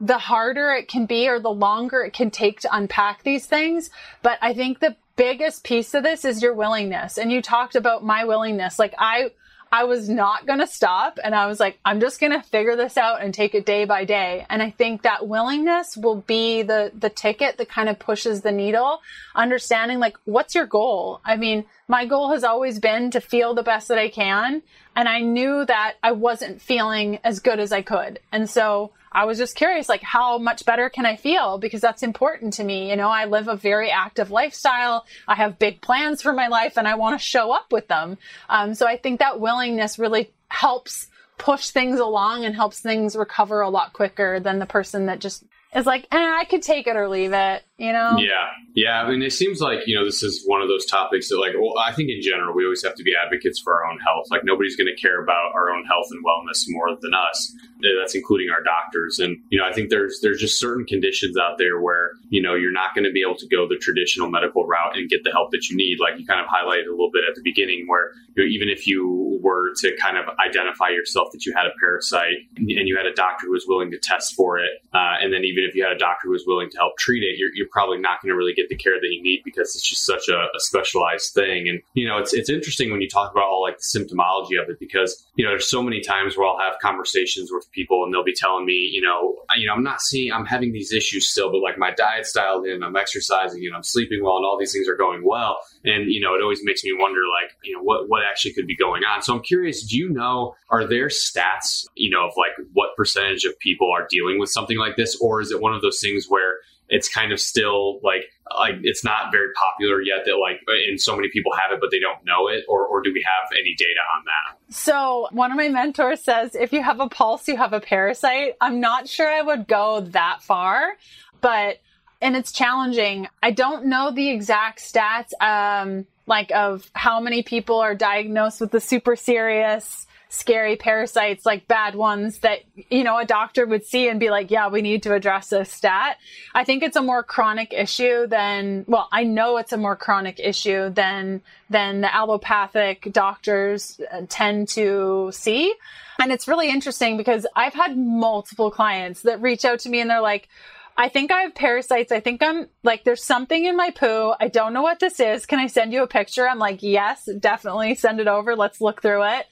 the 0.00 0.18
harder 0.18 0.72
it 0.72 0.88
can 0.88 1.06
be 1.06 1.28
or 1.28 1.38
the 1.38 1.50
longer 1.50 2.02
it 2.02 2.12
can 2.12 2.30
take 2.30 2.60
to 2.60 2.76
unpack 2.76 3.22
these 3.22 3.46
things. 3.46 3.90
But 4.22 4.38
I 4.42 4.52
think 4.52 4.80
the 4.80 4.96
biggest 5.16 5.64
piece 5.64 5.94
of 5.94 6.02
this 6.02 6.24
is 6.24 6.42
your 6.42 6.54
willingness. 6.54 7.18
And 7.18 7.30
you 7.30 7.40
talked 7.40 7.76
about 7.76 8.04
my 8.04 8.24
willingness. 8.24 8.78
Like 8.78 8.94
I, 8.98 9.30
I 9.72 9.84
was 9.84 10.06
not 10.06 10.46
going 10.46 10.58
to 10.58 10.66
stop 10.66 11.18
and 11.24 11.34
I 11.34 11.46
was 11.46 11.58
like, 11.58 11.78
I'm 11.82 11.98
just 11.98 12.20
going 12.20 12.32
to 12.32 12.42
figure 12.42 12.76
this 12.76 12.98
out 12.98 13.22
and 13.22 13.32
take 13.32 13.54
it 13.54 13.64
day 13.64 13.86
by 13.86 14.04
day. 14.04 14.44
And 14.50 14.62
I 14.62 14.68
think 14.68 15.02
that 15.02 15.26
willingness 15.26 15.96
will 15.96 16.16
be 16.16 16.60
the, 16.60 16.92
the 16.94 17.08
ticket 17.08 17.56
that 17.56 17.70
kind 17.70 17.88
of 17.88 17.98
pushes 17.98 18.42
the 18.42 18.52
needle, 18.52 19.00
understanding 19.34 19.98
like, 19.98 20.18
what's 20.26 20.54
your 20.54 20.66
goal? 20.66 21.22
I 21.24 21.38
mean, 21.38 21.64
my 21.88 22.04
goal 22.04 22.32
has 22.32 22.44
always 22.44 22.78
been 22.78 23.10
to 23.12 23.20
feel 23.22 23.54
the 23.54 23.62
best 23.62 23.88
that 23.88 23.98
I 23.98 24.10
can. 24.10 24.62
And 24.94 25.08
I 25.08 25.20
knew 25.20 25.64
that 25.64 25.94
I 26.02 26.12
wasn't 26.12 26.60
feeling 26.60 27.18
as 27.24 27.40
good 27.40 27.58
as 27.58 27.72
I 27.72 27.80
could. 27.80 28.18
And 28.30 28.50
so 28.50 28.90
I 29.14 29.24
was 29.24 29.38
just 29.38 29.56
curious, 29.56 29.88
like, 29.88 30.02
how 30.02 30.38
much 30.38 30.64
better 30.64 30.88
can 30.88 31.06
I 31.06 31.16
feel? 31.16 31.58
Because 31.58 31.80
that's 31.80 32.02
important 32.02 32.54
to 32.54 32.64
me. 32.64 32.90
You 32.90 32.96
know, 32.96 33.08
I 33.08 33.26
live 33.26 33.48
a 33.48 33.56
very 33.56 33.90
active 33.90 34.30
lifestyle. 34.30 35.06
I 35.28 35.34
have 35.34 35.58
big 35.58 35.80
plans 35.80 36.22
for 36.22 36.32
my 36.32 36.48
life 36.48 36.76
and 36.76 36.88
I 36.88 36.94
want 36.94 37.18
to 37.18 37.24
show 37.24 37.52
up 37.52 37.72
with 37.72 37.88
them. 37.88 38.18
Um, 38.48 38.74
so 38.74 38.86
I 38.86 38.96
think 38.96 39.18
that 39.20 39.40
willingness 39.40 39.98
really 39.98 40.32
helps 40.48 41.08
push 41.38 41.70
things 41.70 41.98
along 41.98 42.44
and 42.44 42.54
helps 42.54 42.80
things 42.80 43.16
recover 43.16 43.60
a 43.60 43.68
lot 43.68 43.92
quicker 43.92 44.38
than 44.40 44.58
the 44.58 44.66
person 44.66 45.06
that 45.06 45.18
just 45.18 45.44
is 45.74 45.86
like, 45.86 46.06
eh, 46.12 46.36
I 46.40 46.44
could 46.44 46.62
take 46.62 46.86
it 46.86 46.96
or 46.96 47.08
leave 47.08 47.32
it, 47.32 47.62
you 47.82 47.92
know? 47.92 48.16
Yeah. 48.16 48.46
Yeah. 48.74 49.02
I 49.02 49.10
mean, 49.10 49.22
it 49.22 49.32
seems 49.32 49.60
like, 49.60 49.80
you 49.86 49.94
know, 49.94 50.04
this 50.04 50.22
is 50.22 50.44
one 50.46 50.62
of 50.62 50.68
those 50.68 50.86
topics 50.86 51.28
that, 51.28 51.38
like, 51.38 51.52
well, 51.60 51.76
I 51.76 51.92
think 51.92 52.08
in 52.08 52.22
general, 52.22 52.54
we 52.54 52.64
always 52.64 52.82
have 52.84 52.94
to 52.94 53.02
be 53.02 53.12
advocates 53.14 53.60
for 53.60 53.74
our 53.74 53.90
own 53.90 53.98
health. 53.98 54.26
Like, 54.30 54.44
nobody's 54.44 54.76
going 54.76 54.86
to 54.86 54.98
care 54.98 55.20
about 55.20 55.52
our 55.54 55.70
own 55.70 55.84
health 55.84 56.06
and 56.10 56.24
wellness 56.24 56.64
more 56.68 56.96
than 57.02 57.12
us. 57.12 57.54
That's 58.00 58.14
including 58.14 58.48
our 58.50 58.62
doctors. 58.62 59.18
And, 59.18 59.36
you 59.50 59.58
know, 59.58 59.66
I 59.66 59.72
think 59.72 59.90
there's, 59.90 60.20
there's 60.22 60.40
just 60.40 60.60
certain 60.60 60.86
conditions 60.86 61.36
out 61.36 61.58
there 61.58 61.80
where, 61.80 62.12
you 62.30 62.40
know, 62.40 62.54
you're 62.54 62.72
not 62.72 62.94
going 62.94 63.04
to 63.04 63.10
be 63.10 63.20
able 63.20 63.36
to 63.36 63.48
go 63.48 63.66
the 63.68 63.76
traditional 63.76 64.30
medical 64.30 64.64
route 64.64 64.96
and 64.96 65.10
get 65.10 65.24
the 65.24 65.32
help 65.32 65.50
that 65.50 65.68
you 65.68 65.76
need. 65.76 65.98
Like 66.00 66.18
you 66.18 66.24
kind 66.24 66.40
of 66.40 66.46
highlighted 66.46 66.86
a 66.86 66.92
little 66.92 67.10
bit 67.12 67.24
at 67.28 67.34
the 67.34 67.42
beginning 67.42 67.86
where, 67.88 68.12
you 68.36 68.44
know, 68.44 68.48
even 68.48 68.68
if 68.68 68.86
you 68.86 69.40
were 69.42 69.74
to 69.80 69.96
kind 70.00 70.16
of 70.16 70.26
identify 70.38 70.90
yourself 70.90 71.32
that 71.32 71.44
you 71.44 71.52
had 71.56 71.66
a 71.66 71.74
parasite 71.80 72.46
and 72.56 72.70
you 72.70 72.96
had 72.96 73.06
a 73.06 73.12
doctor 73.14 73.46
who 73.46 73.52
was 73.52 73.66
willing 73.66 73.90
to 73.90 73.98
test 73.98 74.36
for 74.36 74.58
it, 74.58 74.70
uh, 74.94 75.18
and 75.20 75.32
then 75.32 75.42
even 75.42 75.64
if 75.64 75.74
you 75.74 75.82
had 75.82 75.92
a 75.92 75.98
doctor 75.98 76.28
who 76.28 76.30
was 76.30 76.44
willing 76.46 76.70
to 76.70 76.78
help 76.78 76.96
treat 76.98 77.24
it, 77.24 77.36
you're, 77.36 77.50
you're 77.54 77.68
probably 77.72 77.98
not 77.98 78.20
going 78.22 78.30
to 78.30 78.36
really 78.36 78.52
get 78.52 78.68
the 78.68 78.76
care 78.76 79.00
that 79.00 79.08
you 79.10 79.22
need 79.22 79.40
because 79.44 79.74
it's 79.74 79.88
just 79.88 80.04
such 80.04 80.28
a, 80.28 80.36
a, 80.36 80.60
specialized 80.60 81.32
thing. 81.32 81.68
And 81.68 81.80
you 81.94 82.06
know, 82.06 82.18
it's 82.18 82.34
it's 82.34 82.50
interesting 82.50 82.92
when 82.92 83.00
you 83.00 83.08
talk 83.08 83.32
about 83.32 83.44
all 83.44 83.62
like 83.62 83.78
the 83.78 83.82
symptomology 83.82 84.62
of 84.62 84.68
it 84.68 84.78
because 84.78 85.26
you 85.34 85.44
know 85.44 85.50
there's 85.50 85.68
so 85.68 85.82
many 85.82 86.00
times 86.00 86.36
where 86.36 86.46
I'll 86.46 86.58
have 86.58 86.78
conversations 86.80 87.50
with 87.50 87.70
people 87.72 88.04
and 88.04 88.12
they'll 88.12 88.24
be 88.24 88.34
telling 88.34 88.66
me, 88.66 88.90
you 88.92 89.00
know, 89.00 89.36
you 89.56 89.66
know, 89.66 89.72
I'm 89.72 89.82
not 89.82 90.00
seeing, 90.00 90.32
I'm 90.32 90.46
having 90.46 90.72
these 90.72 90.92
issues 90.92 91.26
still, 91.26 91.50
but 91.50 91.58
like 91.58 91.78
my 91.78 91.90
diet's 91.90 92.32
dialed 92.32 92.66
in, 92.66 92.82
I'm 92.82 92.96
exercising, 92.96 93.64
and 93.66 93.74
I'm 93.74 93.82
sleeping 93.82 94.22
well, 94.22 94.36
and 94.36 94.44
all 94.44 94.58
these 94.58 94.72
things 94.72 94.88
are 94.88 94.96
going 94.96 95.24
well. 95.24 95.58
And 95.84 96.12
you 96.12 96.20
know, 96.20 96.34
it 96.34 96.42
always 96.42 96.60
makes 96.62 96.84
me 96.84 96.92
wonder, 96.94 97.20
like, 97.42 97.56
you 97.64 97.74
know, 97.74 97.82
what 97.82 98.08
what 98.08 98.22
actually 98.28 98.52
could 98.52 98.66
be 98.66 98.76
going 98.76 99.02
on. 99.04 99.22
So 99.22 99.34
I'm 99.34 99.42
curious, 99.42 99.82
do 99.82 99.96
you 99.96 100.10
know, 100.10 100.54
are 100.68 100.86
there 100.86 101.08
stats, 101.08 101.86
you 101.94 102.10
know, 102.10 102.26
of 102.26 102.32
like 102.36 102.52
what 102.72 102.96
percentage 102.96 103.44
of 103.44 103.58
people 103.58 103.90
are 103.90 104.06
dealing 104.08 104.38
with 104.38 104.50
something 104.50 104.78
like 104.78 104.96
this, 104.96 105.16
or 105.20 105.40
is 105.40 105.50
it 105.50 105.60
one 105.60 105.74
of 105.74 105.82
those 105.82 106.00
things 106.00 106.26
where 106.28 106.56
it's 106.92 107.08
kind 107.08 107.32
of 107.32 107.40
still 107.40 108.00
like 108.02 108.24
like 108.58 108.74
it's 108.82 109.02
not 109.02 109.32
very 109.32 109.48
popular 109.54 110.02
yet 110.02 110.18
that 110.26 110.36
like 110.36 110.60
and 110.88 111.00
so 111.00 111.16
many 111.16 111.28
people 111.32 111.50
have 111.52 111.72
it 111.72 111.78
but 111.80 111.90
they 111.90 111.98
don't 111.98 112.24
know 112.24 112.48
it 112.48 112.64
or 112.68 112.86
or 112.86 113.02
do 113.02 113.10
we 113.12 113.24
have 113.26 113.50
any 113.58 113.74
data 113.76 114.00
on 114.16 114.24
that? 114.26 114.74
So 114.74 115.28
one 115.32 115.50
of 115.50 115.56
my 115.56 115.68
mentors 115.68 116.20
says 116.20 116.54
if 116.54 116.72
you 116.72 116.82
have 116.82 117.00
a 117.00 117.08
pulse 117.08 117.48
you 117.48 117.56
have 117.56 117.72
a 117.72 117.80
parasite. 117.80 118.56
I'm 118.60 118.78
not 118.80 119.08
sure 119.08 119.26
i 119.28 119.40
would 119.40 119.66
go 119.66 120.02
that 120.10 120.42
far 120.42 120.92
but 121.40 121.78
and 122.20 122.36
it's 122.36 122.52
challenging. 122.52 123.26
I 123.42 123.50
don't 123.50 123.86
know 123.86 124.12
the 124.12 124.28
exact 124.30 124.80
stats 124.80 125.32
um 125.40 126.06
like 126.26 126.52
of 126.52 126.90
how 126.92 127.20
many 127.20 127.42
people 127.42 127.78
are 127.80 127.94
diagnosed 127.94 128.60
with 128.60 128.70
the 128.70 128.80
super 128.80 129.16
serious 129.16 130.06
scary 130.32 130.76
parasites, 130.76 131.44
like 131.44 131.68
bad 131.68 131.94
ones 131.94 132.38
that, 132.38 132.60
you 132.88 133.04
know, 133.04 133.18
a 133.18 133.24
doctor 133.26 133.66
would 133.66 133.84
see 133.84 134.08
and 134.08 134.18
be 134.18 134.30
like, 134.30 134.50
yeah, 134.50 134.68
we 134.68 134.80
need 134.80 135.02
to 135.02 135.12
address 135.12 135.50
this 135.50 135.70
stat. 135.70 136.16
I 136.54 136.64
think 136.64 136.82
it's 136.82 136.96
a 136.96 137.02
more 137.02 137.22
chronic 137.22 137.74
issue 137.74 138.26
than, 138.26 138.86
well, 138.88 139.08
I 139.12 139.24
know 139.24 139.58
it's 139.58 139.74
a 139.74 139.76
more 139.76 139.94
chronic 139.94 140.40
issue 140.40 140.88
than, 140.88 141.42
than 141.68 142.00
the 142.00 142.12
allopathic 142.12 143.12
doctors 143.12 144.00
uh, 144.10 144.22
tend 144.26 144.68
to 144.68 145.28
see. 145.34 145.74
And 146.18 146.32
it's 146.32 146.48
really 146.48 146.70
interesting 146.70 147.18
because 147.18 147.46
I've 147.54 147.74
had 147.74 147.98
multiple 147.98 148.70
clients 148.70 149.22
that 149.22 149.42
reach 149.42 149.66
out 149.66 149.80
to 149.80 149.90
me 149.90 150.00
and 150.00 150.08
they're 150.08 150.22
like, 150.22 150.48
I 150.96 151.10
think 151.10 151.30
I 151.30 151.42
have 151.42 151.54
parasites. 151.54 152.10
I 152.10 152.20
think 152.20 152.42
I'm 152.42 152.68
like, 152.82 153.04
there's 153.04 153.22
something 153.22 153.66
in 153.66 153.76
my 153.76 153.90
poo. 153.90 154.32
I 154.40 154.48
don't 154.48 154.72
know 154.72 154.82
what 154.82 154.98
this 154.98 155.20
is. 155.20 155.44
Can 155.44 155.58
I 155.58 155.66
send 155.66 155.92
you 155.92 156.02
a 156.02 156.06
picture? 156.06 156.48
I'm 156.48 156.58
like, 156.58 156.82
yes, 156.82 157.28
definitely 157.38 157.96
send 157.96 158.18
it 158.18 158.28
over. 158.28 158.56
Let's 158.56 158.80
look 158.80 159.02
through 159.02 159.24
it 159.24 159.46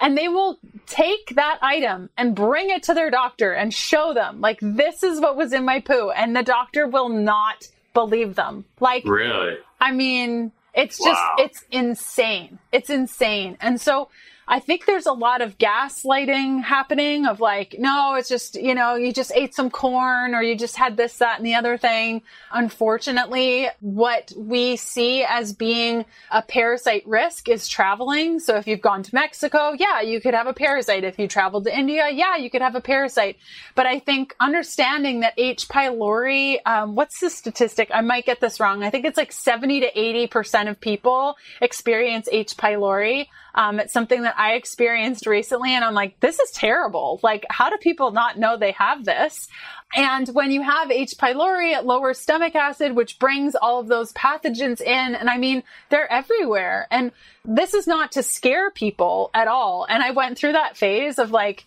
and 0.00 0.16
they 0.16 0.28
will 0.28 0.58
take 0.86 1.34
that 1.34 1.58
item 1.62 2.10
and 2.16 2.34
bring 2.34 2.70
it 2.70 2.82
to 2.84 2.94
their 2.94 3.10
doctor 3.10 3.52
and 3.52 3.72
show 3.72 4.12
them 4.14 4.40
like 4.40 4.58
this 4.60 5.02
is 5.02 5.20
what 5.20 5.36
was 5.36 5.52
in 5.52 5.64
my 5.64 5.80
poo 5.80 6.10
and 6.10 6.34
the 6.34 6.42
doctor 6.42 6.86
will 6.86 7.08
not 7.08 7.66
believe 7.92 8.34
them. 8.34 8.64
Like 8.80 9.04
really? 9.04 9.56
I 9.80 9.92
mean 9.92 10.52
it's 10.74 10.98
just 10.98 11.20
wow. 11.20 11.36
it's 11.38 11.64
insane. 11.70 12.58
It's 12.72 12.90
insane. 12.90 13.56
And 13.60 13.80
so 13.80 14.08
I 14.46 14.60
think 14.60 14.84
there's 14.84 15.06
a 15.06 15.12
lot 15.12 15.40
of 15.40 15.56
gaslighting 15.58 16.62
happening 16.62 17.26
of 17.26 17.40
like, 17.40 17.76
no, 17.78 18.14
it's 18.14 18.28
just, 18.28 18.56
you 18.56 18.74
know, 18.74 18.94
you 18.94 19.12
just 19.12 19.32
ate 19.34 19.54
some 19.54 19.70
corn 19.70 20.34
or 20.34 20.42
you 20.42 20.56
just 20.56 20.76
had 20.76 20.96
this, 20.96 21.16
that, 21.18 21.38
and 21.38 21.46
the 21.46 21.54
other 21.54 21.78
thing. 21.78 22.22
Unfortunately, 22.52 23.68
what 23.80 24.32
we 24.36 24.76
see 24.76 25.24
as 25.24 25.52
being 25.52 26.04
a 26.30 26.42
parasite 26.42 27.06
risk 27.06 27.48
is 27.48 27.66
traveling. 27.68 28.38
So 28.38 28.56
if 28.56 28.66
you've 28.66 28.82
gone 28.82 29.02
to 29.02 29.14
Mexico, 29.14 29.72
yeah, 29.72 30.02
you 30.02 30.20
could 30.20 30.34
have 30.34 30.46
a 30.46 30.52
parasite. 30.52 31.04
If 31.04 31.18
you 31.18 31.26
traveled 31.26 31.64
to 31.64 31.76
India, 31.76 32.10
yeah, 32.10 32.36
you 32.36 32.50
could 32.50 32.62
have 32.62 32.74
a 32.74 32.80
parasite. 32.80 33.38
But 33.74 33.86
I 33.86 33.98
think 33.98 34.34
understanding 34.40 35.20
that 35.20 35.34
H. 35.38 35.68
pylori, 35.68 36.58
um, 36.66 36.94
what's 36.94 37.20
the 37.20 37.30
statistic? 37.30 37.90
I 37.92 38.02
might 38.02 38.26
get 38.26 38.40
this 38.40 38.60
wrong. 38.60 38.82
I 38.82 38.90
think 38.90 39.06
it's 39.06 39.16
like 39.16 39.32
70 39.32 39.80
to 39.80 39.92
80% 39.92 40.68
of 40.68 40.80
people 40.80 41.36
experience 41.62 42.28
H. 42.30 42.56
pylori. 42.56 43.28
Um, 43.54 43.78
it's 43.78 43.92
something 43.92 44.22
that 44.22 44.33
I 44.36 44.54
experienced 44.54 45.26
recently 45.26 45.74
and 45.74 45.84
I'm 45.84 45.94
like, 45.94 46.18
this 46.20 46.38
is 46.38 46.50
terrible. 46.50 47.20
Like, 47.22 47.44
how 47.50 47.70
do 47.70 47.76
people 47.78 48.10
not 48.10 48.38
know 48.38 48.56
they 48.56 48.72
have 48.72 49.04
this? 49.04 49.48
And 49.96 50.28
when 50.28 50.50
you 50.50 50.62
have 50.62 50.90
H. 50.90 51.14
pylori, 51.18 51.76
it 51.76 51.84
lowers 51.84 52.18
stomach 52.18 52.54
acid, 52.54 52.96
which 52.96 53.18
brings 53.18 53.54
all 53.54 53.80
of 53.80 53.86
those 53.86 54.12
pathogens 54.12 54.80
in. 54.80 55.14
And 55.14 55.30
I 55.30 55.38
mean, 55.38 55.62
they're 55.88 56.10
everywhere. 56.10 56.88
And 56.90 57.12
this 57.44 57.74
is 57.74 57.86
not 57.86 58.12
to 58.12 58.22
scare 58.22 58.70
people 58.70 59.30
at 59.34 59.46
all. 59.46 59.86
And 59.88 60.02
I 60.02 60.10
went 60.10 60.36
through 60.36 60.52
that 60.52 60.76
phase 60.76 61.18
of 61.18 61.30
like, 61.30 61.64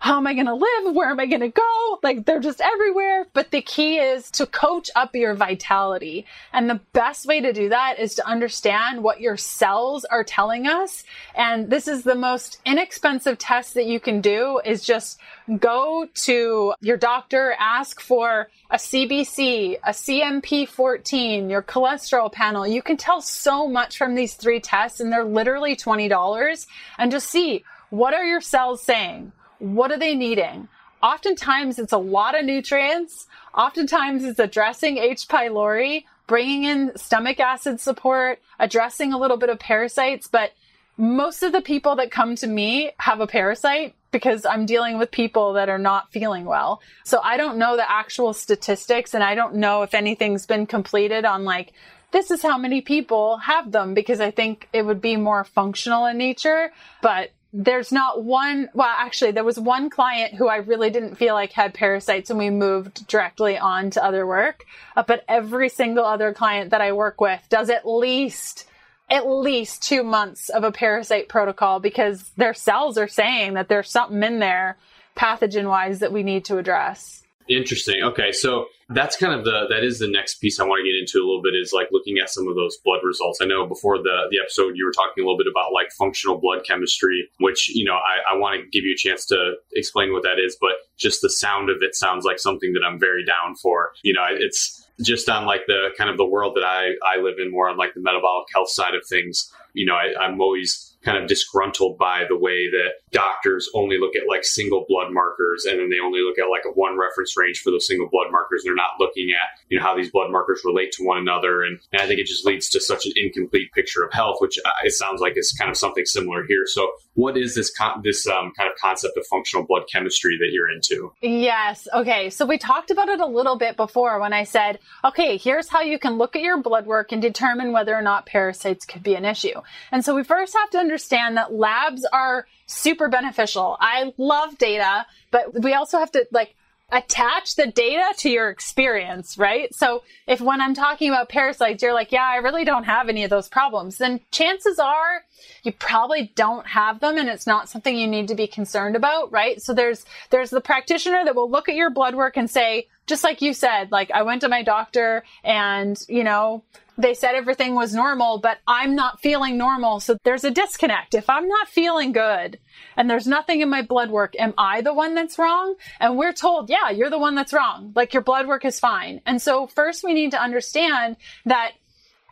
how 0.00 0.16
am 0.16 0.26
I 0.26 0.34
going 0.34 0.46
to 0.46 0.54
live? 0.54 0.94
Where 0.94 1.10
am 1.10 1.20
I 1.20 1.26
going 1.26 1.40
to 1.40 1.48
go? 1.48 1.98
Like 2.02 2.24
they're 2.24 2.40
just 2.40 2.60
everywhere. 2.60 3.26
But 3.32 3.50
the 3.50 3.62
key 3.62 3.98
is 3.98 4.30
to 4.32 4.46
coach 4.46 4.90
up 4.94 5.14
your 5.14 5.34
vitality. 5.34 6.26
And 6.52 6.70
the 6.70 6.80
best 6.92 7.26
way 7.26 7.40
to 7.40 7.52
do 7.52 7.68
that 7.70 7.98
is 7.98 8.14
to 8.16 8.26
understand 8.26 9.02
what 9.02 9.20
your 9.20 9.36
cells 9.36 10.04
are 10.04 10.24
telling 10.24 10.66
us. 10.66 11.04
And 11.34 11.70
this 11.70 11.88
is 11.88 12.02
the 12.02 12.14
most 12.14 12.60
inexpensive 12.64 13.38
test 13.38 13.74
that 13.74 13.86
you 13.86 14.00
can 14.00 14.20
do 14.20 14.60
is 14.64 14.84
just 14.84 15.18
go 15.58 16.06
to 16.14 16.74
your 16.80 16.96
doctor, 16.96 17.54
ask 17.58 18.00
for 18.00 18.50
a 18.70 18.76
CBC, 18.76 19.78
a 19.82 19.90
CMP14, 19.90 21.50
your 21.50 21.62
cholesterol 21.62 22.30
panel. 22.30 22.66
You 22.66 22.82
can 22.82 22.96
tell 22.96 23.20
so 23.20 23.66
much 23.66 23.96
from 23.96 24.14
these 24.14 24.34
three 24.34 24.60
tests 24.60 25.00
and 25.00 25.12
they're 25.12 25.24
literally 25.24 25.74
$20 25.74 26.66
and 26.98 27.10
just 27.10 27.28
see 27.28 27.64
what 27.90 28.12
are 28.12 28.24
your 28.24 28.42
cells 28.42 28.82
saying? 28.82 29.32
What 29.58 29.90
are 29.90 29.98
they 29.98 30.14
needing? 30.14 30.68
Oftentimes 31.02 31.78
it's 31.78 31.92
a 31.92 31.98
lot 31.98 32.38
of 32.38 32.44
nutrients. 32.44 33.26
Oftentimes 33.54 34.24
it's 34.24 34.38
addressing 34.38 34.98
H. 34.98 35.28
pylori, 35.28 36.04
bringing 36.26 36.64
in 36.64 36.96
stomach 36.96 37.40
acid 37.40 37.80
support, 37.80 38.40
addressing 38.58 39.12
a 39.12 39.18
little 39.18 39.36
bit 39.36 39.48
of 39.48 39.58
parasites. 39.58 40.26
But 40.26 40.52
most 40.96 41.42
of 41.42 41.52
the 41.52 41.60
people 41.60 41.96
that 41.96 42.10
come 42.10 42.34
to 42.36 42.46
me 42.46 42.90
have 42.98 43.20
a 43.20 43.26
parasite 43.26 43.94
because 44.10 44.44
I'm 44.44 44.66
dealing 44.66 44.98
with 44.98 45.10
people 45.10 45.52
that 45.54 45.68
are 45.68 45.78
not 45.78 46.10
feeling 46.10 46.44
well. 46.44 46.80
So 47.04 47.20
I 47.22 47.36
don't 47.36 47.58
know 47.58 47.76
the 47.76 47.90
actual 47.90 48.32
statistics 48.32 49.14
and 49.14 49.22
I 49.22 49.34
don't 49.34 49.56
know 49.56 49.82
if 49.82 49.94
anything's 49.94 50.46
been 50.46 50.66
completed 50.66 51.24
on 51.24 51.44
like, 51.44 51.72
this 52.10 52.30
is 52.30 52.42
how 52.42 52.56
many 52.56 52.80
people 52.80 53.36
have 53.36 53.70
them 53.70 53.94
because 53.94 54.20
I 54.20 54.30
think 54.30 54.68
it 54.72 54.82
would 54.82 55.00
be 55.00 55.16
more 55.16 55.44
functional 55.44 56.06
in 56.06 56.16
nature. 56.16 56.72
But 57.02 57.30
there's 57.52 57.90
not 57.90 58.22
one 58.22 58.68
well 58.74 58.94
actually 58.98 59.30
there 59.30 59.44
was 59.44 59.58
one 59.58 59.88
client 59.88 60.34
who 60.34 60.48
i 60.48 60.56
really 60.56 60.90
didn't 60.90 61.14
feel 61.14 61.34
like 61.34 61.52
had 61.52 61.72
parasites 61.72 62.28
and 62.28 62.38
we 62.38 62.50
moved 62.50 63.06
directly 63.06 63.56
on 63.56 63.90
to 63.90 64.04
other 64.04 64.26
work. 64.26 64.64
Uh, 64.96 65.02
but 65.02 65.24
every 65.28 65.68
single 65.68 66.04
other 66.04 66.34
client 66.34 66.70
that 66.70 66.80
i 66.80 66.92
work 66.92 67.20
with 67.20 67.40
does 67.48 67.70
at 67.70 67.88
least 67.88 68.66
at 69.10 69.26
least 69.26 69.82
two 69.82 70.02
months 70.02 70.50
of 70.50 70.62
a 70.62 70.72
parasite 70.72 71.28
protocol 71.28 71.80
because 71.80 72.30
their 72.36 72.52
cells 72.52 72.98
are 72.98 73.08
saying 73.08 73.54
that 73.54 73.68
there's 73.68 73.90
something 73.90 74.22
in 74.22 74.38
there 74.40 74.76
pathogen 75.16 75.68
wise 75.68 76.00
that 76.00 76.12
we 76.12 76.22
need 76.22 76.44
to 76.44 76.58
address 76.58 77.22
Interesting. 77.48 78.02
Okay, 78.02 78.32
so 78.32 78.66
that's 78.90 79.16
kind 79.16 79.32
of 79.32 79.44
the 79.44 79.66
that 79.68 79.84
is 79.84 79.98
the 79.98 80.08
next 80.08 80.36
piece 80.36 80.58
I 80.58 80.64
want 80.64 80.80
to 80.80 80.90
get 80.90 80.98
into 80.98 81.18
a 81.18 81.26
little 81.26 81.42
bit 81.42 81.54
is 81.54 81.72
like 81.72 81.88
looking 81.92 82.18
at 82.18 82.30
some 82.30 82.48
of 82.48 82.56
those 82.56 82.76
blood 82.84 83.00
results. 83.04 83.38
I 83.42 83.44
know 83.44 83.66
before 83.66 83.98
the 83.98 84.28
the 84.30 84.38
episode 84.40 84.76
you 84.76 84.84
were 84.84 84.92
talking 84.92 85.22
a 85.22 85.26
little 85.26 85.38
bit 85.38 85.46
about 85.50 85.72
like 85.72 85.90
functional 85.92 86.38
blood 86.38 86.64
chemistry, 86.66 87.28
which 87.38 87.68
you 87.68 87.84
know 87.84 87.94
I, 87.94 88.34
I 88.34 88.38
want 88.38 88.60
to 88.60 88.68
give 88.70 88.84
you 88.84 88.94
a 88.94 88.96
chance 88.96 89.26
to 89.26 89.54
explain 89.72 90.12
what 90.12 90.22
that 90.22 90.38
is, 90.38 90.56
but 90.60 90.72
just 90.96 91.20
the 91.22 91.30
sound 91.30 91.70
of 91.70 91.78
it 91.82 91.94
sounds 91.94 92.24
like 92.24 92.38
something 92.38 92.72
that 92.72 92.82
I'm 92.86 92.98
very 92.98 93.24
down 93.24 93.56
for. 93.56 93.92
You 94.02 94.14
know, 94.14 94.24
it's 94.30 94.86
just 95.02 95.28
on 95.28 95.46
like 95.46 95.62
the 95.66 95.90
kind 95.96 96.10
of 96.10 96.16
the 96.16 96.26
world 96.26 96.56
that 96.56 96.64
I 96.64 96.92
I 97.06 97.20
live 97.20 97.38
in, 97.38 97.50
more 97.50 97.68
on 97.68 97.76
like 97.76 97.94
the 97.94 98.00
metabolic 98.00 98.48
health 98.52 98.70
side 98.70 98.94
of 98.94 99.06
things. 99.06 99.52
You 99.74 99.86
know, 99.86 99.94
I, 99.94 100.14
I'm 100.20 100.40
always 100.40 100.96
kind 101.02 101.22
of 101.22 101.28
disgruntled 101.28 101.98
by 101.98 102.24
the 102.28 102.36
way 102.36 102.68
that 102.70 102.94
doctors 103.10 103.68
only 103.74 103.98
look 103.98 104.16
at 104.16 104.28
like 104.28 104.44
single 104.44 104.84
blood 104.88 105.12
markers 105.12 105.64
and 105.64 105.78
then 105.78 105.90
they 105.90 106.00
only 106.00 106.20
look 106.20 106.38
at 106.38 106.50
like 106.50 106.62
a 106.66 106.72
one 106.72 106.98
reference 106.98 107.36
range 107.36 107.60
for 107.60 107.70
those 107.70 107.86
single 107.86 108.08
blood 108.10 108.30
markers. 108.30 108.62
They're 108.64 108.74
not 108.74 108.98
looking 108.98 109.30
at, 109.30 109.58
you 109.68 109.78
know, 109.78 109.84
how 109.84 109.96
these 109.96 110.10
blood 110.10 110.30
markers 110.30 110.62
relate 110.64 110.92
to 110.92 111.04
one 111.04 111.18
another. 111.18 111.62
And, 111.62 111.78
and 111.92 112.02
I 112.02 112.06
think 112.06 112.20
it 112.20 112.26
just 112.26 112.44
leads 112.44 112.68
to 112.70 112.80
such 112.80 113.06
an 113.06 113.12
incomplete 113.16 113.72
picture 113.72 114.04
of 114.04 114.12
health, 114.12 114.36
which 114.40 114.58
uh, 114.64 114.70
it 114.84 114.92
sounds 114.92 115.20
like 115.20 115.34
is 115.36 115.52
kind 115.58 115.70
of 115.70 115.76
something 115.76 116.04
similar 116.04 116.44
here. 116.48 116.64
So 116.66 116.90
what 117.14 117.36
is 117.36 117.54
this, 117.54 117.70
con- 117.70 118.00
this 118.02 118.26
um, 118.26 118.52
kind 118.56 118.70
of 118.70 118.76
concept 118.78 119.16
of 119.16 119.26
functional 119.26 119.66
blood 119.66 119.84
chemistry 119.92 120.36
that 120.38 120.50
you're 120.52 120.70
into? 120.70 121.12
Yes. 121.20 121.88
Okay. 121.92 122.30
So 122.30 122.46
we 122.46 122.58
talked 122.58 122.90
about 122.90 123.08
it 123.08 123.20
a 123.20 123.26
little 123.26 123.56
bit 123.56 123.76
before 123.76 124.20
when 124.20 124.32
I 124.32 124.44
said, 124.44 124.78
okay, 125.04 125.36
here's 125.36 125.68
how 125.68 125.82
you 125.82 125.98
can 125.98 126.18
look 126.18 126.36
at 126.36 126.42
your 126.42 126.62
blood 126.62 126.86
work 126.86 127.12
and 127.12 127.22
determine 127.22 127.72
whether 127.72 127.94
or 127.94 128.02
not 128.02 128.26
parasites 128.26 128.84
could 128.84 129.02
be 129.02 129.14
an 129.14 129.24
issue. 129.24 129.60
And 129.92 130.04
so 130.04 130.14
we 130.14 130.24
first 130.24 130.54
have 130.56 130.70
to 130.70 130.78
understand 130.78 131.36
that 131.36 131.52
labs 131.52 132.06
are 132.12 132.46
super 132.68 133.08
beneficial. 133.08 133.76
I 133.80 134.12
love 134.16 134.56
data, 134.58 135.06
but 135.32 135.62
we 135.62 135.74
also 135.74 135.98
have 135.98 136.12
to 136.12 136.26
like 136.30 136.54
attach 136.90 137.56
the 137.56 137.66
data 137.66 138.14
to 138.18 138.30
your 138.30 138.48
experience, 138.48 139.36
right? 139.36 139.74
So 139.74 140.04
if 140.26 140.40
when 140.40 140.60
I'm 140.60 140.74
talking 140.74 141.10
about 141.10 141.28
parasites, 141.28 141.82
you're 141.82 141.92
like, 141.92 142.12
yeah, 142.12 142.24
I 142.24 142.36
really 142.36 142.64
don't 142.64 142.84
have 142.84 143.08
any 143.08 143.24
of 143.24 143.30
those 143.30 143.48
problems, 143.48 143.98
then 143.98 144.20
chances 144.30 144.78
are 144.78 145.24
you 145.64 145.72
probably 145.72 146.32
don't 146.34 146.66
have 146.66 147.00
them 147.00 147.18
and 147.18 147.28
it's 147.28 147.46
not 147.46 147.68
something 147.68 147.96
you 147.96 148.06
need 148.06 148.28
to 148.28 148.34
be 148.34 148.46
concerned 148.46 148.96
about, 148.96 149.30
right? 149.32 149.60
So 149.60 149.74
there's, 149.74 150.06
there's 150.30 150.50
the 150.50 150.60
practitioner 150.60 151.24
that 151.24 151.34
will 151.34 151.50
look 151.50 151.68
at 151.68 151.74
your 151.74 151.90
blood 151.90 152.14
work 152.14 152.36
and 152.36 152.50
say, 152.50 152.86
just 153.06 153.24
like 153.24 153.42
you 153.42 153.52
said, 153.52 153.90
like 153.92 154.10
I 154.10 154.22
went 154.22 154.42
to 154.42 154.48
my 154.48 154.62
doctor 154.62 155.24
and, 155.44 155.98
you 156.08 156.24
know, 156.24 156.62
they 156.98 157.14
said 157.14 157.36
everything 157.36 157.76
was 157.76 157.94
normal, 157.94 158.38
but 158.38 158.58
I'm 158.66 158.96
not 158.96 159.20
feeling 159.20 159.56
normal. 159.56 160.00
So 160.00 160.18
there's 160.24 160.42
a 160.42 160.50
disconnect. 160.50 161.14
If 161.14 161.30
I'm 161.30 161.46
not 161.46 161.68
feeling 161.68 162.10
good 162.10 162.58
and 162.96 163.08
there's 163.08 163.26
nothing 163.26 163.60
in 163.60 163.70
my 163.70 163.82
blood 163.82 164.10
work, 164.10 164.34
am 164.36 164.52
I 164.58 164.80
the 164.80 164.92
one 164.92 165.14
that's 165.14 165.38
wrong? 165.38 165.76
And 166.00 166.18
we're 166.18 166.32
told, 166.32 166.68
yeah, 166.68 166.90
you're 166.90 167.08
the 167.08 167.18
one 167.18 167.36
that's 167.36 167.52
wrong. 167.52 167.92
Like 167.94 168.12
your 168.12 168.24
blood 168.24 168.48
work 168.48 168.64
is 168.64 168.80
fine. 168.80 169.20
And 169.24 169.40
so 169.40 169.68
first 169.68 170.02
we 170.02 170.12
need 170.12 170.32
to 170.32 170.42
understand 170.42 171.16
that 171.46 171.72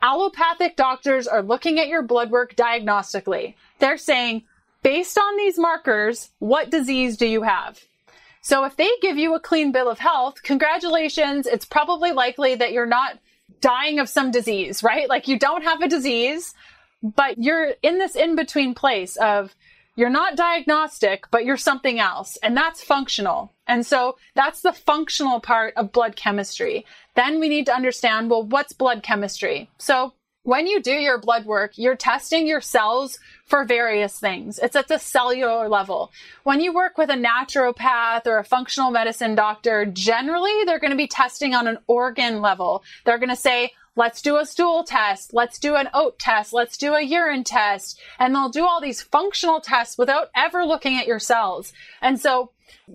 allopathic 0.02 0.74
doctors 0.74 1.28
are 1.28 1.42
looking 1.42 1.78
at 1.78 1.88
your 1.88 2.02
blood 2.02 2.32
work 2.32 2.56
diagnostically. 2.56 3.54
They're 3.78 3.96
saying, 3.96 4.42
based 4.82 5.16
on 5.16 5.36
these 5.36 5.58
markers, 5.60 6.30
what 6.40 6.70
disease 6.70 7.16
do 7.16 7.26
you 7.26 7.42
have? 7.42 7.80
So 8.42 8.64
if 8.64 8.76
they 8.76 8.90
give 9.00 9.16
you 9.16 9.34
a 9.34 9.40
clean 9.40 9.70
bill 9.70 9.88
of 9.88 10.00
health, 10.00 10.42
congratulations. 10.42 11.46
It's 11.46 11.64
probably 11.64 12.12
likely 12.12 12.56
that 12.56 12.72
you're 12.72 12.86
not 12.86 13.18
dying 13.60 13.98
of 13.98 14.08
some 14.08 14.30
disease, 14.30 14.82
right? 14.82 15.08
Like 15.08 15.28
you 15.28 15.38
don't 15.38 15.64
have 15.64 15.82
a 15.82 15.88
disease, 15.88 16.54
but 17.02 17.38
you're 17.38 17.74
in 17.82 17.98
this 17.98 18.16
in 18.16 18.36
between 18.36 18.74
place 18.74 19.16
of 19.16 19.54
you're 19.96 20.10
not 20.10 20.36
diagnostic, 20.36 21.24
but 21.30 21.44
you're 21.44 21.56
something 21.56 21.98
else. 21.98 22.36
And 22.42 22.56
that's 22.56 22.84
functional. 22.84 23.52
And 23.66 23.84
so 23.84 24.16
that's 24.34 24.60
the 24.60 24.72
functional 24.72 25.40
part 25.40 25.74
of 25.76 25.92
blood 25.92 26.16
chemistry. 26.16 26.84
Then 27.14 27.40
we 27.40 27.48
need 27.48 27.66
to 27.66 27.74
understand, 27.74 28.30
well, 28.30 28.42
what's 28.42 28.74
blood 28.74 29.02
chemistry? 29.02 29.70
So 29.78 30.12
when 30.42 30.66
you 30.66 30.80
do 30.82 30.92
your 30.92 31.18
blood 31.18 31.46
work, 31.46 31.72
you're 31.76 31.96
testing 31.96 32.46
your 32.46 32.60
cells 32.60 33.18
for 33.46 33.64
various 33.64 34.18
things. 34.18 34.58
It's 34.58 34.76
at 34.76 34.88
the 34.88 34.98
cellular 34.98 35.68
level. 35.68 36.12
When 36.42 36.60
you 36.60 36.74
work 36.74 36.98
with 36.98 37.10
a 37.10 37.14
naturopath 37.14 38.26
or 38.26 38.38
a 38.38 38.44
functional 38.44 38.90
medicine 38.90 39.34
doctor, 39.34 39.86
generally 39.86 40.64
they're 40.64 40.80
going 40.80 40.90
to 40.90 40.96
be 40.96 41.06
testing 41.06 41.54
on 41.54 41.66
an 41.66 41.78
organ 41.86 42.42
level. 42.42 42.82
They're 43.04 43.18
going 43.18 43.30
to 43.30 43.36
say, 43.36 43.72
let's 43.94 44.20
do 44.20 44.36
a 44.36 44.44
stool 44.44 44.82
test. 44.82 45.32
Let's 45.32 45.58
do 45.58 45.76
an 45.76 45.88
OAT 45.94 46.18
test. 46.18 46.52
Let's 46.52 46.76
do 46.76 46.94
a 46.94 47.02
urine 47.02 47.44
test. 47.44 48.00
And 48.18 48.34
they'll 48.34 48.48
do 48.48 48.66
all 48.66 48.80
these 48.80 49.00
functional 49.00 49.60
tests 49.60 49.96
without 49.96 50.28
ever 50.34 50.64
looking 50.64 50.98
at 50.98 51.06
your 51.06 51.20
cells. 51.20 51.72
And 52.02 52.20
so 52.20 52.50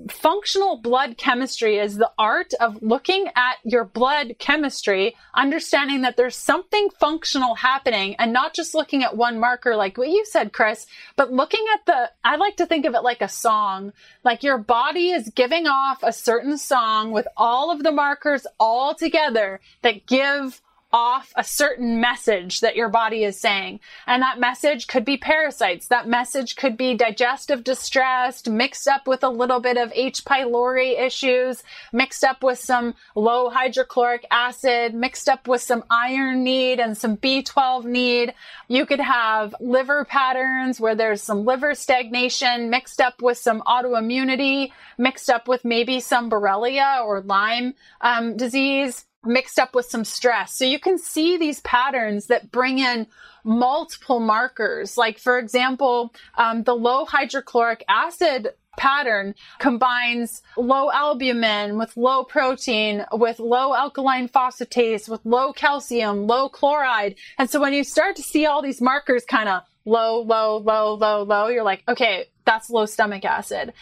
Functional 0.09 0.78
blood 0.78 1.17
chemistry 1.17 1.78
is 1.78 1.97
the 1.97 2.11
art 2.17 2.53
of 2.59 2.82
looking 2.82 3.28
at 3.36 3.57
your 3.63 3.84
blood 3.84 4.36
chemistry, 4.39 5.15
understanding 5.34 6.01
that 6.01 6.17
there's 6.17 6.36
something 6.36 6.89
functional 6.99 7.55
happening 7.55 8.15
and 8.15 8.32
not 8.32 8.53
just 8.53 8.74
looking 8.74 9.03
at 9.03 9.17
one 9.17 9.39
marker 9.39 9.76
like 9.76 9.97
what 9.97 10.09
you 10.09 10.26
said, 10.26 10.53
Chris, 10.53 10.88
but 11.15 11.32
looking 11.32 11.65
at 11.74 11.86
the, 11.86 12.11
I 12.24 12.38
like 12.38 12.57
to 12.57 12.65
think 12.65 12.86
of 12.86 12.95
it 12.95 13.03
like 13.03 13.22
a 13.22 13.28
song. 13.28 13.93
Like 14.24 14.43
your 14.43 14.57
body 14.57 15.11
is 15.11 15.30
giving 15.30 15.67
off 15.67 16.03
a 16.03 16.13
certain 16.13 16.57
song 16.57 17.11
with 17.11 17.28
all 17.36 17.72
of 17.72 17.84
the 17.84 17.91
markers 17.91 18.47
all 18.59 18.95
together 18.95 19.59
that 19.82 20.05
give 20.05 20.61
off 20.93 21.33
a 21.35 21.43
certain 21.43 21.99
message 21.99 22.59
that 22.59 22.75
your 22.75 22.89
body 22.89 23.23
is 23.23 23.39
saying. 23.39 23.79
And 24.07 24.21
that 24.21 24.39
message 24.39 24.87
could 24.87 25.05
be 25.05 25.17
parasites. 25.17 25.87
That 25.87 26.07
message 26.07 26.55
could 26.55 26.77
be 26.77 26.95
digestive 26.95 27.63
distress 27.63 28.47
mixed 28.47 28.87
up 28.87 29.07
with 29.07 29.23
a 29.23 29.29
little 29.29 29.59
bit 29.59 29.77
of 29.77 29.91
H. 29.93 30.23
pylori 30.25 30.99
issues, 30.99 31.63
mixed 31.91 32.23
up 32.23 32.43
with 32.43 32.59
some 32.59 32.95
low 33.15 33.49
hydrochloric 33.49 34.25
acid, 34.31 34.93
mixed 34.93 35.29
up 35.29 35.47
with 35.47 35.61
some 35.61 35.83
iron 35.89 36.43
need 36.43 36.79
and 36.79 36.97
some 36.97 37.17
B12 37.17 37.85
need. 37.85 38.33
You 38.67 38.85
could 38.85 38.99
have 38.99 39.55
liver 39.59 40.05
patterns 40.05 40.79
where 40.79 40.95
there's 40.95 41.21
some 41.21 41.45
liver 41.45 41.75
stagnation 41.75 42.69
mixed 42.69 43.01
up 43.01 43.21
with 43.21 43.37
some 43.37 43.61
autoimmunity, 43.61 44.71
mixed 44.97 45.29
up 45.29 45.47
with 45.47 45.65
maybe 45.65 45.99
some 45.99 46.29
Borrelia 46.29 47.03
or 47.05 47.21
Lyme 47.21 47.73
um, 48.01 48.37
disease 48.37 49.05
mixed 49.24 49.59
up 49.59 49.76
with 49.76 49.86
some 49.86 50.03
stress. 50.03 50.57
So 50.57 50.65
you 50.65 50.80
can 50.80 50.97
see 50.97 51.38
these 51.38 51.59
patterns 51.61 52.28
that 52.28 52.51
bring 52.51 52.80
in 52.80 53.07
multiple 53.43 54.19
markers. 54.19 54.97
Like, 54.97 55.19
for 55.19 55.38
example, 55.38 56.13
um, 56.38 56.63
the 56.63 56.76
low 56.76 57.05
hydrochloric 57.05 57.84
acid 57.88 58.49
pattern 58.78 59.36
combines 59.59 60.41
low 60.57 60.89
albumin 60.91 61.78
with 61.78 61.95
low 61.97 62.24
protein, 62.24 63.05
with 63.11 63.39
low 63.39 63.76
alkaline 63.76 64.30
phosphatase, 64.30 65.09
with 65.09 65.22
low 65.26 65.51
calcium, 65.53 66.26
low 66.26 66.49
chloride. 66.49 67.15
And 67.38 67.49
so 67.49 67.59
when 67.59 67.74
you 67.74 67.84
start 67.84 68.15
to 68.15 68.24
see 68.24 68.45
all 68.45 68.61
these 68.61 68.82
markers 68.82 69.26
kind 69.26 69.49
of 69.49 69.63
low, 69.86 70.22
low, 70.22 70.57
low, 70.57 70.93
low, 70.93 71.24
low, 71.24 71.47
you're 71.47 71.63
like, 71.63 71.84
okay, 71.88 72.26
that's 72.45 72.69
low 72.69 72.86
stomach 72.86 73.26
acid. 73.26 73.74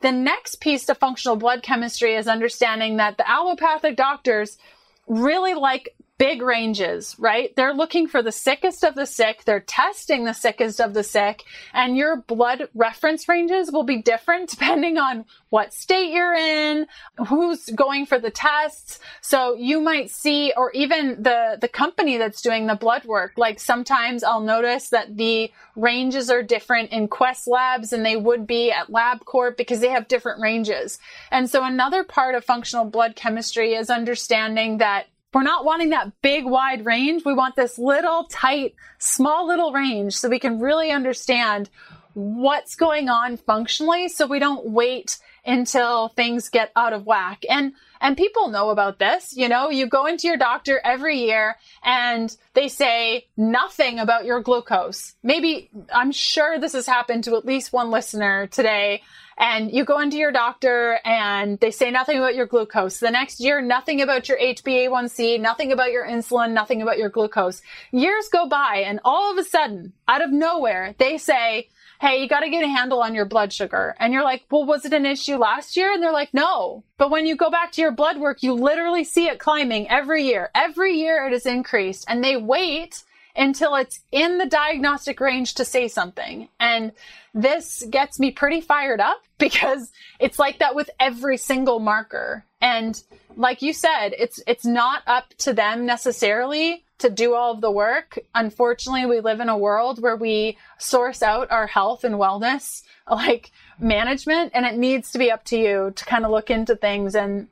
The 0.00 0.12
next 0.12 0.60
piece 0.60 0.86
to 0.86 0.96
functional 0.96 1.36
blood 1.36 1.62
chemistry 1.62 2.16
is 2.16 2.26
understanding 2.26 2.96
that 2.96 3.18
the 3.18 3.30
allopathic 3.30 3.96
doctors 3.96 4.58
really 5.06 5.54
like 5.54 5.94
big 6.22 6.40
ranges, 6.40 7.16
right? 7.18 7.52
They're 7.56 7.74
looking 7.74 8.06
for 8.06 8.22
the 8.22 8.30
sickest 8.30 8.84
of 8.84 8.94
the 8.94 9.06
sick. 9.06 9.42
They're 9.44 9.58
testing 9.58 10.22
the 10.22 10.32
sickest 10.32 10.80
of 10.80 10.94
the 10.94 11.02
sick 11.02 11.42
and 11.74 11.96
your 11.96 12.16
blood 12.16 12.68
reference 12.76 13.28
ranges 13.28 13.72
will 13.72 13.82
be 13.82 14.00
different 14.00 14.48
depending 14.50 14.98
on 14.98 15.24
what 15.50 15.74
state 15.74 16.12
you're 16.12 16.32
in, 16.32 16.86
who's 17.26 17.66
going 17.70 18.06
for 18.06 18.20
the 18.20 18.30
tests. 18.30 19.00
So 19.20 19.56
you 19.56 19.80
might 19.80 20.10
see, 20.10 20.52
or 20.56 20.70
even 20.70 21.24
the, 21.24 21.58
the 21.60 21.66
company 21.66 22.18
that's 22.18 22.40
doing 22.40 22.68
the 22.68 22.76
blood 22.76 23.04
work. 23.04 23.32
Like 23.36 23.58
sometimes 23.58 24.22
I'll 24.22 24.40
notice 24.40 24.90
that 24.90 25.16
the 25.16 25.50
ranges 25.74 26.30
are 26.30 26.44
different 26.44 26.92
in 26.92 27.08
Quest 27.08 27.48
Labs 27.48 27.92
and 27.92 28.06
they 28.06 28.14
would 28.14 28.46
be 28.46 28.70
at 28.70 28.92
LabCorp 28.92 29.56
because 29.56 29.80
they 29.80 29.90
have 29.90 30.06
different 30.06 30.40
ranges. 30.40 31.00
And 31.32 31.50
so 31.50 31.64
another 31.64 32.04
part 32.04 32.36
of 32.36 32.44
functional 32.44 32.84
blood 32.84 33.16
chemistry 33.16 33.74
is 33.74 33.90
understanding 33.90 34.78
that 34.78 35.06
we're 35.32 35.42
not 35.42 35.64
wanting 35.64 35.90
that 35.90 36.12
big 36.22 36.44
wide 36.44 36.84
range. 36.84 37.24
We 37.24 37.34
want 37.34 37.56
this 37.56 37.78
little 37.78 38.24
tight, 38.24 38.74
small 38.98 39.46
little 39.46 39.72
range 39.72 40.14
so 40.14 40.28
we 40.28 40.38
can 40.38 40.60
really 40.60 40.90
understand 40.90 41.70
what's 42.14 42.74
going 42.76 43.08
on 43.08 43.38
functionally 43.38 44.08
so 44.08 44.26
we 44.26 44.38
don't 44.38 44.66
wait 44.66 45.18
until 45.44 46.08
things 46.08 46.48
get 46.50 46.70
out 46.76 46.92
of 46.92 47.06
whack. 47.06 47.44
And 47.48 47.72
and 48.00 48.16
people 48.16 48.48
know 48.48 48.70
about 48.70 48.98
this, 48.98 49.34
you 49.36 49.48
know, 49.48 49.70
you 49.70 49.86
go 49.86 50.06
into 50.06 50.26
your 50.26 50.36
doctor 50.36 50.80
every 50.84 51.20
year 51.20 51.56
and 51.84 52.36
they 52.54 52.66
say 52.66 53.26
nothing 53.36 54.00
about 54.00 54.24
your 54.24 54.40
glucose. 54.40 55.14
Maybe 55.22 55.70
I'm 55.92 56.10
sure 56.10 56.58
this 56.58 56.72
has 56.72 56.86
happened 56.86 57.24
to 57.24 57.36
at 57.36 57.46
least 57.46 57.72
one 57.72 57.90
listener 57.90 58.48
today 58.48 59.02
and 59.38 59.72
you 59.72 59.84
go 59.84 60.00
into 60.00 60.16
your 60.16 60.32
doctor 60.32 60.98
and 61.04 61.58
they 61.60 61.70
say 61.70 61.90
nothing 61.90 62.18
about 62.18 62.34
your 62.34 62.46
glucose. 62.46 62.98
The 62.98 63.10
next 63.10 63.40
year, 63.40 63.60
nothing 63.60 64.00
about 64.00 64.28
your 64.28 64.38
HbA1c, 64.38 65.40
nothing 65.40 65.72
about 65.72 65.92
your 65.92 66.06
insulin, 66.06 66.52
nothing 66.52 66.82
about 66.82 66.98
your 66.98 67.08
glucose. 67.08 67.62
Years 67.90 68.28
go 68.28 68.48
by 68.48 68.84
and 68.86 69.00
all 69.04 69.32
of 69.32 69.38
a 69.38 69.44
sudden, 69.44 69.92
out 70.08 70.22
of 70.22 70.30
nowhere, 70.30 70.94
they 70.98 71.18
say, 71.18 71.68
Hey, 72.00 72.20
you 72.20 72.28
got 72.28 72.40
to 72.40 72.50
get 72.50 72.64
a 72.64 72.68
handle 72.68 73.00
on 73.00 73.14
your 73.14 73.26
blood 73.26 73.52
sugar. 73.52 73.94
And 74.00 74.12
you're 74.12 74.24
like, 74.24 74.42
well, 74.50 74.64
was 74.64 74.84
it 74.84 74.92
an 74.92 75.06
issue 75.06 75.36
last 75.36 75.76
year? 75.76 75.92
And 75.92 76.02
they're 76.02 76.10
like, 76.10 76.34
no. 76.34 76.82
But 76.98 77.12
when 77.12 77.26
you 77.26 77.36
go 77.36 77.48
back 77.48 77.70
to 77.72 77.80
your 77.80 77.92
blood 77.92 78.18
work, 78.18 78.42
you 78.42 78.54
literally 78.54 79.04
see 79.04 79.28
it 79.28 79.38
climbing 79.38 79.88
every 79.88 80.24
year. 80.24 80.50
Every 80.52 80.94
year 80.94 81.28
it 81.28 81.32
is 81.32 81.46
increased 81.46 82.04
and 82.08 82.24
they 82.24 82.36
wait 82.36 83.04
until 83.36 83.76
it's 83.76 84.00
in 84.10 84.38
the 84.38 84.46
diagnostic 84.46 85.20
range 85.20 85.54
to 85.54 85.64
say 85.64 85.86
something. 85.86 86.48
And 86.58 86.90
this 87.34 87.84
gets 87.90 88.18
me 88.18 88.30
pretty 88.30 88.60
fired 88.60 89.00
up 89.00 89.22
because 89.38 89.90
it's 90.20 90.38
like 90.38 90.58
that 90.58 90.74
with 90.74 90.90
every 91.00 91.36
single 91.36 91.80
marker. 91.80 92.44
And 92.60 93.00
like 93.36 93.62
you 93.62 93.72
said, 93.72 94.10
it's, 94.18 94.40
it's 94.46 94.64
not 94.64 95.02
up 95.06 95.34
to 95.38 95.52
them 95.52 95.86
necessarily 95.86 96.84
to 96.98 97.10
do 97.10 97.34
all 97.34 97.52
of 97.52 97.60
the 97.60 97.70
work. 97.70 98.18
Unfortunately, 98.34 99.06
we 99.06 99.20
live 99.20 99.40
in 99.40 99.48
a 99.48 99.58
world 99.58 100.00
where 100.00 100.16
we 100.16 100.56
source 100.78 101.22
out 101.22 101.50
our 101.50 101.66
health 101.66 102.04
and 102.04 102.14
wellness 102.14 102.82
like 103.10 103.50
management 103.78 104.52
and 104.54 104.64
it 104.64 104.76
needs 104.76 105.10
to 105.10 105.18
be 105.18 105.30
up 105.30 105.44
to 105.44 105.58
you 105.58 105.92
to 105.96 106.04
kind 106.04 106.24
of 106.24 106.30
look 106.30 106.50
into 106.50 106.76
things 106.76 107.14
and 107.14 107.48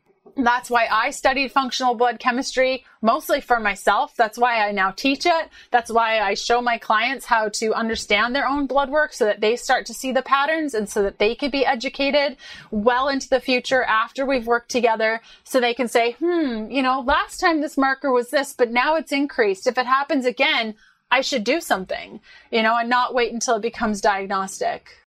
that's 0.47 0.71
why 0.71 0.87
I 0.91 1.11
studied 1.11 1.53
functional 1.53 1.95
blood 1.95 2.19
chemistry 2.19 2.85
mostly 3.03 3.41
for 3.41 3.59
myself. 3.61 4.15
That's 4.17 4.39
why 4.39 4.67
I 4.67 4.73
now 4.73 4.91
teach 4.91 5.27
it. 5.27 5.49
That's 5.71 5.91
why 5.91 6.21
I 6.21 6.35
show 6.35 6.61
my 6.61 6.79
clients 6.79 7.27
how 7.27 7.49
to 7.51 7.75
understand 7.75 8.35
their 8.35 8.47
own 8.47 8.67
blood 8.67 8.91
work 8.91 9.13
so 9.13 9.25
that 9.25 9.41
they 9.41 9.57
start 9.57 9.87
to 9.87 9.95
see 9.95 10.13
the 10.13 10.23
patterns 10.23 10.75
and 10.75 10.89
so 10.89 11.03
that 11.03 11.19
they 11.19 11.35
can 11.35 11.51
be 11.51 11.65
educated 11.65 12.37
well 12.71 13.09
into 13.09 13.29
the 13.29 13.41
future 13.41 13.83
after 13.85 14.27
we've 14.27 14.47
worked 14.47 14.71
together 14.71 15.21
so 15.45 15.61
they 15.61 15.75
can 15.75 15.89
say, 15.89 16.13
hmm, 16.13 16.67
you 16.71 16.83
know, 16.83 17.01
last 17.01 17.41
time 17.41 17.61
this 17.61 17.79
marker 17.79 18.13
was 18.13 18.31
this, 18.31 18.53
but 18.53 18.71
now 18.71 18.97
it's 18.97 19.13
increased. 19.13 19.67
If 19.67 19.79
it 19.79 19.87
happens 19.87 20.27
again, 20.27 20.75
I 21.11 21.23
should 21.23 21.45
do 21.45 21.61
something, 21.61 22.21
you 22.51 22.63
know, 22.63 22.77
and 22.77 22.89
not 22.89 23.15
wait 23.15 23.33
until 23.33 23.57
it 23.57 23.63
becomes 23.63 24.01
diagnostic. 24.01 25.07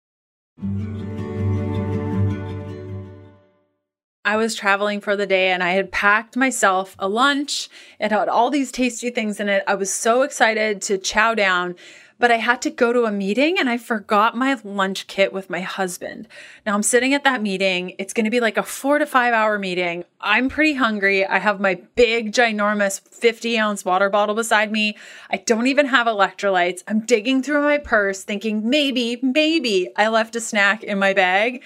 I 4.23 4.37
was 4.37 4.53
traveling 4.53 5.01
for 5.01 5.15
the 5.15 5.25
day 5.25 5.49
and 5.49 5.63
I 5.63 5.71
had 5.71 5.91
packed 5.91 6.37
myself 6.37 6.95
a 6.99 7.09
lunch. 7.09 7.69
It 7.99 8.11
had 8.11 8.29
all 8.29 8.51
these 8.51 8.71
tasty 8.71 9.09
things 9.09 9.39
in 9.39 9.49
it. 9.49 9.63
I 9.65 9.73
was 9.73 9.91
so 9.91 10.21
excited 10.21 10.79
to 10.83 10.99
chow 10.99 11.33
down, 11.33 11.75
but 12.19 12.29
I 12.29 12.37
had 12.37 12.61
to 12.61 12.69
go 12.69 12.93
to 12.93 13.05
a 13.05 13.11
meeting 13.11 13.57
and 13.57 13.67
I 13.67 13.79
forgot 13.79 14.37
my 14.37 14.55
lunch 14.63 15.07
kit 15.07 15.33
with 15.33 15.49
my 15.49 15.61
husband. 15.61 16.27
Now 16.67 16.75
I'm 16.75 16.83
sitting 16.83 17.15
at 17.15 17.23
that 17.23 17.41
meeting. 17.41 17.95
It's 17.97 18.13
going 18.13 18.25
to 18.25 18.29
be 18.29 18.39
like 18.39 18.57
a 18.57 18.63
four 18.63 18.99
to 18.99 19.07
five 19.07 19.33
hour 19.33 19.57
meeting. 19.57 20.03
I'm 20.19 20.49
pretty 20.49 20.75
hungry. 20.75 21.25
I 21.25 21.39
have 21.39 21.59
my 21.59 21.81
big, 21.95 22.31
ginormous 22.31 23.01
50 23.01 23.57
ounce 23.57 23.83
water 23.83 24.11
bottle 24.11 24.35
beside 24.35 24.71
me. 24.71 24.97
I 25.31 25.37
don't 25.37 25.65
even 25.65 25.87
have 25.87 26.05
electrolytes. 26.05 26.83
I'm 26.87 27.07
digging 27.07 27.41
through 27.41 27.63
my 27.63 27.79
purse 27.79 28.23
thinking 28.23 28.69
maybe, 28.69 29.17
maybe 29.23 29.89
I 29.97 30.09
left 30.09 30.35
a 30.35 30.41
snack 30.41 30.83
in 30.83 30.99
my 30.99 31.13
bag. 31.13 31.63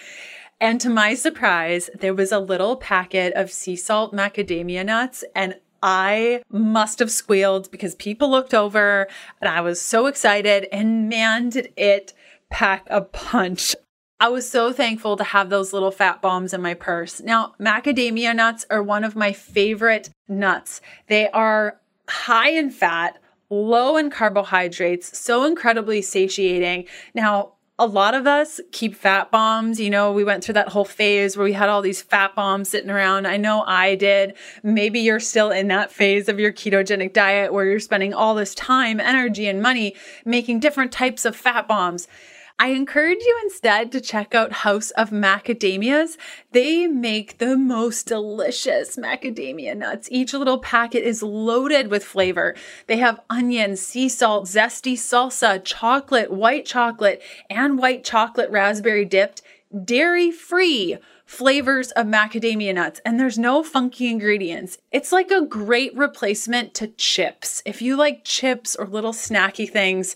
And 0.59 0.79
to 0.81 0.89
my 0.89 1.15
surprise, 1.15 1.89
there 1.93 2.13
was 2.13 2.31
a 2.31 2.39
little 2.39 2.77
packet 2.77 3.33
of 3.33 3.51
sea 3.51 3.75
salt 3.75 4.13
macadamia 4.13 4.85
nuts, 4.85 5.23
and 5.35 5.55
I 5.83 6.41
must 6.49 6.99
have 6.99 7.11
squealed 7.11 7.69
because 7.69 7.93
people 7.95 8.31
looked 8.31 8.53
over 8.53 9.07
and 9.39 9.49
I 9.49 9.61
was 9.61 9.79
so 9.79 10.07
excited. 10.07 10.67
And 10.71 11.09
man, 11.09 11.49
did 11.49 11.71
it 11.77 12.13
pack 12.49 12.87
a 12.89 13.01
punch. 13.01 13.75
I 14.19 14.29
was 14.29 14.49
so 14.49 14.71
thankful 14.71 15.17
to 15.17 15.23
have 15.23 15.49
those 15.49 15.73
little 15.73 15.91
fat 15.91 16.21
bombs 16.21 16.53
in 16.53 16.61
my 16.61 16.73
purse. 16.73 17.21
Now, 17.21 17.53
macadamia 17.59 18.33
nuts 18.33 18.65
are 18.69 18.81
one 18.81 19.03
of 19.03 19.15
my 19.15 19.33
favorite 19.33 20.09
nuts. 20.27 20.79
They 21.07 21.29
are 21.29 21.81
high 22.07 22.51
in 22.51 22.71
fat, 22.71 23.19
low 23.49 23.97
in 23.97 24.09
carbohydrates, 24.09 25.17
so 25.17 25.43
incredibly 25.43 26.01
satiating. 26.01 26.85
Now, 27.13 27.54
a 27.77 27.85
lot 27.85 28.13
of 28.13 28.25
us 28.25 28.61
keep 28.71 28.95
fat 28.95 29.31
bombs. 29.31 29.79
You 29.79 29.89
know, 29.89 30.11
we 30.11 30.23
went 30.23 30.43
through 30.43 30.53
that 30.53 30.69
whole 30.69 30.85
phase 30.85 31.35
where 31.35 31.43
we 31.43 31.53
had 31.53 31.67
all 31.67 31.81
these 31.81 32.01
fat 32.01 32.33
bombs 32.33 32.69
sitting 32.69 32.89
around. 32.89 33.27
I 33.27 33.35
know 33.35 33.63
I 33.67 33.95
did. 33.95 34.35
Maybe 34.63 35.01
you're 35.01 35.19
still 35.19 35.51
in 35.51 35.67
that 35.67 35.91
phase 35.91 36.29
of 36.29 36.39
your 36.39 36.53
ketogenic 36.53 37.11
diet 37.11 37.51
where 37.51 37.65
you're 37.65 37.79
spending 37.81 38.13
all 38.13 38.33
this 38.33 38.55
time, 38.55 39.01
energy, 39.01 39.47
and 39.47 39.61
money 39.61 39.93
making 40.23 40.61
different 40.61 40.93
types 40.93 41.25
of 41.25 41.35
fat 41.35 41.67
bombs. 41.67 42.07
I 42.57 42.69
encourage 42.69 43.19
you 43.19 43.39
instead 43.43 43.91
to 43.91 43.99
check 43.99 44.33
out 44.33 44.53
House 44.53 44.91
of 44.91 45.09
Macadamias. 45.09 46.15
They 46.53 46.87
make 46.87 47.37
the 47.37 47.57
most 47.57 48.07
delicious 48.07 48.95
macadamia 48.95 49.75
nuts. 49.75 50.07
Each 50.09 50.33
little 50.33 50.59
packet 50.59 51.03
is 51.03 51.21
loaded 51.21 51.89
with 51.89 52.05
flavor. 52.05 52.55
They 52.87 52.97
have 52.97 53.19
onion, 53.29 53.75
sea 53.75 54.07
salt, 54.07 54.45
zesty 54.45 54.93
salsa, 54.93 55.61
chocolate, 55.65 56.31
white 56.31 56.65
chocolate, 56.65 57.21
and 57.49 57.77
white 57.77 58.05
chocolate 58.05 58.49
raspberry 58.49 59.03
dipped, 59.03 59.41
dairy 59.83 60.31
free 60.31 60.97
flavors 61.25 61.91
of 61.91 62.05
macadamia 62.05 62.73
nuts 62.73 63.01
and 63.03 63.19
there's 63.19 63.37
no 63.37 63.63
funky 63.63 64.07
ingredients. 64.07 64.77
It's 64.91 65.11
like 65.11 65.31
a 65.31 65.45
great 65.45 65.95
replacement 65.97 66.73
to 66.75 66.87
chips. 66.87 67.61
If 67.65 67.81
you 67.81 67.97
like 67.97 68.23
chips 68.23 68.75
or 68.75 68.85
little 68.85 69.11
snacky 69.11 69.69
things, 69.69 70.15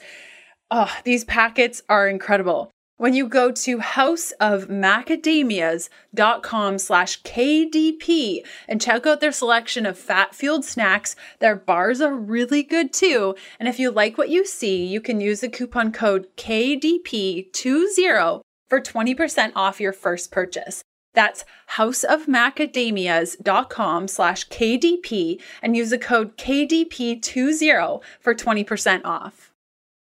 Oh, 0.72 0.96
these 1.04 1.24
packets 1.24 1.82
are 1.90 2.08
incredible. 2.08 2.70
When 2.98 3.14
you 3.14 3.28
go 3.28 3.52
to 3.52 3.78
houseofmacadamias.com 3.78 6.78
slash 6.78 7.22
KDP 7.24 8.46
and 8.68 8.82
check 8.82 9.08
out 9.08 9.22
their 9.22 9.32
selection 9.32 9.86
of 9.86 9.98
fat-fueled 9.98 10.66
snacks, 10.66 11.16
their 11.40 11.56
bars 11.56 12.02
are 12.02 12.14
really 12.14 12.62
good 12.62 12.92
too. 12.92 13.36
And 13.58 13.70
if 13.70 13.80
you 13.80 13.90
like 13.90 14.18
what 14.18 14.28
you 14.30 14.46
see, 14.46 14.86
you 14.86 15.00
can 15.00 15.22
use 15.22 15.40
the 15.40 15.48
coupon 15.48 15.94
code 15.94 16.28
KDP20 16.36 18.42
for 18.70 18.82
20% 18.82 19.52
off 19.56 19.80
your 19.80 19.94
first 19.94 20.30
purchase. 20.30 20.84
That's 21.14 21.46
houseofmacadamias.com 21.78 24.08
slash 24.10 24.50
KDP 24.50 25.42
and 25.62 25.78
use 25.78 25.90
the 25.90 25.98
code 25.98 26.38
KDP20 26.38 28.02
for 28.20 28.36
20% 28.36 29.06
off. 29.06 29.49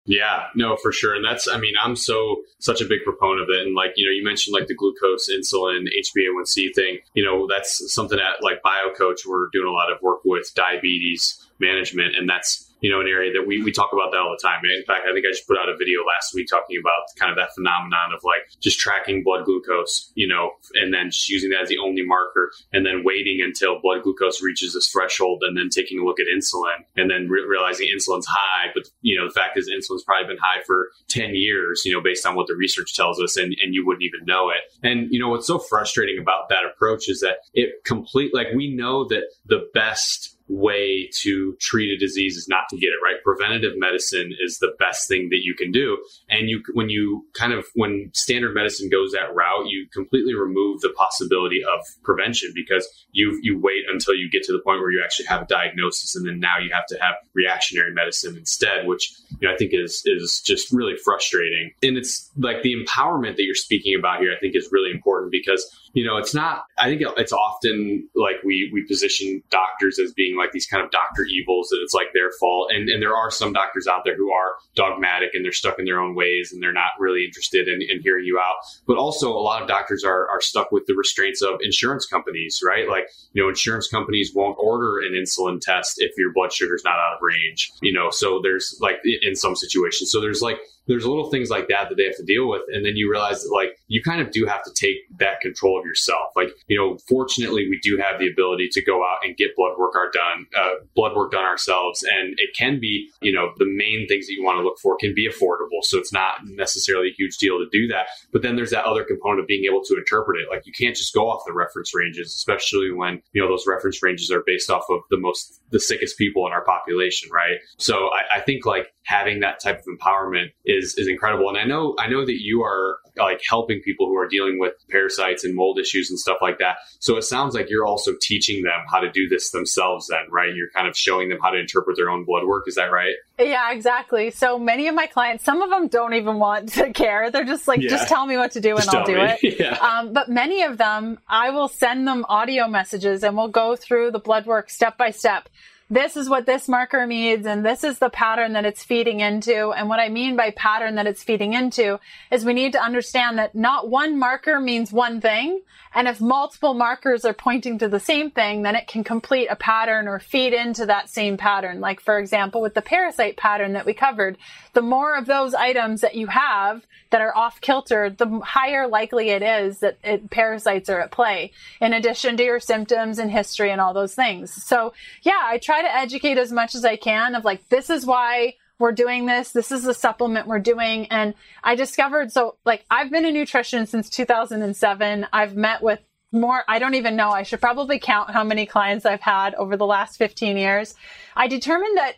Yeah, 0.09 0.43
no, 0.55 0.77
for 0.77 0.93
sure. 0.93 1.13
And 1.13 1.23
that's, 1.23 1.49
I 1.49 1.57
mean, 1.57 1.73
I'm 1.83 1.97
so, 1.97 2.43
such 2.59 2.79
a 2.79 2.85
big 2.85 3.03
proponent 3.03 3.41
of 3.41 3.49
it. 3.49 3.67
And 3.67 3.75
like, 3.75 3.91
you 3.97 4.07
know, 4.07 4.11
you 4.11 4.23
mentioned 4.23 4.53
like 4.57 4.67
the 4.67 4.73
glucose, 4.73 5.29
insulin, 5.29 5.85
HbA1c 5.85 6.73
thing, 6.73 6.99
you 7.13 7.25
know, 7.25 7.45
that's 7.47 7.93
something 7.93 8.17
that 8.17 8.41
like 8.41 8.61
BioCoach, 8.63 9.27
we're 9.27 9.49
doing 9.51 9.67
a 9.67 9.71
lot 9.71 9.91
of 9.91 10.01
work 10.01 10.21
with 10.23 10.49
diabetes 10.55 11.45
management. 11.59 12.15
And 12.15 12.29
that's, 12.29 12.66
you 12.79 12.89
know, 12.89 13.01
an 13.01 13.07
area 13.07 13.33
that 13.33 13.47
we, 13.47 13.63
we 13.63 13.71
talk 13.71 13.91
about 13.93 14.11
that 14.11 14.19
all 14.19 14.35
the 14.35 14.41
time. 14.41 14.61
In 14.63 14.85
fact, 14.85 15.07
I 15.09 15.13
think 15.13 15.25
I 15.25 15.31
just 15.31 15.47
put 15.47 15.57
out 15.57 15.69
a 15.69 15.77
video 15.77 16.01
last 16.05 16.33
week 16.33 16.47
talking 16.49 16.77
about 16.79 17.09
kind 17.17 17.31
of 17.31 17.37
that 17.37 17.53
phenomenon 17.55 18.13
of 18.13 18.23
like 18.23 18.45
just 18.59 18.79
tracking 18.79 19.23
blood 19.23 19.45
glucose, 19.45 20.11
you 20.15 20.27
know, 20.27 20.51
and 20.75 20.93
then 20.93 21.09
just 21.09 21.29
using 21.29 21.49
that 21.51 21.63
as 21.63 21.69
the 21.69 21.77
only 21.79 22.05
marker 22.05 22.51
and 22.73 22.85
then 22.85 23.03
waiting 23.03 23.41
until 23.41 23.81
blood 23.81 24.03
glucose 24.03 24.41
reaches 24.41 24.73
this 24.73 24.89
threshold 24.89 25.43
and 25.43 25.57
then 25.57 25.69
taking 25.69 25.99
a 25.99 26.05
look 26.05 26.19
at 26.19 26.27
insulin 26.27 26.85
and 26.95 27.09
then 27.09 27.27
re- 27.29 27.45
realizing 27.47 27.89
insulin's 27.89 28.27
high. 28.27 28.69
But, 28.73 28.83
you 29.01 29.17
know, 29.17 29.27
the 29.27 29.33
fact 29.33 29.57
is 29.57 29.69
insulin's 29.69 30.03
probably 30.03 30.27
been 30.27 30.41
high 30.41 30.61
for 30.65 30.89
10 31.09 31.33
years, 31.33 31.83
you 31.85 31.93
know, 31.93 32.01
based 32.01 32.25
on 32.25 32.35
what 32.35 32.47
the 32.47 32.55
research 32.55 32.95
tells 32.95 33.19
us 33.19 33.37
and, 33.37 33.55
and 33.61 33.73
you 33.73 33.85
wouldn't 33.85 34.03
even 34.03 34.25
know 34.25 34.49
it. 34.49 34.61
And, 34.83 35.07
you 35.11 35.19
know, 35.19 35.29
what's 35.29 35.47
so 35.47 35.59
frustrating 35.59 36.19
about 36.19 36.49
that 36.49 36.63
approach 36.63 37.09
is 37.09 37.21
that 37.21 37.37
it 37.53 37.83
complete, 37.85 38.33
like 38.33 38.47
we 38.55 38.73
know 38.73 39.07
that 39.07 39.23
the 39.45 39.67
best 39.73 40.36
way 40.47 41.09
to 41.21 41.55
treat 41.59 41.91
a 41.93 41.97
disease 41.97 42.35
is 42.35 42.47
not 42.47 42.63
to 42.69 42.77
get 42.77 42.87
it 42.87 42.99
right. 43.03 43.21
Preventative 43.23 43.73
medicine 43.77 44.33
is 44.39 44.59
the 44.59 44.73
best 44.79 45.07
thing 45.07 45.29
that 45.29 45.41
you 45.43 45.53
can 45.53 45.71
do. 45.71 45.97
And 46.29 46.49
you, 46.49 46.63
when 46.73 46.89
you 46.89 47.25
kind 47.33 47.53
of, 47.53 47.65
when 47.75 48.11
standard 48.13 48.53
medicine 48.53 48.89
goes 48.89 49.11
that 49.11 49.33
route, 49.35 49.67
you 49.67 49.87
completely 49.93 50.33
remove 50.33 50.81
the 50.81 50.93
possibility 50.97 51.61
of 51.63 51.79
prevention 52.03 52.51
because 52.55 52.87
you, 53.11 53.39
you 53.41 53.59
wait 53.59 53.83
until 53.91 54.15
you 54.15 54.29
get 54.29 54.43
to 54.43 54.51
the 54.51 54.59
point 54.59 54.79
where 54.79 54.91
you 54.91 55.01
actually 55.03 55.25
have 55.25 55.41
a 55.41 55.45
diagnosis. 55.45 56.15
And 56.15 56.25
then 56.27 56.39
now 56.39 56.57
you 56.59 56.69
have 56.73 56.85
to 56.87 56.97
have 57.01 57.15
reactionary 57.33 57.93
medicine 57.93 58.35
instead, 58.37 58.87
which, 58.87 59.11
you 59.39 59.47
know, 59.47 59.53
I 59.53 59.57
think 59.57 59.71
is, 59.73 60.01
is 60.05 60.41
just 60.45 60.71
really 60.71 60.95
frustrating. 61.03 61.71
And 61.83 61.97
it's 61.97 62.29
like 62.37 62.61
the 62.63 62.75
empowerment 62.75 63.35
that 63.35 63.43
you're 63.43 63.55
speaking 63.55 63.95
about 63.97 64.21
here, 64.21 64.33
I 64.35 64.39
think 64.39 64.55
is 64.55 64.69
really 64.71 64.91
important 64.91 65.31
because 65.31 65.69
you 65.93 66.05
know, 66.05 66.17
it's 66.17 66.33
not, 66.33 66.65
I 66.77 66.89
think 66.89 67.01
it's 67.17 67.31
often 67.31 68.07
like 68.15 68.35
we, 68.43 68.69
we 68.73 68.83
position 68.83 69.41
doctors 69.49 69.99
as 69.99 70.13
being 70.13 70.37
like 70.37 70.51
these 70.51 70.67
kind 70.67 70.83
of 70.83 70.91
doctor 70.91 71.23
evils 71.23 71.69
that 71.69 71.79
it's 71.83 71.93
like 71.93 72.07
their 72.13 72.31
fault. 72.39 72.71
And, 72.71 72.89
and 72.89 73.01
there 73.01 73.15
are 73.15 73.31
some 73.31 73.53
doctors 73.53 73.87
out 73.87 74.01
there 74.05 74.15
who 74.15 74.31
are 74.31 74.55
dogmatic 74.75 75.31
and 75.33 75.43
they're 75.43 75.51
stuck 75.51 75.79
in 75.79 75.85
their 75.85 75.99
own 75.99 76.15
ways 76.15 76.51
and 76.51 76.61
they're 76.61 76.73
not 76.73 76.91
really 76.99 77.25
interested 77.25 77.67
in, 77.67 77.81
in 77.81 78.01
hearing 78.01 78.25
you 78.25 78.39
out. 78.39 78.55
But 78.85 78.97
also 78.97 79.31
a 79.31 79.39
lot 79.39 79.61
of 79.61 79.67
doctors 79.67 80.03
are, 80.03 80.29
are 80.29 80.41
stuck 80.41 80.71
with 80.71 80.85
the 80.85 80.95
restraints 80.95 81.41
of 81.41 81.59
insurance 81.61 82.05
companies, 82.05 82.61
right? 82.65 82.87
Like, 82.87 83.09
you 83.33 83.41
know, 83.41 83.49
insurance 83.49 83.87
companies 83.87 84.31
won't 84.35 84.57
order 84.59 84.99
an 84.99 85.13
insulin 85.13 85.59
test 85.59 85.95
if 85.97 86.11
your 86.17 86.31
blood 86.33 86.53
sugar 86.53 86.75
is 86.75 86.83
not 86.83 86.95
out 86.95 87.15
of 87.15 87.21
range, 87.21 87.71
you 87.81 87.93
know, 87.93 88.09
so 88.09 88.39
there's 88.41 88.77
like 88.81 88.97
in 89.21 89.35
some 89.35 89.55
situations. 89.55 90.11
So 90.11 90.21
there's 90.21 90.41
like, 90.41 90.59
there's 90.87 91.05
little 91.05 91.29
things 91.29 91.49
like 91.49 91.67
that 91.67 91.89
that 91.89 91.95
they 91.95 92.05
have 92.05 92.15
to 92.17 92.23
deal 92.23 92.47
with. 92.49 92.61
And 92.73 92.85
then 92.85 92.95
you 92.95 93.09
realize 93.09 93.43
that 93.43 93.51
like 93.53 93.77
you 93.87 94.01
kind 94.01 94.21
of 94.21 94.31
do 94.31 94.45
have 94.45 94.63
to 94.63 94.71
take 94.73 94.97
that 95.19 95.41
control 95.41 95.79
of 95.79 95.85
yourself. 95.85 96.31
Like, 96.35 96.49
you 96.67 96.77
know, 96.77 96.97
fortunately 97.07 97.67
we 97.69 97.79
do 97.81 97.97
have 97.97 98.19
the 98.19 98.29
ability 98.29 98.69
to 98.71 98.83
go 98.83 99.03
out 99.03 99.19
and 99.23 99.35
get 99.37 99.55
blood 99.55 99.77
work 99.77 99.93
done, 100.13 100.45
uh, 100.57 100.75
blood 100.95 101.15
work 101.15 101.31
done 101.31 101.43
ourselves. 101.43 102.03
And 102.03 102.35
it 102.37 102.55
can 102.55 102.79
be, 102.79 103.09
you 103.21 103.33
know, 103.33 103.51
the 103.57 103.65
main 103.65 104.07
things 104.07 104.27
that 104.27 104.33
you 104.33 104.43
want 104.43 104.57
to 104.57 104.63
look 104.63 104.79
for 104.79 104.97
can 104.97 105.13
be 105.13 105.27
affordable. 105.27 105.81
So 105.81 105.97
it's 105.97 106.13
not 106.13 106.45
necessarily 106.45 107.09
a 107.09 107.13
huge 107.13 107.37
deal 107.37 107.57
to 107.57 107.67
do 107.71 107.87
that. 107.87 108.07
But 108.31 108.41
then 108.41 108.55
there's 108.55 108.71
that 108.71 108.85
other 108.85 109.03
component 109.03 109.41
of 109.41 109.47
being 109.47 109.65
able 109.65 109.83
to 109.83 109.95
interpret 109.95 110.39
it. 110.39 110.49
Like 110.49 110.65
you 110.65 110.73
can't 110.77 110.95
just 110.95 111.13
go 111.13 111.29
off 111.29 111.43
the 111.45 111.53
reference 111.53 111.93
ranges, 111.95 112.27
especially 112.27 112.91
when, 112.91 113.21
you 113.33 113.41
know, 113.41 113.47
those 113.47 113.65
reference 113.67 114.01
ranges 114.03 114.31
are 114.31 114.43
based 114.45 114.69
off 114.69 114.83
of 114.89 115.01
the 115.09 115.17
most, 115.17 115.61
the 115.71 115.79
sickest 115.79 116.17
people 116.17 116.45
in 116.47 116.53
our 116.53 116.63
population, 116.63 117.29
right? 117.31 117.57
So 117.77 118.07
I, 118.07 118.37
I 118.37 118.41
think 118.41 118.65
like 118.65 118.93
having 119.07 119.39
that 119.39 119.59
type 119.61 119.79
of 119.79 119.85
empowerment 119.85 120.51
is 120.65 120.95
is 120.97 121.07
incredible. 121.07 121.47
And 121.49 121.57
I 121.57 121.63
know 121.63 121.95
I 121.97 122.07
know 122.07 122.25
that 122.25 122.41
you 122.41 122.61
are 122.61 122.97
like 123.15 123.41
helping 123.49 123.81
people 123.81 124.07
who 124.07 124.17
are 124.17 124.27
dealing 124.27 124.59
with 124.59 124.73
parasites 124.89 125.43
and 125.43 125.55
mold 125.55 125.79
issues 125.79 126.09
and 126.09 126.19
stuff 126.19 126.37
like 126.41 126.59
that. 126.59 126.77
So 126.99 127.17
it 127.17 127.23
sounds 127.23 127.55
like 127.55 127.69
you're 127.69 127.85
also 127.85 128.11
teaching 128.21 128.63
them 128.63 128.81
how 128.91 128.99
to 128.99 129.09
do 129.09 129.27
this 129.27 129.49
themselves 129.51 130.07
then, 130.07 130.29
right? 130.29 130.53
You're 130.53 130.69
kind 130.75 130.87
of 130.87 130.95
showing 130.95 131.29
them 131.29 131.39
how 131.41 131.49
to 131.49 131.59
interpret 131.59 131.95
their 131.95 132.09
own 132.09 132.25
blood 132.25 132.45
work. 132.45 132.65
Is 132.67 132.75
that 132.75 132.91
right? 132.91 133.15
Yeah, 133.39 133.71
exactly. 133.71 134.29
So 134.31 134.59
many 134.59 134.87
of 134.87 134.95
my 134.95 135.07
clients, 135.07 135.43
some 135.43 135.61
of 135.61 135.69
them 135.69 135.87
don't 135.87 136.13
even 136.13 136.37
want 136.37 136.73
to 136.73 136.91
care. 136.93 137.31
They're 137.31 137.45
just 137.45 137.67
like, 137.67 137.81
yeah. 137.81 137.89
just 137.89 138.09
tell 138.09 138.25
me 138.25 138.37
what 138.37 138.51
to 138.51 138.59
do 138.59 138.71
and 138.71 138.83
just 138.83 138.95
I'll 138.95 139.05
do 139.05 139.15
me. 139.15 139.37
it. 139.41 139.55
yeah. 139.59 139.77
um, 139.77 140.13
but 140.13 140.29
many 140.29 140.63
of 140.63 140.77
them, 140.77 141.17
I 141.27 141.51
will 141.51 141.69
send 141.69 142.07
them 142.07 142.25
audio 142.27 142.67
messages 142.67 143.23
and 143.23 143.37
we'll 143.37 143.47
go 143.47 143.75
through 143.75 144.11
the 144.11 144.19
blood 144.19 144.45
work 144.45 144.69
step 144.69 144.97
by 144.97 145.11
step 145.11 145.49
this 145.89 146.17
is 146.17 146.29
what 146.29 146.45
this 146.45 146.67
marker 146.67 147.07
means 147.07 147.45
and 147.45 147.65
this 147.65 147.83
is 147.83 147.99
the 147.99 148.09
pattern 148.09 148.53
that 148.53 148.65
it's 148.65 148.83
feeding 148.83 149.21
into. 149.21 149.71
And 149.71 149.87
what 149.87 149.99
I 149.99 150.09
mean 150.09 150.35
by 150.35 150.51
pattern 150.51 150.95
that 150.95 151.07
it's 151.07 151.23
feeding 151.23 151.53
into 151.53 151.99
is 152.29 152.43
we 152.43 152.53
need 152.53 152.73
to 152.73 152.81
understand 152.81 153.37
that 153.37 153.55
not 153.55 153.89
one 153.89 154.19
marker 154.19 154.59
means 154.59 154.91
one 154.91 155.21
thing. 155.21 155.61
And 155.97 156.07
if 156.07 156.21
multiple 156.21 156.75
markers 156.75 157.25
are 157.25 157.33
pointing 157.33 157.79
to 157.79 157.87
the 157.87 157.99
same 157.99 158.29
thing, 158.29 158.61
then 158.61 158.75
it 158.75 158.85
can 158.85 159.03
complete 159.03 159.47
a 159.47 159.55
pattern 159.55 160.07
or 160.07 160.19
feed 160.19 160.53
into 160.53 160.85
that 160.85 161.09
same 161.09 161.37
pattern. 161.37 161.79
Like, 161.81 162.01
for 162.01 162.19
example, 162.19 162.61
with 162.61 162.75
the 162.75 162.83
parasite 162.83 163.35
pattern 163.35 163.73
that 163.73 163.87
we 163.87 163.95
covered, 163.95 164.37
the 164.73 164.83
more 164.83 165.15
of 165.15 165.25
those 165.25 165.55
items 165.55 166.01
that 166.01 166.13
you 166.13 166.27
have 166.27 166.85
that 167.09 167.21
are 167.21 167.35
off 167.35 167.59
kilter, 167.61 168.11
the 168.11 168.41
higher 168.45 168.87
likely 168.87 169.31
it 169.31 169.41
is 169.41 169.79
that 169.79 169.97
it, 170.03 170.29
parasites 170.29 170.87
are 170.87 171.01
at 171.01 171.09
play, 171.09 171.51
in 171.81 171.93
addition 171.93 172.37
to 172.37 172.43
your 172.43 172.59
symptoms 172.59 173.17
and 173.17 173.31
history 173.31 173.71
and 173.71 173.81
all 173.81 173.95
those 173.95 174.13
things. 174.13 174.53
So, 174.53 174.93
yeah, 175.23 175.41
I 175.45 175.57
try 175.57 175.81
to 175.81 175.95
educate 175.95 176.37
as 176.37 176.51
much 176.51 176.75
as 176.75 176.85
I 176.85 176.97
can 176.97 177.33
of 177.33 177.43
like, 177.43 177.69
this 177.69 177.89
is 177.89 178.05
why 178.05 178.53
we're 178.79 178.91
doing 178.91 179.25
this. 179.25 179.51
This 179.51 179.71
is 179.71 179.83
the 179.83 179.93
supplement 179.93 180.47
we're 180.47 180.59
doing. 180.59 181.07
And 181.07 181.33
I 181.63 181.75
discovered, 181.75 182.31
so 182.31 182.57
like 182.65 182.85
I've 182.89 183.09
been 183.09 183.25
in 183.25 183.33
nutrition 183.33 183.85
since 183.85 184.09
2007. 184.09 185.27
I've 185.33 185.55
met 185.55 185.81
with 185.81 185.99
more, 186.31 186.63
I 186.67 186.79
don't 186.79 186.95
even 186.95 187.15
know. 187.15 187.29
I 187.29 187.43
should 187.43 187.61
probably 187.61 187.99
count 187.99 188.31
how 188.31 188.43
many 188.43 188.65
clients 188.65 189.05
I've 189.05 189.21
had 189.21 189.55
over 189.55 189.77
the 189.77 189.85
last 189.85 190.17
15 190.17 190.57
years. 190.57 190.95
I 191.35 191.47
determined 191.47 191.97
that 191.97 192.15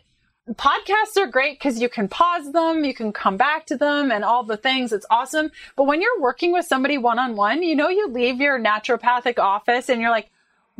podcasts 0.52 1.16
are 1.16 1.28
great 1.28 1.58
because 1.58 1.80
you 1.80 1.88
can 1.88 2.08
pause 2.08 2.52
them, 2.52 2.84
you 2.84 2.94
can 2.94 3.12
come 3.12 3.36
back 3.36 3.66
to 3.66 3.76
them 3.76 4.10
and 4.10 4.24
all 4.24 4.42
the 4.42 4.56
things. 4.56 4.92
It's 4.92 5.06
awesome. 5.10 5.50
But 5.76 5.84
when 5.84 6.02
you're 6.02 6.20
working 6.20 6.52
with 6.52 6.66
somebody 6.66 6.98
one 6.98 7.18
on 7.18 7.36
one, 7.36 7.62
you 7.62 7.76
know, 7.76 7.88
you 7.88 8.08
leave 8.08 8.40
your 8.40 8.58
naturopathic 8.58 9.38
office 9.38 9.88
and 9.88 10.00
you're 10.00 10.10
like, 10.10 10.30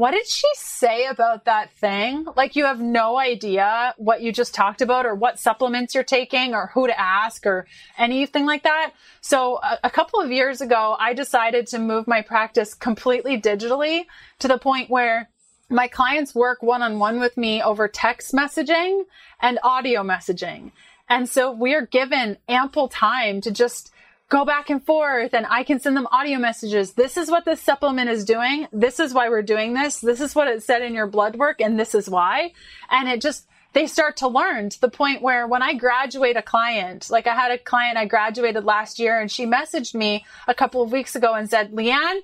what 0.01 0.13
did 0.13 0.27
she 0.27 0.49
say 0.55 1.05
about 1.05 1.45
that 1.45 1.71
thing? 1.75 2.25
Like 2.35 2.57
you 2.57 2.65
have 2.65 2.81
no 2.81 3.19
idea 3.19 3.95
what 3.99 4.23
you 4.23 4.33
just 4.33 4.55
talked 4.55 4.81
about 4.81 5.05
or 5.05 5.15
what 5.15 5.39
supplements 5.39 5.95
you're 5.95 6.05
taking 6.05 6.55
or 6.55 6.71
who 6.73 6.87
to 6.87 6.99
ask 6.99 7.45
or 7.45 7.67
anything 7.99 8.47
like 8.47 8.63
that. 8.63 8.93
So 9.21 9.57
a, 9.57 9.79
a 9.85 9.91
couple 9.91 10.19
of 10.19 10.33
years 10.33 10.63
ago, 10.63 10.97
I 10.99 11.13
decided 11.13 11.67
to 11.67 11.79
move 11.79 12.09
my 12.09 12.23
practice 12.23 12.73
completely 12.73 13.39
digitally 13.39 14.07
to 14.39 14.49
the 14.49 14.57
point 14.57 14.89
where 14.89 15.29
my 15.69 15.87
clients 15.87 16.35
work 16.35 16.63
one 16.63 16.81
on 16.81 16.99
one 16.99 17.21
with 17.21 17.37
me 17.37 17.63
over 17.63 17.87
text 17.87 18.33
messaging 18.33 19.03
and 19.43 19.59
audio 19.63 20.03
messaging. 20.03 20.73
And 21.11 21.29
so 21.29 21.53
we 21.53 21.75
are 21.75 21.85
given 21.85 22.39
ample 22.49 22.89
time 22.89 23.43
to 23.43 23.51
just 23.51 23.93
go 24.31 24.45
back 24.45 24.71
and 24.71 24.83
forth 24.83 25.35
and 25.35 25.45
I 25.51 25.65
can 25.65 25.81
send 25.81 25.97
them 25.97 26.07
audio 26.11 26.39
messages. 26.39 26.93
This 26.93 27.17
is 27.17 27.31
what 27.31 27.45
this 27.45 27.61
supplement 27.61 28.09
is 28.09 28.25
doing. 28.25 28.69
This 28.73 29.01
is 29.01 29.13
why 29.13 29.29
we're 29.29 29.43
doing 29.43 29.75
this. 29.75 30.01
This 30.01 30.21
is 30.21 30.35
what 30.35 30.47
it 30.47 30.63
said 30.63 30.83
in 30.83 30.95
your 30.95 31.09
blood 31.09 31.37
work 31.37 31.61
and 31.61 31.79
this 31.79 31.95
is 31.97 32.09
why. 32.09 32.53
And 32.91 33.09
it 33.09 33.21
just, 33.21 33.49
they 33.73 33.89
start 33.89 34.17
to 34.19 34.29
learn 34.29 34.71
to 34.71 34.81
the 34.81 34.89
point 34.89 35.21
where 35.21 35.49
when 35.49 35.63
I 35.63 35.75
graduate 35.75 36.37
a 36.37 36.43
client, 36.43 37.11
like 37.11 37.27
I 37.27 37.35
had 37.35 37.51
a 37.51 37.59
client 37.59 37.99
I 37.99 38.07
graduated 38.07 38.65
last 38.65 39.01
year 39.01 39.21
and 39.21 39.31
she 39.31 39.47
messaged 39.47 39.97
me 39.97 40.25
a 40.47 40.55
couple 40.55 40.81
of 40.81 40.93
weeks 40.93 41.17
ago 41.17 41.35
and 41.35 41.51
said, 41.51 41.73
Leanne, 41.73 42.21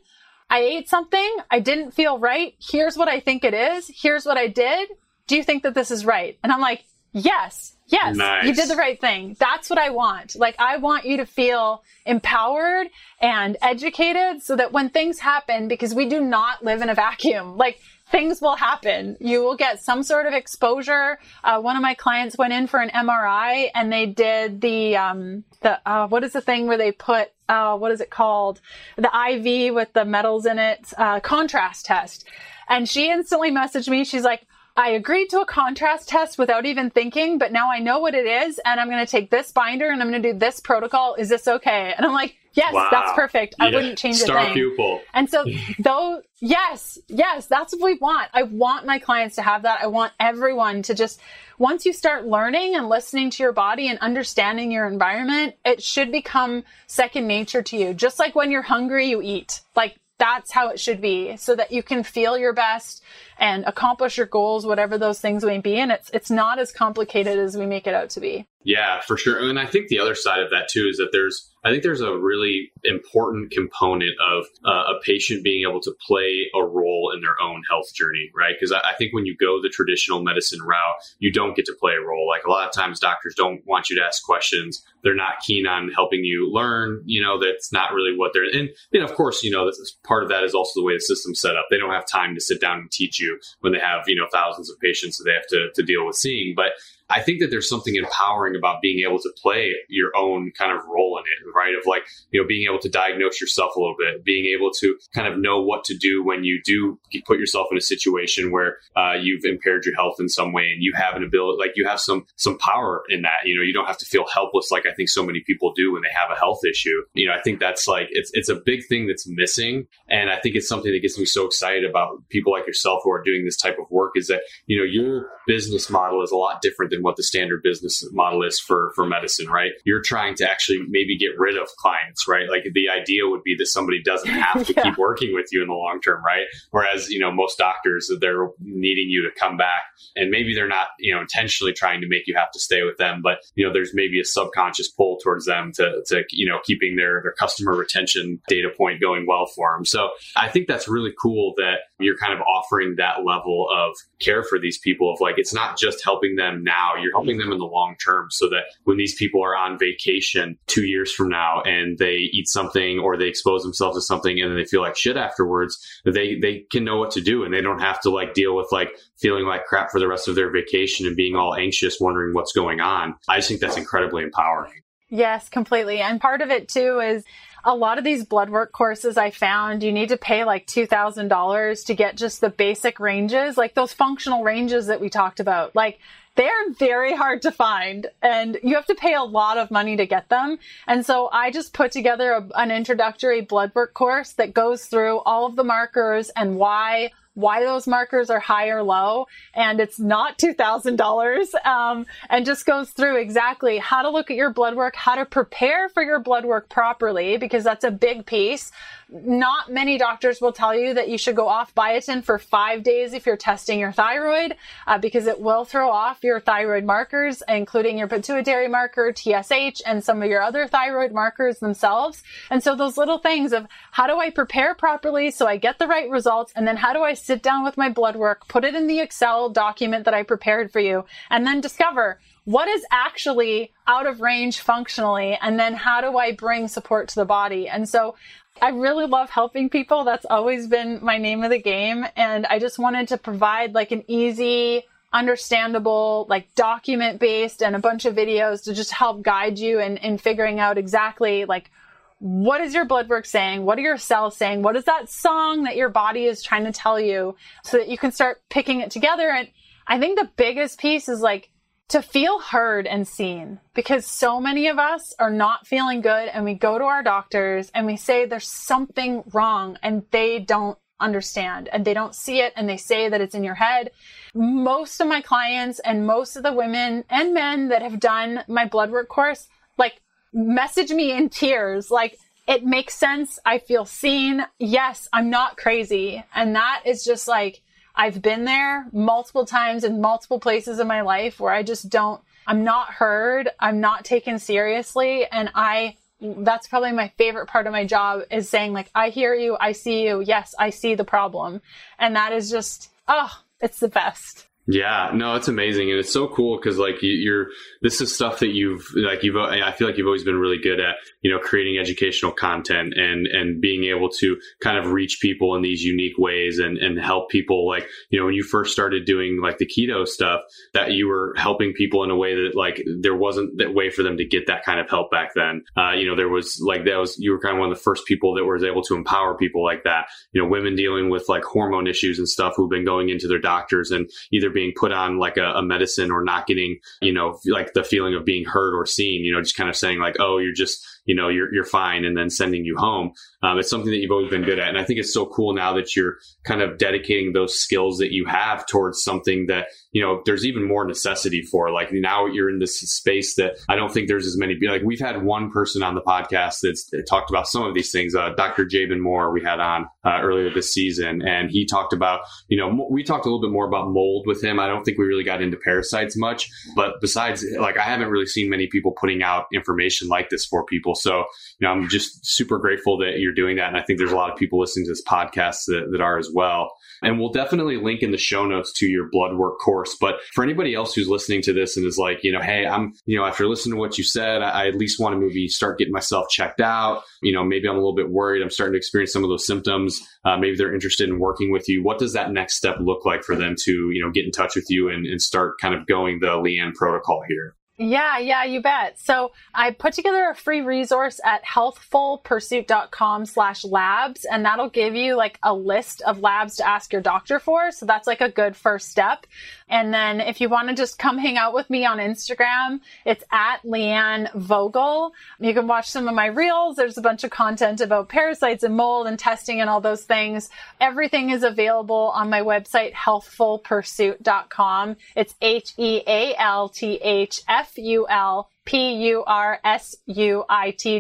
I 0.49 0.61
ate 0.61 0.89
something. 0.89 1.37
I 1.51 1.59
didn't 1.59 1.91
feel 1.91 2.21
right. 2.21 2.55
Here's 2.61 2.97
what 2.97 3.09
I 3.09 3.19
think 3.19 3.43
it 3.43 3.53
is. 3.53 3.91
Here's 3.93 4.25
what 4.25 4.37
I 4.37 4.47
did. 4.47 4.91
Do 5.27 5.35
you 5.35 5.43
think 5.43 5.65
that 5.65 5.75
this 5.75 5.91
is 5.91 6.07
right? 6.07 6.39
And 6.45 6.53
I'm 6.53 6.61
like, 6.61 6.85
yes, 7.13 7.76
Yes, 7.89 8.17
nice. 8.17 8.45
you 8.45 8.55
did 8.55 8.69
the 8.69 8.77
right 8.77 9.01
thing. 9.01 9.37
That's 9.39 9.71
what 9.71 9.79
I 9.79 9.91
want. 9.91 10.35
Like, 10.35 10.57
I 10.59 10.77
want 10.77 11.05
you 11.05 11.19
to 11.19 11.27
feel 11.27 11.85
empowered 12.05 12.89
and 13.21 13.57
educated 13.63 14.43
so 14.43 14.57
that 14.57 14.73
when 14.73 14.91
things 14.91 15.21
happen, 15.21 15.69
because 15.69 15.95
we 15.95 16.09
do 16.09 16.21
not 16.21 16.65
live 16.65 16.83
in 16.83 16.89
a 16.89 16.95
vacuum, 16.95 17.57
like, 17.57 17.81
things 18.11 18.41
will 18.41 18.57
happen. 18.57 19.17
You 19.21 19.43
will 19.43 19.57
get 19.57 19.83
some 19.83 20.03
sort 20.03 20.27
of 20.27 20.33
exposure. 20.33 21.19
Uh, 21.43 21.61
one 21.61 21.77
of 21.77 21.83
my 21.83 21.95
clients 21.95 22.39
went 22.39 22.53
in 22.53 22.67
for 22.67 22.81
an 22.81 22.91
MRI 22.91 23.71
and 23.75 23.93
they 23.93 24.07
did 24.07 24.61
the, 24.61 24.97
um, 24.97 25.45
the, 25.61 25.81
uh, 25.89 26.07
what 26.09 26.23
is 26.23 26.33
the 26.33 26.41
thing 26.41 26.67
where 26.67 26.79
they 26.79 26.93
put, 26.93 27.33
uh, 27.49 27.77
what 27.77 27.91
is 27.93 28.01
it 28.01 28.11
called? 28.11 28.61
The 28.97 29.11
IV 29.31 29.75
with 29.75 29.93
the 29.93 30.05
metals 30.05 30.47
in 30.47 30.59
it, 30.59 30.93
uh, 30.97 31.21
contrast 31.21 31.87
test. 31.87 32.25
And 32.69 32.89
she 32.89 33.11
instantly 33.11 33.51
messaged 33.51 33.89
me. 33.89 34.05
She's 34.05 34.25
like, 34.25 34.47
I 34.77 34.91
agreed 34.91 35.31
to 35.31 35.41
a 35.41 35.47
contrast 35.47 36.09
test 36.09 36.37
without 36.37 36.67
even 36.67 36.91
thinking, 36.91 37.39
but 37.39 37.51
now 37.51 37.71
I 37.71 37.79
know 37.79 37.99
what 37.99 38.15
it 38.15 38.27
is 38.27 38.61
and 38.65 38.79
I'm 38.79 38.91
going 38.91 39.05
to 39.05 39.11
take 39.11 39.31
this 39.31 39.51
binder 39.51 39.89
and 39.89 40.03
I'm 40.03 40.11
going 40.11 40.23
to 40.23 40.33
do 40.33 40.39
this 40.39 40.61
protocol. 40.61 41.15
Is 41.15 41.31
this 41.31 41.49
okay? 41.49 41.95
And 41.97 42.05
I'm 42.05 42.13
like, 42.13 42.37
yes, 42.53 42.75
wow. 42.75 42.89
that's 42.91 43.13
perfect. 43.15 43.55
I 43.59 43.71
wouldn't 43.71 43.97
change 43.97 44.17
Star 44.17 44.39
a 44.39 44.45
thing. 44.45 44.53
pupil. 44.53 45.01
And 45.15 45.31
so 45.31 45.47
though, 45.79 46.21
yes, 46.41 46.99
yes, 47.09 47.47
that's 47.47 47.75
what 47.75 47.85
we 47.85 47.99
want. 47.99 48.29
I 48.35 48.43
want 48.43 48.85
my 48.85 48.99
clients 48.99 49.37
to 49.37 49.43
have 49.43 49.63
that. 49.63 49.81
I 49.83 49.87
want 49.87 50.13
everyone 50.21 50.83
to 50.83 50.95
just, 50.95 51.21
once 51.59 51.87
you 51.87 51.95
start 51.95 52.27
learning 52.27 52.75
and 52.75 52.91
listening 52.91 53.31
to 53.31 53.43
your 53.43 53.53
body 53.53 53.89
and 53.89 53.99
understanding 54.01 54.71
your 54.71 54.87
environment, 54.87 55.55
it 55.65 55.83
should 55.83 56.13
become 56.13 56.65
second 56.87 57.27
nature 57.27 57.63
to 57.63 57.79
you. 57.79 57.95
Just 57.95 58.19
like 58.19 58.35
when 58.35 58.51
you're 58.51 58.61
hungry, 58.61 59.07
you 59.07 59.23
eat. 59.23 59.63
Like 59.75 59.97
that's 60.19 60.53
how 60.53 60.71
it 60.71 60.81
should 60.81 61.01
be 61.01 61.37
so 61.37 61.55
that 61.55 61.71
you 61.71 61.83
can 61.83 62.03
feel 62.03 62.39
your 62.39 62.53
best 62.53 63.03
and 63.39 63.65
accomplish 63.65 64.17
your 64.17 64.27
goals, 64.27 64.67
whatever 64.67 64.97
those 64.97 65.21
things 65.21 65.45
may 65.45 65.59
be. 65.59 65.77
And 65.77 65.93
it's, 65.93 66.11
it's 66.11 66.31
not 66.31 66.59
as 66.59 66.73
complicated 66.73 67.39
as 67.39 67.57
we 67.57 67.67
make 67.67 67.87
it 67.87 67.95
out 67.95 68.11
to 68.11 68.21
be. 68.21 68.47
Yeah, 68.63 69.01
for 69.01 69.17
sure. 69.17 69.49
And 69.49 69.59
I 69.59 69.67
think 69.67 69.89
the 69.89 69.99
other 69.99 70.15
side 70.15 70.41
of 70.41 70.51
that 70.51 70.69
too 70.69 70.89
is 70.91 70.97
that 70.97 71.11
there's, 71.13 71.51
I 71.67 71.71
think 71.71 71.83
there's 71.83 72.01
a 72.01 72.17
really 72.17 72.71
important 72.85 73.51
component 73.51 74.13
of 74.25 74.47
uh, 74.65 74.95
a 74.95 75.01
patient 75.03 75.43
being 75.43 75.69
able 75.69 75.81
to 75.81 75.93
play 76.07 76.47
a 76.55 76.65
role 76.65 77.13
in 77.13 77.21
their 77.23 77.35
own 77.43 77.61
health 77.69 77.93
journey, 77.93 78.31
right? 78.37 78.55
Because 78.57 78.71
I, 78.71 78.91
I, 78.91 78.95
think 78.97 79.13
when 79.13 79.27
you 79.27 79.37
go 79.37 79.61
the 79.61 79.69
traditional 79.69 80.23
medicine 80.23 80.63
route, 80.63 80.95
you 81.19 81.33
don't 81.33 81.57
get 81.57 81.65
to 81.67 81.75
play 81.81 81.95
a 81.95 82.07
role. 82.07 82.29
Like 82.29 82.45
a 82.45 82.51
lot 82.51 82.69
of 82.69 82.73
times, 82.73 83.01
doctors 83.01 83.35
don't 83.35 83.67
want 83.67 83.91
you 83.91 83.97
to 83.97 84.05
ask 84.05 84.23
questions. 84.23 84.85
They're 85.03 85.17
not 85.17 85.41
keen 85.45 85.67
on 85.67 85.91
helping 85.91 86.23
you 86.23 86.49
learn. 86.49 87.03
You 87.05 87.21
know, 87.21 87.41
that's 87.41 87.73
not 87.73 87.93
really 87.93 88.17
what 88.17 88.31
they're. 88.33 88.45
And, 88.45 88.71
of 89.03 89.17
course, 89.17 89.43
you 89.43 89.51
know, 89.51 89.69
part 90.05 90.23
of 90.23 90.29
that 90.29 90.45
is 90.45 90.55
also 90.55 90.81
the 90.81 90.85
way 90.85 90.95
the 90.95 91.01
system's 91.01 91.41
set 91.41 91.57
up. 91.57 91.67
They 91.69 91.79
don't 91.79 91.91
have 91.91 92.07
time 92.07 92.37
to 92.37 92.41
sit 92.41 92.61
down 92.61 92.79
and 92.79 92.91
teach 92.93 93.19
you 93.19 93.41
when 93.59 93.73
they 93.73 93.81
have 93.81 94.05
you 94.07 94.15
know 94.15 94.29
thousands 94.33 94.71
of 94.71 94.79
patients 94.79 95.19
that 95.19 95.25
they 95.25 95.33
have 95.33 95.49
to, 95.49 95.73
to 95.75 95.83
deal 95.83 96.07
with 96.07 96.15
seeing. 96.15 96.55
But 96.55 96.75
I 97.09 97.23
think 97.23 97.41
that 97.41 97.51
there's 97.51 97.69
something 97.69 97.95
empowering 97.95 98.57
about 98.57 98.81
being 98.83 99.07
able 99.07 99.19
to 99.21 99.31
play 99.41 99.75
your 99.89 100.11
own 100.17 100.51
kind 100.59 100.73
of 100.73 100.85
role 100.87 101.19
in 101.19 101.25
it, 101.25 101.53
right? 101.55 101.75
Of 101.79 101.87
like, 101.87 102.03
you 102.33 102.41
know, 102.41 102.47
being 102.47 102.69
able 102.69 102.81
to 102.81 102.89
diagnose 102.89 103.41
yourself 103.41 103.77
a 103.77 103.81
little 103.81 103.95
bit, 103.99 104.25
being 104.25 104.47
able 104.47 104.71
to 104.81 104.97
kind 105.15 105.33
of 105.33 105.39
know 105.39 105.63
what 105.63 105.85
to 105.85 105.97
do 105.97 106.25
when 106.25 106.45
you 106.45 106.61
do 106.65 106.99
put 107.27 107.39
yourself 107.39 107.69
in 107.71 107.79
a 107.79 107.81
situation 107.81 108.51
where 108.51 108.79
uh, 108.97 109.15
you've 109.21 109.45
impaired 109.45 109.85
your 109.85 109.95
health 109.95 110.17
in 110.19 110.29
some 110.29 110.53
way 110.53 110.71
and 110.73 110.83
you 110.83 110.93
have 110.95 111.15
an 111.15 111.23
ability, 111.23 111.59
like 111.59 111.73
you 111.77 111.87
have 111.87 112.01
some, 112.01 112.27
some 112.37 112.59
power 112.59 113.03
in 113.09 113.23
that, 113.23 113.45
you 113.45 113.57
know, 113.57 113.63
you 113.63 113.73
don't 113.73 113.87
have 113.87 113.99
to 113.99 114.07
feel 114.07 114.25
helpless 114.33 114.71
like 114.71 114.85
I 114.87 114.93
think 114.95 115.09
so 115.09 115.25
many 115.25 115.43
people 115.47 115.73
do 115.75 115.93
when 115.93 116.03
they 116.03 116.09
have 116.15 116.31
a 116.31 116.39
health 116.39 116.61
issue. 116.69 117.03
You 117.15 117.29
know, 117.29 117.35
I 117.35 117.41
think 117.41 117.61
that's 117.61 117.87
like, 117.87 118.09
it's, 118.11 118.31
it's 118.35 118.49
a 118.49 118.57
big 118.57 118.87
thing 118.89 119.07
that's 119.07 119.29
missing. 119.29 119.87
And 120.09 120.31
I 120.31 120.41
think 120.41 120.57
it's 120.57 120.69
something 120.69 120.93
that 120.93 121.01
gets 121.01 121.19
me 121.19 121.25
so 121.25 121.47
excited 121.47 121.85
about 121.89 122.29
people 122.31 122.53
like 122.53 122.67
yourself 122.67 123.03
who 123.05 123.11
are 123.13 123.23
doing 123.23 123.45
this 123.45 123.57
type 123.57 123.79
of 123.79 123.91
work 123.91 124.13
is 124.17 124.27
that, 124.29 124.43
you 124.67 124.77
know, 124.79 124.85
your 124.85 125.29
business 125.47 125.89
model 125.89 126.23
is 126.23 126.31
a 126.31 126.37
lot 126.37 126.61
different 126.63 126.91
than 126.97 127.03
what 127.03 127.17
the 127.17 127.23
standard 127.23 127.63
business 127.63 128.05
model 128.13 128.43
is 128.43 128.59
for 128.59 128.93
for 128.95 129.07
medicine, 129.07 129.49
right? 129.49 129.73
You're 129.85 130.03
trying 130.03 130.35
to 130.37 130.51
actually 130.51 130.81
maybe 130.89 131.17
get 131.17 131.39
rid 131.39 131.57
of 131.57 131.69
clients, 131.77 132.27
right? 132.27 132.49
Like 132.49 132.65
the 132.73 132.89
idea 132.89 133.29
would 133.29 133.43
be 133.43 133.55
that 133.59 133.67
somebody 133.67 134.03
doesn't 134.03 134.29
have 134.31 134.67
to 134.67 134.73
yeah. 134.73 134.83
keep 134.83 134.99
working 134.99 135.35
with 135.35 135.47
you 135.53 135.63
in 135.63 135.69
the 135.69 135.75
long 135.75 136.01
term, 136.01 136.25
right? 136.25 136.47
Whereas, 136.71 137.09
you 137.11 137.21
know, 137.21 137.31
most 137.31 137.59
doctors 137.59 138.11
they're 138.21 138.49
needing 138.61 139.11
you 139.11 139.23
to 139.23 139.39
come 139.39 139.57
back 139.57 139.83
and 140.17 140.31
maybe 140.31 140.55
they're 140.55 140.69
not, 140.69 140.89
you 140.99 141.15
know, 141.15 141.21
intentionally 141.21 141.73
trying 141.73 142.01
to 142.01 142.09
make 142.09 142.27
you 142.27 142.35
have 142.37 142.51
to 142.53 142.61
stay 142.61 142.83
with 142.83 142.97
them, 142.97 143.21
but 143.23 143.39
you 143.55 143.67
know, 143.67 143.73
there's 143.73 143.93
maybe 143.95 144.21
a 144.21 144.25
subconscious 144.25 144.89
pull 144.89 145.19
towards 145.23 145.47
them 145.47 145.73
to 145.75 146.03
to 146.07 146.25
you 146.31 146.49
know, 146.49 146.59
keeping 146.65 146.97
their 146.97 147.21
their 147.23 147.33
customer 147.33 147.75
retention 147.75 148.41
data 148.49 148.69
point 148.77 149.01
going 149.01 149.27
well 149.27 149.47
for 149.55 149.75
them. 149.75 149.85
So, 149.85 150.11
I 150.35 150.49
think 150.49 150.69
that's 150.69 150.89
really 150.89 151.13
cool 151.21 151.55
that 151.57 151.81
you're 151.99 152.17
kind 152.17 152.33
of 152.33 152.41
offering 152.41 152.97
that 152.97 153.25
level 153.25 153.69
of 153.75 153.97
care 154.21 154.43
for 154.43 154.59
these 154.59 154.79
people 154.79 155.13
of 155.13 155.21
like 155.21 155.35
it's 155.39 155.55
not 155.55 155.79
just 155.79 156.05
helping 156.05 156.37
them 156.37 156.63
now, 156.63 156.86
you're 157.01 157.13
helping 157.13 157.39
them 157.39 157.53
in 157.53 157.59
the 157.59 157.65
long 157.65 157.97
term 158.05 158.29
so 158.31 158.49
that 158.49 158.65
when 158.85 158.97
these 158.97 159.15
people 159.15 159.43
are 159.43 159.57
on 159.57 159.79
vacation 159.79 160.59
two 160.67 160.85
years 160.85 161.13
from 161.13 161.29
now 161.29 161.63
and 161.63 161.99
they 161.99 162.15
eat 162.33 162.49
something 162.49 162.99
or 162.99 163.17
they 163.17 163.29
expose 163.29 163.63
themselves 163.63 163.97
to 163.97 164.03
something 164.03 164.41
and 164.41 164.51
then 164.51 164.57
they 164.57 164.65
feel 164.65 164.81
like 164.81 164.97
shit 164.97 165.17
afterwards, 165.17 165.79
they, 166.05 166.37
they 166.37 166.65
can 166.71 166.85
know 166.85 166.99
what 166.99 167.11
to 167.11 167.21
do 167.21 167.45
and 167.45 167.53
they 167.53 167.61
don't 167.61 167.81
have 167.81 168.01
to 168.01 168.11
like 168.11 168.35
deal 168.35 168.57
with 168.57 168.69
like 168.71 168.91
feeling 169.17 169.47
like 169.47 169.65
crap 169.67 169.91
for 169.91 169.99
the 169.99 170.09
rest 170.09 170.29
of 170.29 170.35
their 170.35 170.51
vacation 170.51 171.07
and 171.07 171.17
being 171.17 171.35
all 171.35 171.55
anxious, 171.55 171.99
wondering 172.01 172.35
what's 172.35 172.53
going 172.53 172.81
on. 172.81 173.15
I 173.29 173.37
just 173.37 173.49
think 173.49 173.61
that's 173.61 173.77
incredibly 173.77 174.23
empowering. 174.23 174.83
Yes, 175.09 175.49
completely. 175.49 176.01
And 176.01 176.21
part 176.21 176.41
of 176.41 176.51
it 176.51 176.69
too 176.69 177.01
is 177.01 177.25
a 177.67 177.75
lot 177.75 177.99
of 177.99 178.05
these 178.05 178.25
blood 178.25 178.49
work 178.49 178.73
courses 178.73 179.17
I 179.17 179.31
found 179.31 179.83
you 179.83 179.93
need 179.93 180.11
to 180.11 180.17
pay 180.17 180.45
like 180.45 180.67
$2,000 180.67 181.87
to 181.87 181.95
get 181.95 182.17
just 182.17 182.41
the 182.41 182.49
basic 182.49 183.01
ranges, 183.01 183.57
like 183.57 183.75
those 183.75 183.93
functional 183.93 184.45
ranges 184.45 184.87
that 184.87 185.01
we 185.01 185.11
talked 185.11 185.41
about. 185.41 185.75
Like 185.75 185.99
they're 186.37 186.71
very 186.73 187.15
hard 187.15 187.43
to 187.43 187.51
find 187.51 188.07
and 188.23 188.59
you 188.63 188.75
have 188.75 188.87
to 188.87 188.95
pay 188.95 189.15
a 189.15 189.23
lot 189.23 189.59
of 189.59 189.71
money 189.71 189.97
to 189.97 190.07
get 190.07 190.29
them. 190.29 190.59
And 190.87 191.05
so 191.05 191.29
I 191.33 191.51
just 191.51 191.73
put 191.73 191.93
together 191.93 192.33
a, 192.33 192.49
an 192.55 192.71
introductory 192.71 193.41
blood 193.41 193.73
work 193.75 193.95
course 193.95 194.33
that 194.33 194.55
goes 194.55 194.87
through 194.87 195.19
all 195.21 195.47
of 195.47 195.57
the 195.57 195.65
markers 195.65 196.31
and 196.31 196.57
why 196.57 197.11
why 197.37 197.63
those 197.63 197.87
markers 197.87 198.31
are 198.31 198.41
high 198.41 198.69
or 198.69 198.83
low. 198.83 199.27
And 199.55 199.79
it's 199.79 200.01
not 200.01 200.39
$2,000. 200.39 201.67
Um, 201.67 202.07
and 202.31 202.47
just 202.47 202.65
goes 202.65 202.91
through 202.91 203.19
exactly 203.19 203.77
how 203.77 204.03
to 204.03 204.09
look 204.09 204.31
at 204.31 204.37
your 204.39 204.51
blood 204.51 204.75
work, 204.75 204.97
how 204.97 205.17
to 205.17 205.27
prepare 205.27 205.91
for 205.91 206.03
your 206.03 206.19
blood 206.19 206.47
work 206.47 206.71
properly, 206.71 207.37
because 207.37 207.63
that's 207.63 207.85
a 207.85 207.91
big 207.91 208.25
piece. 208.25 208.73
Not 209.09 209.71
many 209.71 209.99
doctors 209.99 210.41
will 210.41 210.53
tell 210.53 210.75
you 210.75 210.95
that 210.95 211.09
you 211.09 211.17
should 211.17 211.37
go 211.37 211.47
off 211.47 211.73
biotin 211.77 212.25
for 212.25 212.39
five 212.39 212.83
days 212.83 213.13
if 213.13 213.25
you're 213.25 213.37
testing 213.37 213.79
your 213.79 213.93
thyroid, 213.93 214.57
uh, 214.89 214.99
because 214.99 215.29
it 215.29 215.41
will 215.41 215.65
throw 215.65 215.91
off 215.91 216.25
your 216.25 216.41
thyroid 216.41 216.83
markers, 216.83 217.41
including 217.47 217.99
your 217.99 218.09
pituitary 218.09 218.67
marker, 218.67 219.13
TSH, 219.15 219.81
and 219.87 220.03
some 220.03 220.23
of 220.23 220.29
your 220.29 220.43
other 220.43 220.67
thyroid 220.67 221.13
markers 221.13 221.61
themselves. 221.61 222.25
And 222.51 222.65
so 222.65 222.75
those 222.75 222.97
little 222.99 223.19
things 223.19 223.53
of 223.53 223.69
how 223.93 224.09
do 224.09 224.19
I 224.19 224.31
prepare 224.31 224.75
properly 224.75 225.31
so 225.31 225.47
I 225.47 225.57
get 225.57 225.79
the 225.79 225.87
right 225.87 226.11
results, 226.11 226.53
and 226.57 226.67
then 226.67 226.77
how 226.77 226.93
do 226.93 227.03
I 227.03 227.15
sit 227.15 227.45
down 227.45 227.63
with 227.63 227.77
my 227.77 227.89
blood 227.89 228.17
work, 228.17 228.49
put 228.49 228.65
it 228.65 228.75
in 228.75 228.89
the 228.89 228.99
Excel 228.99 229.51
document 229.51 230.05
that 230.07 230.15
I 230.15 230.25
prepared 230.25 230.73
for 230.73 230.81
you, 230.81 231.05
and 231.31 231.47
then 231.47 231.61
discover 231.61 232.19
what 232.47 232.69
is 232.69 232.85
actually 232.93 233.73
out 233.89 234.07
of 234.07 234.21
range 234.21 234.61
functionally 234.61 235.37
and 235.43 235.59
then 235.59 235.75
how 235.75 236.01
do 236.01 236.17
I 236.17 236.31
bring 236.31 236.69
support 236.69 237.09
to 237.09 237.17
the 237.17 237.25
body? 237.25 237.69
And 237.69 237.89
so 237.89 238.15
I 238.61 238.71
really 238.71 239.07
love 239.07 239.31
helping 239.31 239.69
people. 239.69 240.05
That's 240.05 240.27
always 240.29 240.67
been 240.67 241.05
my 241.05 241.19
name 241.19 241.45
of 241.45 241.51
the 241.51 241.61
game. 241.61 242.07
And 242.17 242.47
I 242.47 242.59
just 242.59 242.79
wanted 242.79 243.09
to 243.09 243.19
provide 243.19 243.75
like 243.75 243.93
an 243.93 244.05
easy, 244.09 244.85
understandable, 245.13 246.27
like 246.29 246.55
document 246.55 247.21
based 247.21 247.63
and 247.63 247.77
a 247.77 247.79
bunch 247.79 248.07
of 248.07 248.15
videos 248.15 248.65
to 248.65 248.75
just 248.75 248.93
help 248.93 249.23
guide 249.23 249.59
you 249.59 249.79
in, 249.81 249.99
in 249.99 250.19
figuring 250.19 250.59
out 250.59 250.79
exactly 250.79 251.45
like 251.45 251.71
what 252.19 252.63
is 252.63 252.73
your 252.73 252.87
blood 252.87 253.11
work 253.11 253.27
saying? 253.27 253.65
What 253.65 253.79
are 253.79 253.83
your 253.83 253.99
cells 253.99 254.39
saying? 254.39 254.63
What 254.63 254.75
is 254.75 254.85
that 254.85 255.11
song 255.11 255.65
that 255.65 255.77
your 255.77 255.91
body 255.91 256.25
is 256.25 256.43
trying 256.43 256.65
to 256.65 256.73
tell 256.73 256.99
you 256.99 257.37
so 257.63 257.77
that 257.77 257.89
you 257.89 257.99
can 257.99 258.11
start 258.11 258.41
picking 258.49 258.81
it 258.81 258.91
together? 258.91 259.29
And 259.29 259.49
I 259.87 259.99
think 260.01 260.19
the 260.19 260.31
biggest 260.37 260.81
piece 260.81 261.11
is 261.11 261.21
like 261.21 261.51
to 261.89 262.03
feel 262.03 262.41
heard 262.41 262.87
and 262.87 263.07
seen 263.07 263.61
because 263.75 264.07
so 264.07 264.41
many 264.41 264.67
of 264.67 264.79
us 264.79 265.15
are 265.19 265.31
not 265.31 265.67
feeling 265.67 266.01
good 266.01 266.29
and 266.29 266.45
we 266.45 266.55
go 266.55 266.79
to 266.79 266.85
our 266.85 267.03
doctors 267.03 267.71
and 267.75 267.87
we 267.87 267.97
say 267.97 268.27
there's 268.27 268.49
something 268.49 269.23
wrong 269.33 269.79
and 269.83 270.03
they 270.11 270.39
don't 270.39 270.79
understand 270.99 271.69
and 271.73 271.85
they 271.85 271.95
don't 271.95 272.15
see 272.15 272.41
it 272.41 272.53
and 272.57 272.69
they 272.69 272.77
say 272.77 273.09
that 273.09 273.21
it's 273.21 273.35
in 273.35 273.45
your 273.45 273.55
head. 273.55 273.91
Most 274.35 275.01
of 275.01 275.07
my 275.07 275.21
clients 275.21 275.79
and 275.81 276.07
most 276.07 276.37
of 276.37 276.43
the 276.43 276.53
women 276.53 277.05
and 277.09 277.35
men 277.35 277.69
that 277.69 277.83
have 277.83 278.01
done 278.01 278.43
my 278.49 278.65
blood 278.65 278.91
work 278.91 279.09
course, 279.09 279.47
like 279.79 280.01
message 280.33 280.91
me 280.91 281.13
in 281.13 281.29
tears, 281.29 281.91
like, 281.91 282.19
it 282.49 282.65
makes 282.65 282.95
sense. 282.95 283.41
I 283.45 283.59
feel 283.59 283.85
seen. 283.85 284.47
Yes, 284.61 285.09
I'm 285.13 285.31
not 285.31 285.57
crazy. 285.57 286.25
And 286.33 286.55
that 286.55 286.83
is 286.85 287.05
just 287.05 287.27
like, 287.27 287.61
I've 287.97 288.21
been 288.21 288.45
there 288.45 288.87
multiple 288.93 289.47
times 289.47 289.83
in 289.85 290.01
multiple 290.01 290.39
places 290.39 290.79
in 290.79 290.87
my 290.87 291.01
life 291.01 291.41
where 291.41 291.53
I 291.53 291.63
just 291.63 291.89
don't, 291.89 292.21
I'm 292.47 292.63
not 292.63 292.91
heard. 292.91 293.49
I'm 293.59 293.81
not 293.81 294.05
taken 294.05 294.39
seriously. 294.39 295.27
And 295.27 295.51
I, 295.55 295.97
that's 296.21 296.69
probably 296.69 296.93
my 296.93 297.09
favorite 297.17 297.47
part 297.47 297.67
of 297.67 297.73
my 297.73 297.85
job 297.87 298.23
is 298.31 298.49
saying 298.49 298.73
like, 298.73 298.91
I 298.95 299.09
hear 299.09 299.35
you. 299.35 299.57
I 299.59 299.73
see 299.73 300.05
you. 300.05 300.21
Yes, 300.21 300.55
I 300.59 300.71
see 300.71 300.95
the 300.95 301.05
problem. 301.05 301.63
And 301.99 302.15
that 302.17 302.33
is 302.33 302.51
just, 302.51 302.91
oh, 303.09 303.31
it's 303.61 303.81
the 303.81 303.89
best. 303.89 304.47
Yeah, 304.69 305.13
no, 305.15 305.37
it's 305.37 305.47
amazing, 305.47 305.91
and 305.91 306.01
it's 306.01 306.13
so 306.13 306.27
cool 306.27 306.59
because 306.59 306.77
like 306.77 306.97
you're, 307.01 307.49
this 307.83 308.01
is 308.01 308.13
stuff 308.13 308.41
that 308.41 308.49
you've 308.49 308.85
like 308.97 309.23
you've. 309.23 309.37
I 309.37 309.71
feel 309.71 309.87
like 309.87 309.97
you've 309.97 310.09
always 310.09 310.25
been 310.25 310.39
really 310.39 310.59
good 310.59 310.81
at, 310.81 310.97
you 311.23 311.31
know, 311.31 311.39
creating 311.39 311.79
educational 311.79 312.33
content 312.33 312.95
and 312.97 313.29
and 313.29 313.61
being 313.61 313.85
able 313.85 314.09
to 314.19 314.37
kind 314.61 314.77
of 314.77 314.91
reach 314.91 315.19
people 315.23 315.55
in 315.55 315.63
these 315.63 315.85
unique 315.85 316.19
ways 316.19 316.59
and 316.59 316.79
and 316.79 316.99
help 316.99 317.31
people. 317.31 317.69
Like 317.69 317.87
you 318.11 318.19
know, 318.19 318.27
when 318.27 318.35
you 318.35 318.43
first 318.43 318.73
started 318.73 319.05
doing 319.05 319.41
like 319.41 319.59
the 319.59 319.67
keto 319.69 320.05
stuff, 320.05 320.41
that 320.75 320.91
you 320.91 321.07
were 321.07 321.33
helping 321.37 321.73
people 321.73 322.03
in 322.03 322.11
a 322.11 322.17
way 322.17 322.35
that 322.35 322.57
like 322.57 322.83
there 323.01 323.17
wasn't 323.17 323.59
that 323.59 323.73
way 323.73 323.89
for 323.91 324.03
them 324.03 324.17
to 324.17 324.25
get 324.25 324.49
that 324.49 324.65
kind 324.65 324.81
of 324.81 324.91
help 324.91 325.13
back 325.13 325.31
then. 325.37 325.63
Uh, 325.77 325.93
you 325.93 326.09
know, 326.09 326.17
there 326.17 326.29
was 326.29 326.61
like 326.67 326.85
that 326.87 326.97
was 326.97 327.17
you 327.21 327.31
were 327.31 327.39
kind 327.39 327.55
of 327.55 327.61
one 327.61 327.71
of 327.71 327.77
the 327.77 327.83
first 327.83 328.05
people 328.05 328.35
that 328.35 328.45
was 328.45 328.65
able 328.65 328.83
to 328.83 328.97
empower 328.97 329.37
people 329.37 329.63
like 329.63 329.85
that. 329.85 330.07
You 330.33 330.43
know, 330.43 330.49
women 330.49 330.75
dealing 330.75 331.09
with 331.09 331.29
like 331.29 331.45
hormone 331.45 331.87
issues 331.87 332.19
and 332.19 332.29
stuff 332.29 332.55
who've 332.57 332.69
been 332.69 332.85
going 332.85 333.11
into 333.11 333.29
their 333.29 333.39
doctors 333.39 333.93
and 333.93 334.11
either 334.33 334.56
being 334.57 334.73
put 334.75 334.91
on 334.91 335.19
like 335.19 335.37
a, 335.37 335.45
a, 335.45 335.63
medicine 335.63 336.11
or 336.11 336.25
not 336.25 336.47
getting, 336.47 336.79
you 337.03 337.13
know, 337.13 337.39
like 337.45 337.75
the 337.75 337.85
feeling 337.85 338.15
of 338.15 338.25
being 338.25 338.47
heard 338.47 338.75
or 338.75 338.87
seen, 338.87 339.23
you 339.23 339.31
know, 339.31 339.43
just 339.43 339.55
kind 339.55 339.69
of 339.69 339.77
saying 339.77 339.99
like, 339.99 340.17
oh, 340.19 340.39
you're 340.39 340.55
just, 340.55 340.83
you 341.05 341.15
know, 341.15 341.29
you're, 341.29 341.53
you're 341.53 341.67
fine 341.67 342.07
and 342.07 342.17
then 342.17 342.31
sending 342.31 342.65
you 342.65 342.75
home. 342.79 343.13
Um, 343.43 343.59
it's 343.59 343.69
something 343.69 343.91
that 343.91 343.99
you've 343.99 344.11
always 344.11 344.31
been 344.31 344.45
good 344.45 344.59
at. 344.59 344.69
And 344.69 344.79
I 344.79 344.85
think 344.85 344.99
it's 344.99 345.13
so 345.13 345.27
cool 345.27 345.53
now 345.53 345.75
that 345.75 345.95
you're 345.95 346.17
kind 346.45 346.63
of 346.63 346.79
dedicating 346.79 347.35
those 347.35 347.59
skills 347.59 347.99
that 347.99 348.13
you 348.13 348.25
have 348.25 348.65
towards 348.67 349.03
something 349.03 349.47
that, 349.49 349.67
you 349.97 350.03
know, 350.03 350.21
there's 350.27 350.45
even 350.45 350.63
more 350.63 350.85
necessity 350.85 351.41
for. 351.41 351.71
Like 351.71 351.89
now 351.91 352.27
you're 352.27 352.51
in 352.51 352.59
this 352.59 352.79
space 352.81 353.37
that 353.37 353.57
I 353.67 353.77
don't 353.77 353.91
think 353.91 354.09
there's 354.09 354.27
as 354.27 354.37
many, 354.37 354.55
like 354.69 354.83
we've 354.83 355.01
had 355.01 355.23
one 355.23 355.51
person 355.51 355.83
on 355.83 355.95
the 355.95 356.03
podcast 356.03 356.57
that's 356.63 356.85
that 356.91 357.07
talked 357.09 357.31
about 357.31 357.49
some 357.49 357.63
of 357.63 357.73
these 357.73 357.91
things. 357.93 358.15
Uh, 358.15 358.35
Dr. 358.37 358.67
Jaban 358.67 359.01
Moore 359.01 359.33
we 359.33 359.43
had 359.43 359.59
on 359.59 359.87
uh, 360.05 360.19
earlier 360.21 360.53
this 360.53 360.71
season, 360.71 361.23
and 361.27 361.51
he 361.51 361.65
talked 361.65 361.95
about, 361.95 362.21
you 362.49 362.59
know, 362.59 362.87
we 362.91 363.03
talked 363.05 363.25
a 363.25 363.31
little 363.31 363.41
bit 363.41 363.51
more 363.51 363.67
about 363.67 363.89
mold 363.89 364.25
with 364.27 364.45
him. 364.45 364.61
I 364.61 364.67
don't 364.67 364.85
think 364.85 364.99
we 364.99 365.07
really 365.07 365.25
got 365.25 365.41
into 365.41 365.57
parasites 365.57 366.15
much, 366.15 366.47
but 366.75 367.01
besides, 367.01 367.43
like 367.59 367.79
I 367.79 367.83
haven't 367.83 368.11
really 368.11 368.27
seen 368.27 368.51
many 368.51 368.67
people 368.67 368.93
putting 369.01 369.23
out 369.23 369.47
information 369.55 370.09
like 370.09 370.29
this 370.29 370.45
for 370.45 370.67
people. 370.67 370.95
So, 370.95 371.21
you 371.59 371.67
know, 371.67 371.71
I'm 371.71 371.89
just 371.89 372.19
super 372.23 372.59
grateful 372.59 372.99
that 372.99 373.19
you're 373.21 373.33
doing 373.33 373.57
that. 373.57 373.69
And 373.69 373.79
I 373.79 373.83
think 373.83 373.99
there's 373.99 374.13
a 374.13 374.17
lot 374.17 374.31
of 374.31 374.37
people 374.37 374.61
listening 374.61 374.85
to 374.85 374.91
this 374.91 375.03
podcast 375.09 375.65
that, 375.69 375.89
that 375.91 376.03
are 376.03 376.19
as 376.19 376.29
well. 376.31 376.71
And 377.03 377.19
we'll 377.19 377.33
definitely 377.33 377.77
link 377.77 378.03
in 378.03 378.11
the 378.11 378.19
show 378.19 378.47
notes 378.47 378.73
to 378.75 378.87
your 378.87 379.09
blood 379.11 379.37
work 379.37 379.59
course. 379.59 379.86
But 379.95 380.17
for 380.33 380.43
anybody 380.43 380.75
else 380.75 380.95
who's 380.95 381.09
listening 381.09 381.43
to 381.43 381.53
this 381.53 381.77
and 381.77 381.87
is 381.87 381.99
like, 381.99 382.21
you 382.23 382.33
know, 382.33 382.41
hey, 382.41 382.67
I'm, 382.67 382.95
you 383.05 383.19
know, 383.19 383.25
after 383.25 383.47
listening 383.47 383.75
to 383.75 383.81
what 383.81 383.99
you 383.99 384.05
said, 384.05 384.43
I, 384.43 384.65
I 384.65 384.69
at 384.69 384.77
least 384.77 385.01
want 385.01 385.15
to 385.15 385.21
maybe 385.21 385.49
start 385.49 385.79
getting 385.79 385.93
myself 385.93 386.29
checked 386.31 386.61
out. 386.61 387.03
You 387.23 387.33
know, 387.33 387.45
maybe 387.45 387.69
I'm 387.69 387.75
a 387.75 387.79
little 387.79 387.95
bit 387.95 388.11
worried. 388.11 388.43
I'm 388.43 388.51
starting 388.51 388.73
to 388.75 388.79
experience 388.79 389.13
some 389.13 389.25
of 389.25 389.31
those 389.31 389.47
symptoms. 389.47 390.01
Uh, 390.25 390.37
maybe 390.37 390.57
they're 390.57 390.75
interested 390.75 391.09
in 391.09 391.19
working 391.19 391.51
with 391.51 391.69
you. 391.69 391.83
What 391.83 391.99
does 391.99 392.13
that 392.13 392.33
next 392.33 392.57
step 392.57 392.77
look 392.81 393.05
like 393.05 393.23
for 393.23 393.37
them 393.37 393.55
to, 393.65 393.73
you 393.93 394.03
know, 394.03 394.11
get 394.11 394.25
in 394.25 394.33
touch 394.33 394.55
with 394.55 394.67
you 394.69 394.89
and, 394.89 395.07
and 395.07 395.21
start 395.21 395.61
kind 395.61 395.75
of 395.75 395.87
going 395.87 396.21
the 396.21 396.29
Leanne 396.29 396.75
protocol 396.75 397.23
here? 397.29 397.56
Yeah, 397.79 398.19
yeah, 398.19 398.45
you 398.45 398.63
bet. 398.63 398.99
So 398.99 399.33
I 399.53 399.71
put 399.71 399.93
together 399.93 400.31
a 400.31 400.35
free 400.35 400.63
resource 400.63 401.21
at 401.23 401.45
healthfulpursuit.com 401.45 403.27
slash 403.27 403.67
labs, 403.67 404.25
and 404.25 404.47
that'll 404.47 404.71
give 404.71 404.95
you 404.95 405.15
like 405.15 405.39
a 405.43 405.53
list 405.53 406.01
of 406.01 406.21
labs 406.21 406.57
to 406.57 406.67
ask 406.67 406.91
your 406.91 407.03
doctor 407.03 407.39
for. 407.39 407.71
So 407.73 407.85
that's 407.85 408.07
like 408.07 408.23
a 408.23 408.31
good 408.31 408.57
first 408.57 408.89
step. 408.89 409.27
And 409.69 409.93
then 409.93 410.23
if 410.23 410.41
you 410.41 410.49
want 410.49 410.69
to 410.69 410.75
just 410.75 410.99
come 410.99 411.19
hang 411.19 411.37
out 411.37 411.53
with 411.53 411.69
me 411.69 411.85
on 411.85 411.99
Instagram, 411.99 412.81
it's 413.05 413.25
at 413.31 413.59
Leanne 413.63 414.33
Vogel. 414.35 415.13
You 415.39 415.53
can 415.53 415.67
watch 415.67 415.91
some 415.91 416.09
of 416.09 416.15
my 416.15 416.27
reels. 416.27 416.77
There's 416.77 416.97
a 416.97 417.03
bunch 417.03 417.25
of 417.25 417.31
content 417.31 417.83
about 417.83 418.09
parasites 418.09 418.63
and 418.63 418.75
mold 418.75 419.07
and 419.07 419.19
testing 419.19 419.61
and 419.61 419.69
all 419.69 419.83
those 419.83 420.05
things. 420.05 420.49
Everything 420.81 421.29
is 421.29 421.43
available 421.43 422.11
on 422.15 422.31
my 422.31 422.41
website, 422.41 422.95
healthfulpursuit.com. 422.95 424.97
It's 425.15 425.35
H 425.43 425.75
E 425.77 426.01
A 426.07 426.35
L 426.39 426.71
T 426.71 426.95
H 427.03 427.43
F 427.49 427.66
U 427.77 428.07
L 428.09 428.51
P-U-R-S-U-I-T 428.67 429.21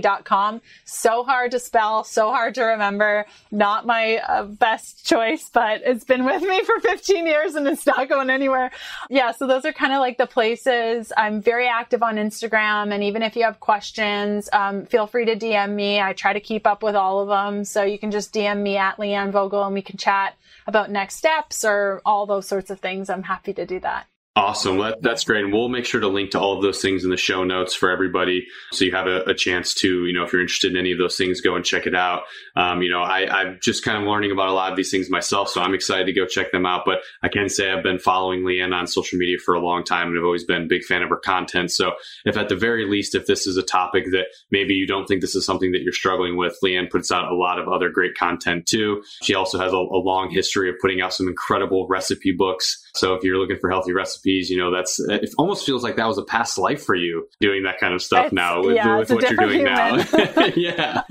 dot 0.00 0.24
com. 0.24 0.62
So 0.84 1.24
hard 1.24 1.50
to 1.50 1.58
spell, 1.58 2.04
so 2.04 2.30
hard 2.30 2.54
to 2.54 2.62
remember. 2.62 3.26
Not 3.50 3.84
my 3.84 4.16
uh, 4.18 4.44
best 4.44 5.04
choice, 5.04 5.50
but 5.52 5.82
it's 5.84 6.04
been 6.04 6.24
with 6.24 6.40
me 6.42 6.64
for 6.64 6.80
15 6.80 7.26
years 7.26 7.54
and 7.56 7.68
it's 7.68 7.84
not 7.84 8.08
going 8.08 8.30
anywhere. 8.30 8.70
Yeah. 9.10 9.32
So 9.32 9.46
those 9.46 9.66
are 9.66 9.72
kind 9.72 9.92
of 9.92 9.98
like 9.98 10.16
the 10.16 10.26
places. 10.26 11.12
I'm 11.16 11.42
very 11.42 11.68
active 11.68 12.02
on 12.02 12.16
Instagram. 12.16 12.94
And 12.94 13.02
even 13.02 13.22
if 13.22 13.36
you 13.36 13.42
have 13.42 13.60
questions, 13.60 14.48
um, 14.52 14.86
feel 14.86 15.06
free 15.06 15.26
to 15.26 15.36
DM 15.36 15.74
me. 15.74 16.00
I 16.00 16.14
try 16.14 16.32
to 16.32 16.40
keep 16.40 16.66
up 16.66 16.82
with 16.82 16.94
all 16.94 17.20
of 17.20 17.28
them. 17.28 17.64
So 17.64 17.82
you 17.82 17.98
can 17.98 18.10
just 18.12 18.32
DM 18.32 18.62
me 18.62 18.76
at 18.76 18.96
Leanne 18.96 19.32
Vogel 19.32 19.64
and 19.64 19.74
we 19.74 19.82
can 19.82 19.98
chat 19.98 20.36
about 20.68 20.90
next 20.90 21.16
steps 21.16 21.64
or 21.64 22.00
all 22.06 22.26
those 22.26 22.46
sorts 22.46 22.70
of 22.70 22.78
things. 22.80 23.10
I'm 23.10 23.24
happy 23.24 23.52
to 23.54 23.66
do 23.66 23.80
that. 23.80 24.06
Awesome. 24.36 24.76
That, 24.76 25.00
that's 25.00 25.24
great. 25.24 25.44
And 25.44 25.52
we'll 25.52 25.70
make 25.70 25.86
sure 25.86 25.98
to 25.98 26.08
link 26.08 26.32
to 26.32 26.38
all 26.38 26.54
of 26.54 26.62
those 26.62 26.82
things 26.82 27.04
in 27.04 27.10
the 27.10 27.16
show 27.16 27.42
notes 27.42 27.74
for 27.74 27.90
everybody. 27.90 28.46
So 28.70 28.84
you 28.84 28.92
have 28.92 29.06
a, 29.06 29.22
a 29.22 29.32
chance 29.32 29.72
to, 29.76 30.04
you 30.04 30.12
know, 30.12 30.24
if 30.24 30.32
you're 30.32 30.42
interested 30.42 30.72
in 30.72 30.76
any 30.76 30.92
of 30.92 30.98
those 30.98 31.16
things, 31.16 31.40
go 31.40 31.56
and 31.56 31.64
check 31.64 31.86
it 31.86 31.94
out. 31.94 32.24
Um, 32.54 32.82
you 32.82 32.90
know, 32.90 33.00
I, 33.00 33.26
I'm 33.34 33.58
just 33.62 33.82
kind 33.82 33.96
of 33.96 34.06
learning 34.06 34.32
about 34.32 34.50
a 34.50 34.52
lot 34.52 34.70
of 34.70 34.76
these 34.76 34.90
things 34.90 35.08
myself. 35.08 35.48
So 35.48 35.62
I'm 35.62 35.72
excited 35.72 36.04
to 36.04 36.12
go 36.12 36.26
check 36.26 36.52
them 36.52 36.66
out. 36.66 36.82
But 36.84 36.98
I 37.22 37.28
can 37.28 37.48
say 37.48 37.72
I've 37.72 37.82
been 37.82 37.98
following 37.98 38.42
Leanne 38.42 38.74
on 38.74 38.86
social 38.86 39.18
media 39.18 39.38
for 39.42 39.54
a 39.54 39.60
long 39.60 39.84
time 39.84 40.08
and 40.08 40.18
I've 40.18 40.24
always 40.24 40.44
been 40.44 40.64
a 40.64 40.66
big 40.66 40.84
fan 40.84 41.02
of 41.02 41.08
her 41.08 41.16
content. 41.16 41.70
So 41.70 41.92
if 42.26 42.36
at 42.36 42.50
the 42.50 42.56
very 42.56 42.84
least, 42.84 43.14
if 43.14 43.24
this 43.24 43.46
is 43.46 43.56
a 43.56 43.62
topic 43.62 44.04
that 44.12 44.26
maybe 44.50 44.74
you 44.74 44.86
don't 44.86 45.06
think 45.06 45.22
this 45.22 45.34
is 45.34 45.46
something 45.46 45.72
that 45.72 45.80
you're 45.80 45.94
struggling 45.94 46.36
with, 46.36 46.58
Leanne 46.62 46.90
puts 46.90 47.10
out 47.10 47.32
a 47.32 47.34
lot 47.34 47.58
of 47.58 47.68
other 47.68 47.88
great 47.88 48.14
content 48.14 48.66
too. 48.66 49.02
She 49.22 49.34
also 49.34 49.58
has 49.58 49.72
a, 49.72 49.76
a 49.76 50.02
long 50.04 50.28
history 50.30 50.68
of 50.68 50.76
putting 50.78 51.00
out 51.00 51.14
some 51.14 51.26
incredible 51.26 51.86
recipe 51.88 52.32
books. 52.32 52.85
So 52.96 53.14
if 53.14 53.22
you're 53.22 53.38
looking 53.38 53.58
for 53.58 53.70
healthy 53.70 53.92
recipes. 53.92 54.50
You 54.50 54.58
know, 54.58 54.70
that's 54.70 54.98
it 55.00 55.30
almost 55.38 55.66
feels 55.66 55.82
like 55.82 55.96
that 55.96 56.06
was 56.06 56.18
a 56.18 56.24
past 56.24 56.58
life 56.58 56.84
for 56.84 56.94
you 56.94 57.28
doing 57.40 57.64
that 57.64 57.78
kind 57.78 57.94
of 57.94 58.02
stuff 58.02 58.26
It's- 58.26 58.32
now 58.32 58.62
with, 58.62 58.76
yeah, 58.76 58.98
with 58.98 59.10
what 59.10 59.22
you're 59.22 59.36
doing 59.36 59.64
different 59.64 60.36
now. 60.36 60.46
yeah. 60.56 61.02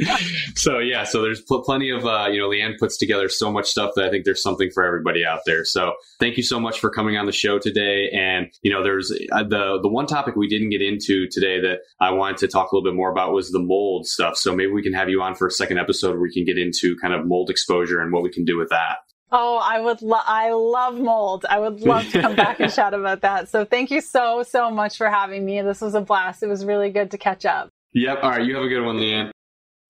So 0.56 0.80
yeah, 0.80 1.04
so 1.04 1.22
there's 1.22 1.42
pl- 1.42 1.64
plenty 1.64 1.90
of 1.90 2.06
uh, 2.06 2.28
you 2.32 2.40
know, 2.40 2.50
Leanne 2.50 2.78
puts 2.80 2.98
together 2.98 3.30
so 3.30 3.52
much 3.52 3.68
stuff 3.68 3.92
that 3.96 4.06
I 4.06 4.10
think 4.10 4.26
there's 4.26 4.42
something 4.42 4.70
for 4.72 4.84
everybody 4.84 5.26
out 5.26 5.42
there. 5.46 5.66
So 5.66 5.94
thank 6.20 6.38
you 6.38 6.44
so 6.44 6.60
much 6.60 6.80
for 6.80 6.90
coming 6.90 7.18
on 7.18 7.26
the 7.26 7.32
show 7.32 7.60
today. 7.60 8.10
And 8.14 8.48
you 8.62 8.72
know, 8.72 8.84
there's 8.84 9.12
uh, 9.32 9.44
the 9.44 9.80
the 9.82 9.90
one 9.90 10.06
topic 10.06 10.36
we 10.36 10.48
didn't 10.48 10.70
get 10.70 10.82
into 10.82 11.28
today 11.30 11.60
that 11.62 11.80
I 12.00 12.12
wanted 12.12 12.38
to 12.38 12.48
talk 12.48 12.72
a 12.72 12.76
little 12.76 12.90
bit 12.90 12.96
more 12.96 13.12
about 13.12 13.34
was 13.34 13.52
the 13.52 13.60
mold 13.60 14.08
stuff. 14.08 14.38
So 14.38 14.56
maybe 14.56 14.72
we 14.72 14.84
can 14.84 14.94
have 14.94 15.10
you 15.10 15.22
on 15.22 15.36
for 15.36 15.48
a 15.48 15.52
second 15.52 15.80
episode 15.80 16.12
where 16.12 16.22
we 16.22 16.34
can 16.34 16.46
get 16.46 16.58
into 16.58 16.96
kind 17.02 17.14
of 17.14 17.26
mold 17.26 17.50
exposure 17.50 18.00
and 18.00 18.12
what 18.12 18.24
we 18.24 18.32
can 18.32 18.46
do 18.46 18.58
with 18.58 18.70
that. 18.70 18.98
Oh, 19.32 19.58
I 19.58 19.80
would 19.80 20.02
lo- 20.02 20.20
I 20.24 20.52
love 20.52 21.00
mold. 21.00 21.46
I 21.50 21.60
would 21.60 21.82
love 21.82 22.10
to 22.12 22.22
come 22.22 22.36
back 22.36 22.60
and 22.60 22.72
chat 22.74 22.94
about 22.94 23.22
that. 23.22 23.50
So 23.50 23.66
thank 23.66 23.92
you 23.92 24.02
so 24.02 24.44
so 24.44 24.70
much 24.70 24.98
for 24.98 25.10
having 25.10 25.46
me. 25.46 25.62
This 25.62 25.82
was 25.82 25.96
a 25.96 26.02
blast. 26.02 26.44
It 26.44 26.48
was 26.48 26.64
really 26.64 26.90
good 26.90 27.12
to 27.12 27.18
catch 27.18 27.46
up. 27.46 27.70
Yep. 27.94 28.20
All 28.24 28.30
right. 28.32 28.46
You 28.46 28.56
have 28.56 28.64
a 28.64 28.70
good 28.70 28.84
one, 28.86 28.98
Leanne. 28.98 29.32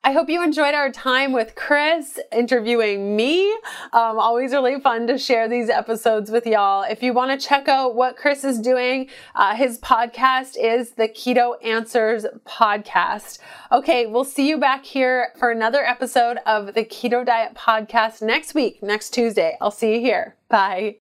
I 0.06 0.12
hope 0.12 0.30
you 0.30 0.44
enjoyed 0.44 0.76
our 0.76 0.92
time 0.92 1.32
with 1.32 1.56
Chris 1.56 2.20
interviewing 2.32 3.16
me. 3.16 3.52
Um, 3.92 4.20
always 4.20 4.52
really 4.52 4.80
fun 4.80 5.08
to 5.08 5.18
share 5.18 5.48
these 5.48 5.68
episodes 5.68 6.30
with 6.30 6.46
y'all. 6.46 6.84
If 6.84 7.02
you 7.02 7.12
want 7.12 7.32
to 7.32 7.48
check 7.48 7.68
out 7.68 7.96
what 7.96 8.16
Chris 8.16 8.44
is 8.44 8.60
doing, 8.60 9.10
uh, 9.34 9.56
his 9.56 9.80
podcast 9.80 10.58
is 10.62 10.92
the 10.92 11.08
Keto 11.08 11.56
Answers 11.66 12.28
Podcast. 12.46 13.40
Okay, 13.72 14.06
we'll 14.06 14.24
see 14.24 14.48
you 14.48 14.60
back 14.60 14.86
here 14.86 15.30
for 15.40 15.50
another 15.50 15.84
episode 15.84 16.38
of 16.46 16.76
the 16.76 16.86
Keto 16.86 17.26
Diet 17.26 17.56
Podcast 17.56 18.22
next 18.22 18.54
week, 18.54 18.84
next 18.84 19.10
Tuesday. 19.10 19.58
I'll 19.60 19.72
see 19.72 19.96
you 19.96 20.02
here. 20.02 20.36
Bye. 20.50 20.98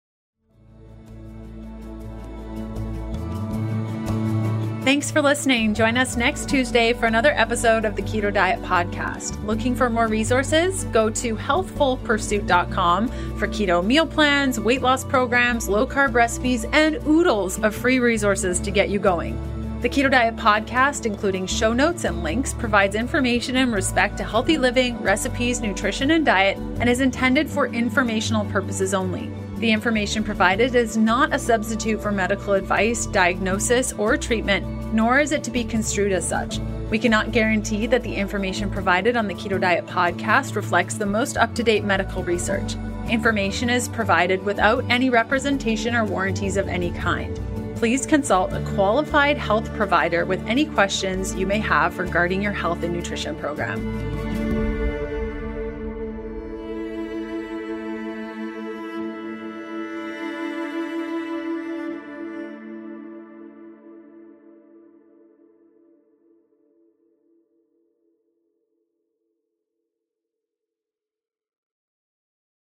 Thanks 4.85 5.11
for 5.11 5.23
listening. 5.23 5.73
Join 5.73 5.97
us 5.97 6.15
next 6.15 6.47
Tuesday 6.47 6.93
for 6.93 7.07
another 7.07 7.33
episode 7.33 7.87
of 7.87 7.97
the 7.97 8.03
Keto 8.03 8.31
Diet 8.31 8.61
Podcast. 8.61 9.43
Looking 9.47 9.75
for 9.75 9.89
more 9.89 10.09
resources? 10.09 10.85
Go 10.85 11.09
to 11.09 11.35
healthfulpursuit.com 11.35 13.09
for 13.39 13.49
keto 13.49 13.83
meal 13.83 14.07
plans, 14.07 14.61
weight 14.61 14.83
loss 14.83 15.03
programs, 15.03 15.71
low 15.71 15.87
carb 15.87 16.13
recipes, 16.13 16.67
and 16.73 16.97
oodles 17.07 17.59
of 17.61 17.75
free 17.75 17.99
resources 17.99 18.61
to 18.61 18.71
get 18.71 18.91
you 18.91 18.99
going. 18.99 19.41
The 19.81 19.89
Keto 19.89 20.11
Diet 20.11 20.37
Podcast, 20.37 21.07
including 21.07 21.47
show 21.47 21.73
notes 21.73 22.05
and 22.05 22.23
links, 22.23 22.53
provides 22.53 22.95
information 22.95 23.57
in 23.57 23.73
respect 23.73 24.19
to 24.19 24.25
healthy 24.25 24.59
living, 24.59 25.01
recipes, 25.01 25.63
nutrition, 25.63 26.11
and 26.11 26.27
diet, 26.27 26.59
and 26.79 26.91
is 26.91 27.01
intended 27.01 27.49
for 27.49 27.69
informational 27.69 28.45
purposes 28.47 28.93
only. 28.93 29.33
The 29.65 29.73
information 29.73 30.23
provided 30.23 30.75
is 30.75 30.99
not 30.99 31.33
a 31.33 31.39
substitute 31.39 32.03
for 32.03 32.13
medical 32.13 32.53
advice, 32.53 33.07
diagnosis, 33.07 33.95
or 33.95 34.19
treatment, 34.19 34.93
nor 34.93 35.21
is 35.21 35.33
it 35.33 35.43
to 35.45 35.51
be 35.51 35.65
construed 35.65 36.13
as 36.13 36.29
such. 36.29 36.59
We 36.91 36.99
cannot 36.99 37.33
guarantee 37.33 37.87
that 37.87 38.03
the 38.03 38.15
information 38.15 38.71
provided 38.71 39.17
on 39.17 39.27
the 39.27 39.33
Keto 39.33 39.59
Diet 39.59 39.87
podcast 39.87 40.55
reflects 40.55 40.97
the 40.97 41.07
most 41.07 41.39
up 41.39 41.55
to 41.55 41.63
date 41.63 41.83
medical 41.83 42.23
research. 42.23 42.75
Information 43.09 43.71
is 43.71 43.89
provided 43.89 44.45
without 44.45 44.85
any 44.91 45.09
representation 45.09 45.95
or 45.95 46.05
warranties 46.05 46.59
of 46.59 46.69
any 46.69 46.91
kind. 46.91 47.41
Please 47.77 48.05
consult 48.05 48.53
a 48.53 48.63
qualified 48.75 49.39
health 49.39 49.73
provider 49.73 50.27
with 50.27 50.47
any 50.47 50.67
questions 50.67 51.35
you 51.37 51.47
may 51.47 51.59
have 51.59 51.99
regarding 51.99 52.43
your 52.43 52.53
health 52.53 52.83
and 52.83 52.93
nutrition 52.93 53.35
program. 53.37 54.14